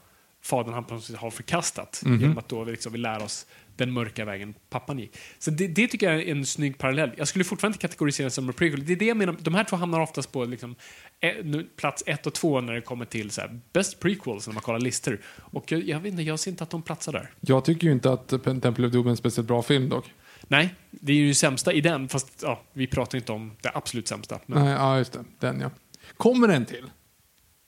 [0.42, 2.02] fadern han plötsligt har förkastat.
[2.04, 2.20] Mhm.
[2.20, 5.16] Genom att då liksom vi lär oss den mörka vägen pappan gick.
[5.38, 7.10] Så det, det tycker jag är en snygg parallell.
[7.16, 8.86] Jag skulle fortfarande inte kategorisera som en prequel.
[8.86, 10.74] Det är det jag menar, de här två hamnar oftast på liksom,
[11.20, 14.62] eh, plats ett och två när det kommer till så här, best prequels när man
[14.62, 15.20] kollar listor.
[15.38, 17.30] Och jag, jag vet inte, jag ser inte att de platsar där.
[17.40, 20.12] Jag tycker ju inte att Temple of Doom är en speciellt bra film dock.
[20.48, 24.08] Nej, det är ju sämsta i den, fast ja, vi pratar inte om det absolut
[24.08, 24.40] sämsta.
[24.46, 25.24] Men Nej, ja, just det.
[25.38, 25.70] Den ja.
[26.16, 26.84] Kommer en till?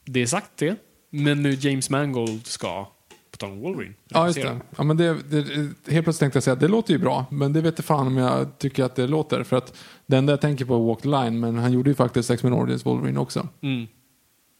[0.08, 0.76] det är sagt det.
[1.10, 2.86] Men nu James Mangold ska,
[3.38, 4.60] på tal om Wolverine, Ja, just det.
[4.76, 5.44] Ja, men det, det.
[5.92, 8.06] Helt plötsligt tänkte jag säga att det låter ju bra, men det vet inte fan
[8.06, 9.42] om jag tycker att det låter.
[9.42, 11.94] För att det enda jag tänker på är Walk the Line, men han gjorde ju
[11.94, 13.48] faktiskt Sex Minorities Wolverine också.
[13.60, 13.86] Mm.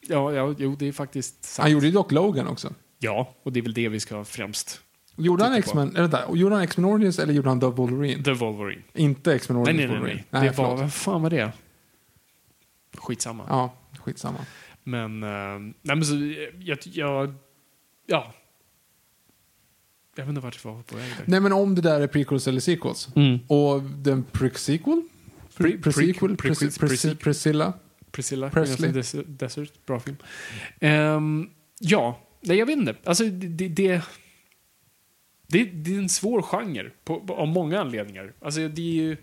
[0.09, 1.62] Ja, ja, jo, det är faktiskt sant.
[1.62, 2.72] Han gjorde ju dock Logan också.
[2.98, 4.80] Ja, och det är väl det vi ska främst...
[5.16, 5.55] Gjorde han.
[5.55, 8.22] X-Men, där, gjorde han X-Minorities eller gjorde han The Wolverine?
[8.22, 8.82] The Wolverine.
[8.94, 9.96] Inte Nej, X-Minorities nej, nej.
[9.96, 10.24] Wolverine.
[10.30, 10.48] nej.
[10.48, 11.52] Det var, vad fan var det?
[12.94, 13.44] Skitsamma.
[13.48, 13.74] Ja,
[14.05, 14.38] skitsamma.
[14.84, 16.14] Men, uh, nej men så,
[16.59, 17.34] jag, jag,
[18.06, 18.32] ja.
[20.18, 21.24] Jag vet inte vart jag var på väg där.
[21.26, 23.08] Nej men om det där är prequels eller sequels.
[23.16, 23.38] Mm.
[23.46, 25.02] Och den pre-sequel?
[25.56, 26.36] Pre- Pre-sequel?
[26.36, 27.72] pre- pre- Pre- pre- Pre- Priscilla?
[28.10, 28.92] Priscilla, Presley.
[29.26, 30.16] Desert, bra film.
[30.80, 31.50] Ehm,
[31.80, 32.94] ja, nej jag vet inte.
[33.04, 34.02] Alltså det, det, det,
[35.46, 38.32] det, det är en svår genre på, på, av många anledningar.
[38.40, 39.16] Alltså det är ju...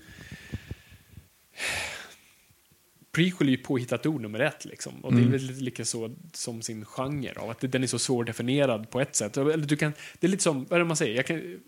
[3.16, 5.06] Prequel är ju påhittat ord nummer ett liksom.
[5.06, 8.00] Och det är väl lite lika så som sin genre av att den är så
[8.00, 9.38] svårdefinierad på ett sätt.
[9.38, 11.16] Eller du kan, det är lite som, vad är det man säger?
[11.16, 11.60] Jag kan,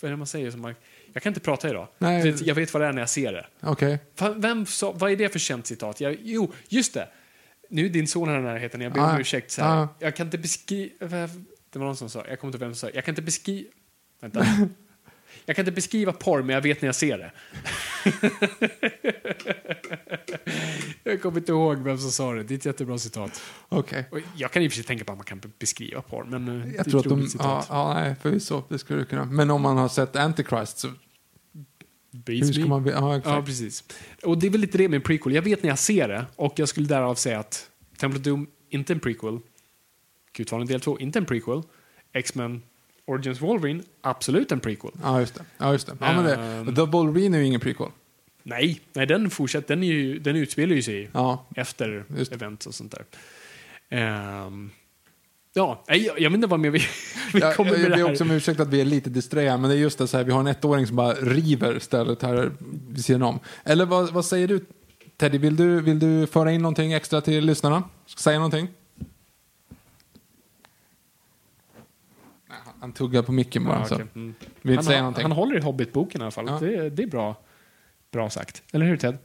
[0.00, 0.74] vad är det man säger som man,
[1.12, 1.88] jag kan inte prata idag.
[1.98, 2.34] Nej.
[2.44, 3.46] Jag vet vad det är när jag ser det.
[4.14, 6.00] Fan, Vem sa, vad är det för känt citat?
[6.00, 7.08] Jag, jo, just det.
[7.70, 9.50] Nu är din son här i närheten, jag ber om Ah, ursäkt.
[9.50, 9.88] Så ah.
[9.98, 11.28] Jag kan inte beskriva...
[11.70, 13.22] Det var någon som sa, jag kommer inte ihåg vem som sa, jag kan inte
[13.22, 13.68] beskriva...
[14.20, 14.46] Vänta.
[15.46, 17.32] Jag kan inte beskriva porr, men jag vet när jag ser det.
[21.10, 22.42] jag kommer inte ihåg vem som sa det.
[22.42, 23.42] Det är ett jättebra citat.
[23.68, 24.04] Okej.
[24.10, 26.48] Och jag kan i och för sig tänka på att man kan beskriva porr, men
[26.48, 27.28] eh, det är Jag tror att de...
[27.28, 27.66] citat.
[27.68, 28.62] Ja, ja, nej, förvisso.
[28.68, 29.24] Det skulle du kunna.
[29.24, 30.88] Men om man har sett Antichrist så...
[32.10, 32.86] Beats Hur ska man...
[32.86, 33.34] Ja, exakt.
[33.34, 33.84] Ja, precis.
[34.22, 35.34] Och det är väl lite det med en prequel.
[35.34, 38.46] Jag vet när jag ser det och jag skulle därav säga att Temple of Doom,
[38.68, 39.38] inte en prequel.
[40.32, 41.62] Gudfadern del 2, inte en prequel.
[42.12, 42.62] X-Men
[43.06, 44.92] Origins Wolverine, absolut en prequel.
[45.02, 45.44] Ja, just det.
[45.58, 45.96] Ja, just det.
[46.00, 46.74] Ja, men det Ehm.
[46.74, 47.88] The Wolverine är ju ingen prequel.
[48.42, 49.68] Nej, nej den fortsätter.
[49.76, 52.36] Den, är ju, den utspelar ju sig Ja, efter Just det.
[52.36, 53.04] event och sånt där.
[53.88, 54.70] Ehm,
[55.54, 56.78] ja, jag, jag vet inte vad mer vi,
[57.32, 59.58] vi jag, kommer jag, med jag ber också om ursäkt att vi är lite distraherade,
[59.58, 62.22] men det är just det så här, vi har en ettåring som bara river stället
[62.22, 62.52] här
[62.88, 63.38] vid sidan om.
[63.64, 64.64] Eller vad, vad säger du,
[65.16, 65.38] Teddy?
[65.38, 67.82] Vill du, vill du föra in någonting extra till lyssnarna?
[68.16, 68.68] Säga någonting?
[72.48, 73.78] Nej, han- tuggar på micken bara.
[73.78, 73.94] Ja, så.
[73.94, 74.06] okej.
[74.14, 74.34] Mm.
[74.62, 75.22] Vill han, säga någonting?
[75.22, 76.46] han håller i Hobbit-boken i alla fall.
[76.48, 76.58] Ja.
[76.60, 77.36] Det, det är bra,
[78.12, 78.62] bra sagt.
[78.72, 79.18] Eller hur Ted?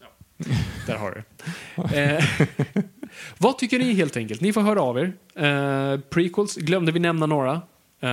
[0.00, 0.06] Ja.
[0.86, 1.22] Där har du
[1.98, 2.24] eh,
[3.38, 4.40] Vad tycker ni helt enkelt?
[4.40, 5.12] Ni får höra av er.
[5.34, 7.52] Eh, prequels, glömde vi nämna några?
[8.00, 8.10] Eh,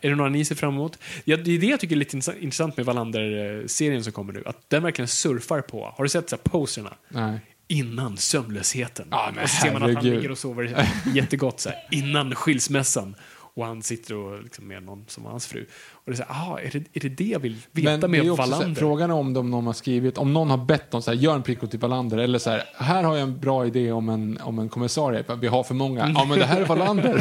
[0.00, 0.98] är det några ni ser fram emot?
[1.24, 4.42] Ja, det är det jag tycker är lite intressant- med Wallander-serien som kommer nu.
[4.46, 5.94] Att den verkligen surfar på.
[5.96, 6.94] Har du sett så här, posterna?
[7.08, 7.40] Nej.
[7.68, 9.08] Innan sömnlösheten.
[9.10, 12.34] Ja, men och så ser man att han ligger och sover jättegott så här, innan
[12.34, 13.14] skilsmässan.
[13.54, 15.66] Och han sitter och liksom med någon som var hans fru.
[15.92, 18.10] Och det är så här, aha, är det, är det det jag vill veta Men
[18.10, 18.80] med här, Wallander?
[18.80, 21.34] frågan är om de någon har skrivit, om någon har bett dem så här, gör
[21.34, 24.38] en prequel till Wallander, eller så här, här har jag en bra idé om en,
[24.42, 26.12] om en kommissarie, vi har för många.
[26.14, 27.18] Ja, men det här är Wallander.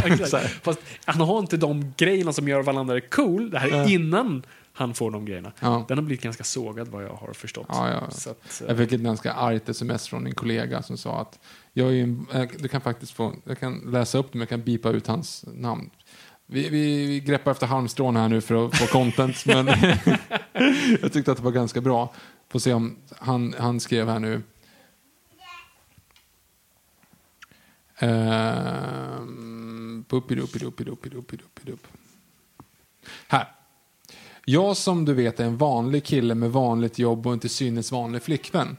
[0.63, 3.49] Fast han har inte de grejerna som gör Wallander cool.
[3.49, 4.43] Det här är innan
[4.81, 5.51] han får de grejerna.
[5.59, 5.85] Ja.
[5.87, 7.65] Den har blivit ganska sågad vad jag har förstått.
[7.69, 8.11] Ja, ja.
[8.11, 11.39] Så att, eh, Jag fick ett ganska argt sms från en kollega som sa att
[11.73, 14.49] jag är en, eh, du kan faktiskt få, jag kan läsa upp det men jag
[14.49, 15.89] kan bipa ut hans namn.
[16.45, 19.67] Vi, vi, vi greppar efter halmstrån här nu för att få content men
[21.01, 22.13] jag tyckte att det var ganska bra.
[22.49, 24.41] Får se om han, han skrev här nu.
[30.07, 31.87] Puppiduppiduppiduppiduppidupp.
[33.27, 33.47] Här.
[34.45, 38.23] Jag som du vet är en vanlig kille med vanligt jobb och inte synes vanlig
[38.23, 38.77] flickvän.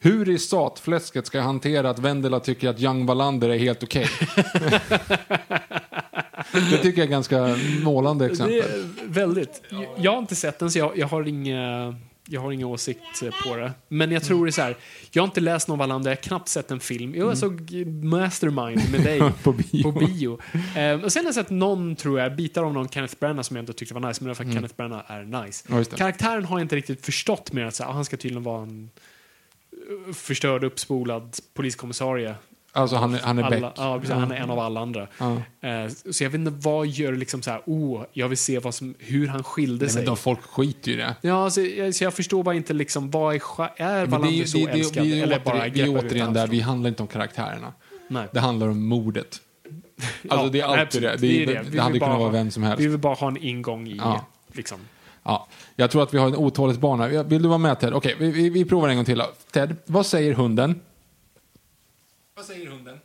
[0.00, 4.06] Hur i satfläsket ska jag hantera att Vendela tycker att Young Wallander är helt okej?
[6.70, 8.62] det tycker jag är ganska målande exempel.
[9.04, 9.62] Väldigt.
[9.96, 11.94] Jag har inte sett den så jag, jag har inga
[12.30, 13.72] jag har ingen åsikt eh, på det.
[13.88, 14.76] Men jag tror det är så här.
[15.10, 17.14] Jag har inte läst någon Wallander, jag har knappt sett en film.
[17.14, 19.32] Jag såg Mastermind med dig Mm.
[19.42, 19.82] På bio.
[19.82, 20.38] På bio.
[20.76, 23.56] Eh, och sen har jag sett någon, tror jag, bitar av någon Kenneth Branagh som
[23.56, 24.22] jag inte tyckte var nice.
[24.22, 25.64] Men i alla fall Kenneth Branagh är nice.
[25.68, 25.84] Mm.
[25.90, 25.96] Ja.
[25.96, 28.90] Karaktären har jag inte riktigt förstått mer att så här, han ska tydligen vara en
[30.08, 32.34] eh, förstörd, uppspolad poliskommissarie.
[32.72, 33.72] Alltså han är, han är Alla, Beck.
[33.76, 35.06] ja, precis, Han är en av alla andra.
[35.18, 35.32] Ja.
[35.68, 38.74] Eh, så jag vet inte vad gör liksom så här, oh, jag vill se vad
[38.74, 39.98] som, hur han skilde Nej, sig.
[40.02, 41.14] men de folk skiter ju i det.
[41.20, 43.40] Ja, så, jag- så jag förstår bara inte liksom, vad är,
[43.76, 45.04] är det Wallander så det, det, älskad?
[45.04, 47.72] vi, eller åter, bara vi är återigen där, vi handlar inte om karaktärerna.
[48.08, 48.26] Nej.
[48.32, 49.36] Det handlar om mordet.
[50.28, 51.16] Alltså det är alltid det.
[51.16, 52.80] Det, är- är det, Vi hade kunnat vara vem som helst.
[52.80, 54.26] Vi vill bara ha en ingång i, Ja.
[54.52, 54.78] liksom.
[55.22, 57.08] Ja, jag tror att vi har en otålighetsbana.
[57.22, 57.94] Vill du vara med Ted?
[57.94, 59.22] Okej, vi, vi, vi provar en gång till.
[59.52, 60.80] Ted, vad säger hunden?
[62.40, 62.98] Vad säger hunden?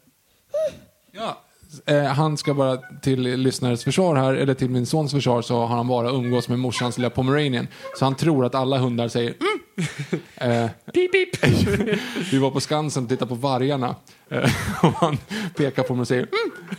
[1.11, 1.41] Ja.
[1.85, 5.77] Eh, han ska bara till lyssnares försvar här, eller till min sons försvar, så har
[5.77, 7.67] han bara umgås med morsans lilla pomeranian.
[7.97, 9.59] Så han tror att alla hundar säger mm.
[10.63, 11.43] eh, Pip, pip.
[12.31, 13.95] Vi var på Skansen och tittade på vargarna.
[14.29, 14.43] Eh,
[14.83, 15.17] och han
[15.55, 16.27] pekar på mig och säger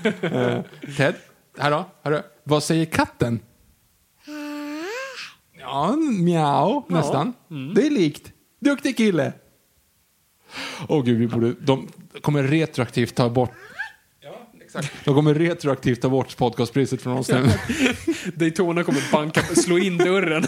[0.02, 0.34] mm.
[0.34, 0.62] eh,
[0.96, 1.14] Ted,
[1.58, 2.20] här då, här då.
[2.44, 3.40] Vad säger katten?
[5.60, 7.32] Ja, mjau, nästan.
[7.74, 8.32] Det är likt.
[8.60, 9.32] Duktig kille.
[10.88, 11.88] Åh gud, vi borde, de
[12.22, 13.50] kommer retroaktivt ta bort
[15.04, 17.50] De kommer retroaktivt ta bort podcastpriset från oss nu.
[18.34, 20.46] Daytona kommer banka, slå in dörren.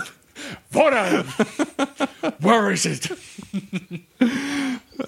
[0.68, 1.26] Var är den?
[2.36, 3.08] Where is it?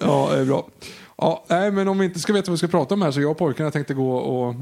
[0.01, 0.69] Ja, det är bra.
[1.17, 3.21] Ja, nej, men om vi inte ska veta vad vi ska prata om här så
[3.21, 4.55] jag och pojkarna tänkte gå och...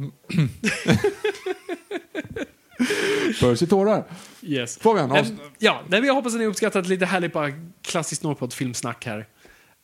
[3.62, 4.04] I tårar.
[4.42, 4.78] Yes.
[4.78, 7.52] Fabian, Eh, avs- ja, nej, men jag hoppas att ni uppskattat lite härligt bara
[7.82, 9.26] klassiskt Norrpodd filmsnack här.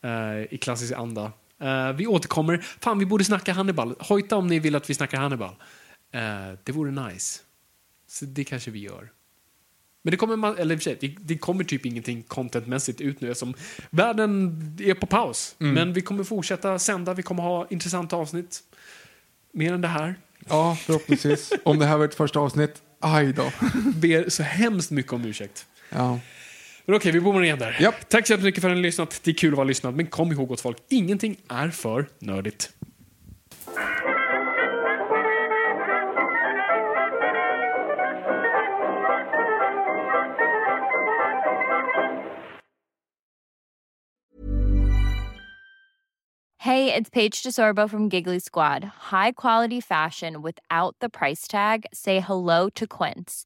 [0.05, 1.31] Eh, I klassisk anda.
[1.61, 2.57] Eh, vi återkommer.
[2.79, 3.95] Fan, vi borde snacka Hannibal.
[3.99, 5.55] Hojta om ni vill att vi snackar Hannibal.
[6.11, 7.39] Eh, det vore nice.
[8.07, 9.11] Så det kanske vi gör.
[10.05, 13.53] Men det kommer, eller sig, det, det kommer typ ingenting contentmässigt ut nu eftersom
[13.89, 15.55] världen är på paus.
[15.59, 15.73] Mm.
[15.73, 18.59] Men vi kommer fortsätta sända, vi kommer ha intressanta avsnitt.
[19.51, 20.15] Mer än det här.
[20.49, 21.53] Ja, förhoppningsvis.
[21.63, 23.51] Om det här var ett första avsnitt, aj då.
[23.95, 25.65] Ber så hemskt mycket om ursäkt.
[25.89, 26.19] Ja.
[26.85, 27.77] Men okej, vi bommar igen där.
[27.81, 28.09] Japp.
[28.09, 29.21] Tack så jättemycket för att ni har lyssnat.
[29.23, 32.69] Det är kul att vara lyssnad, men kom ihåg åt folk, ingenting är för nördigt.
[46.65, 48.83] Hey, it's Paige DeSorbo from Giggly Squad.
[49.11, 51.85] High quality fashion without the price tag.
[51.93, 53.45] Say hello to Quince.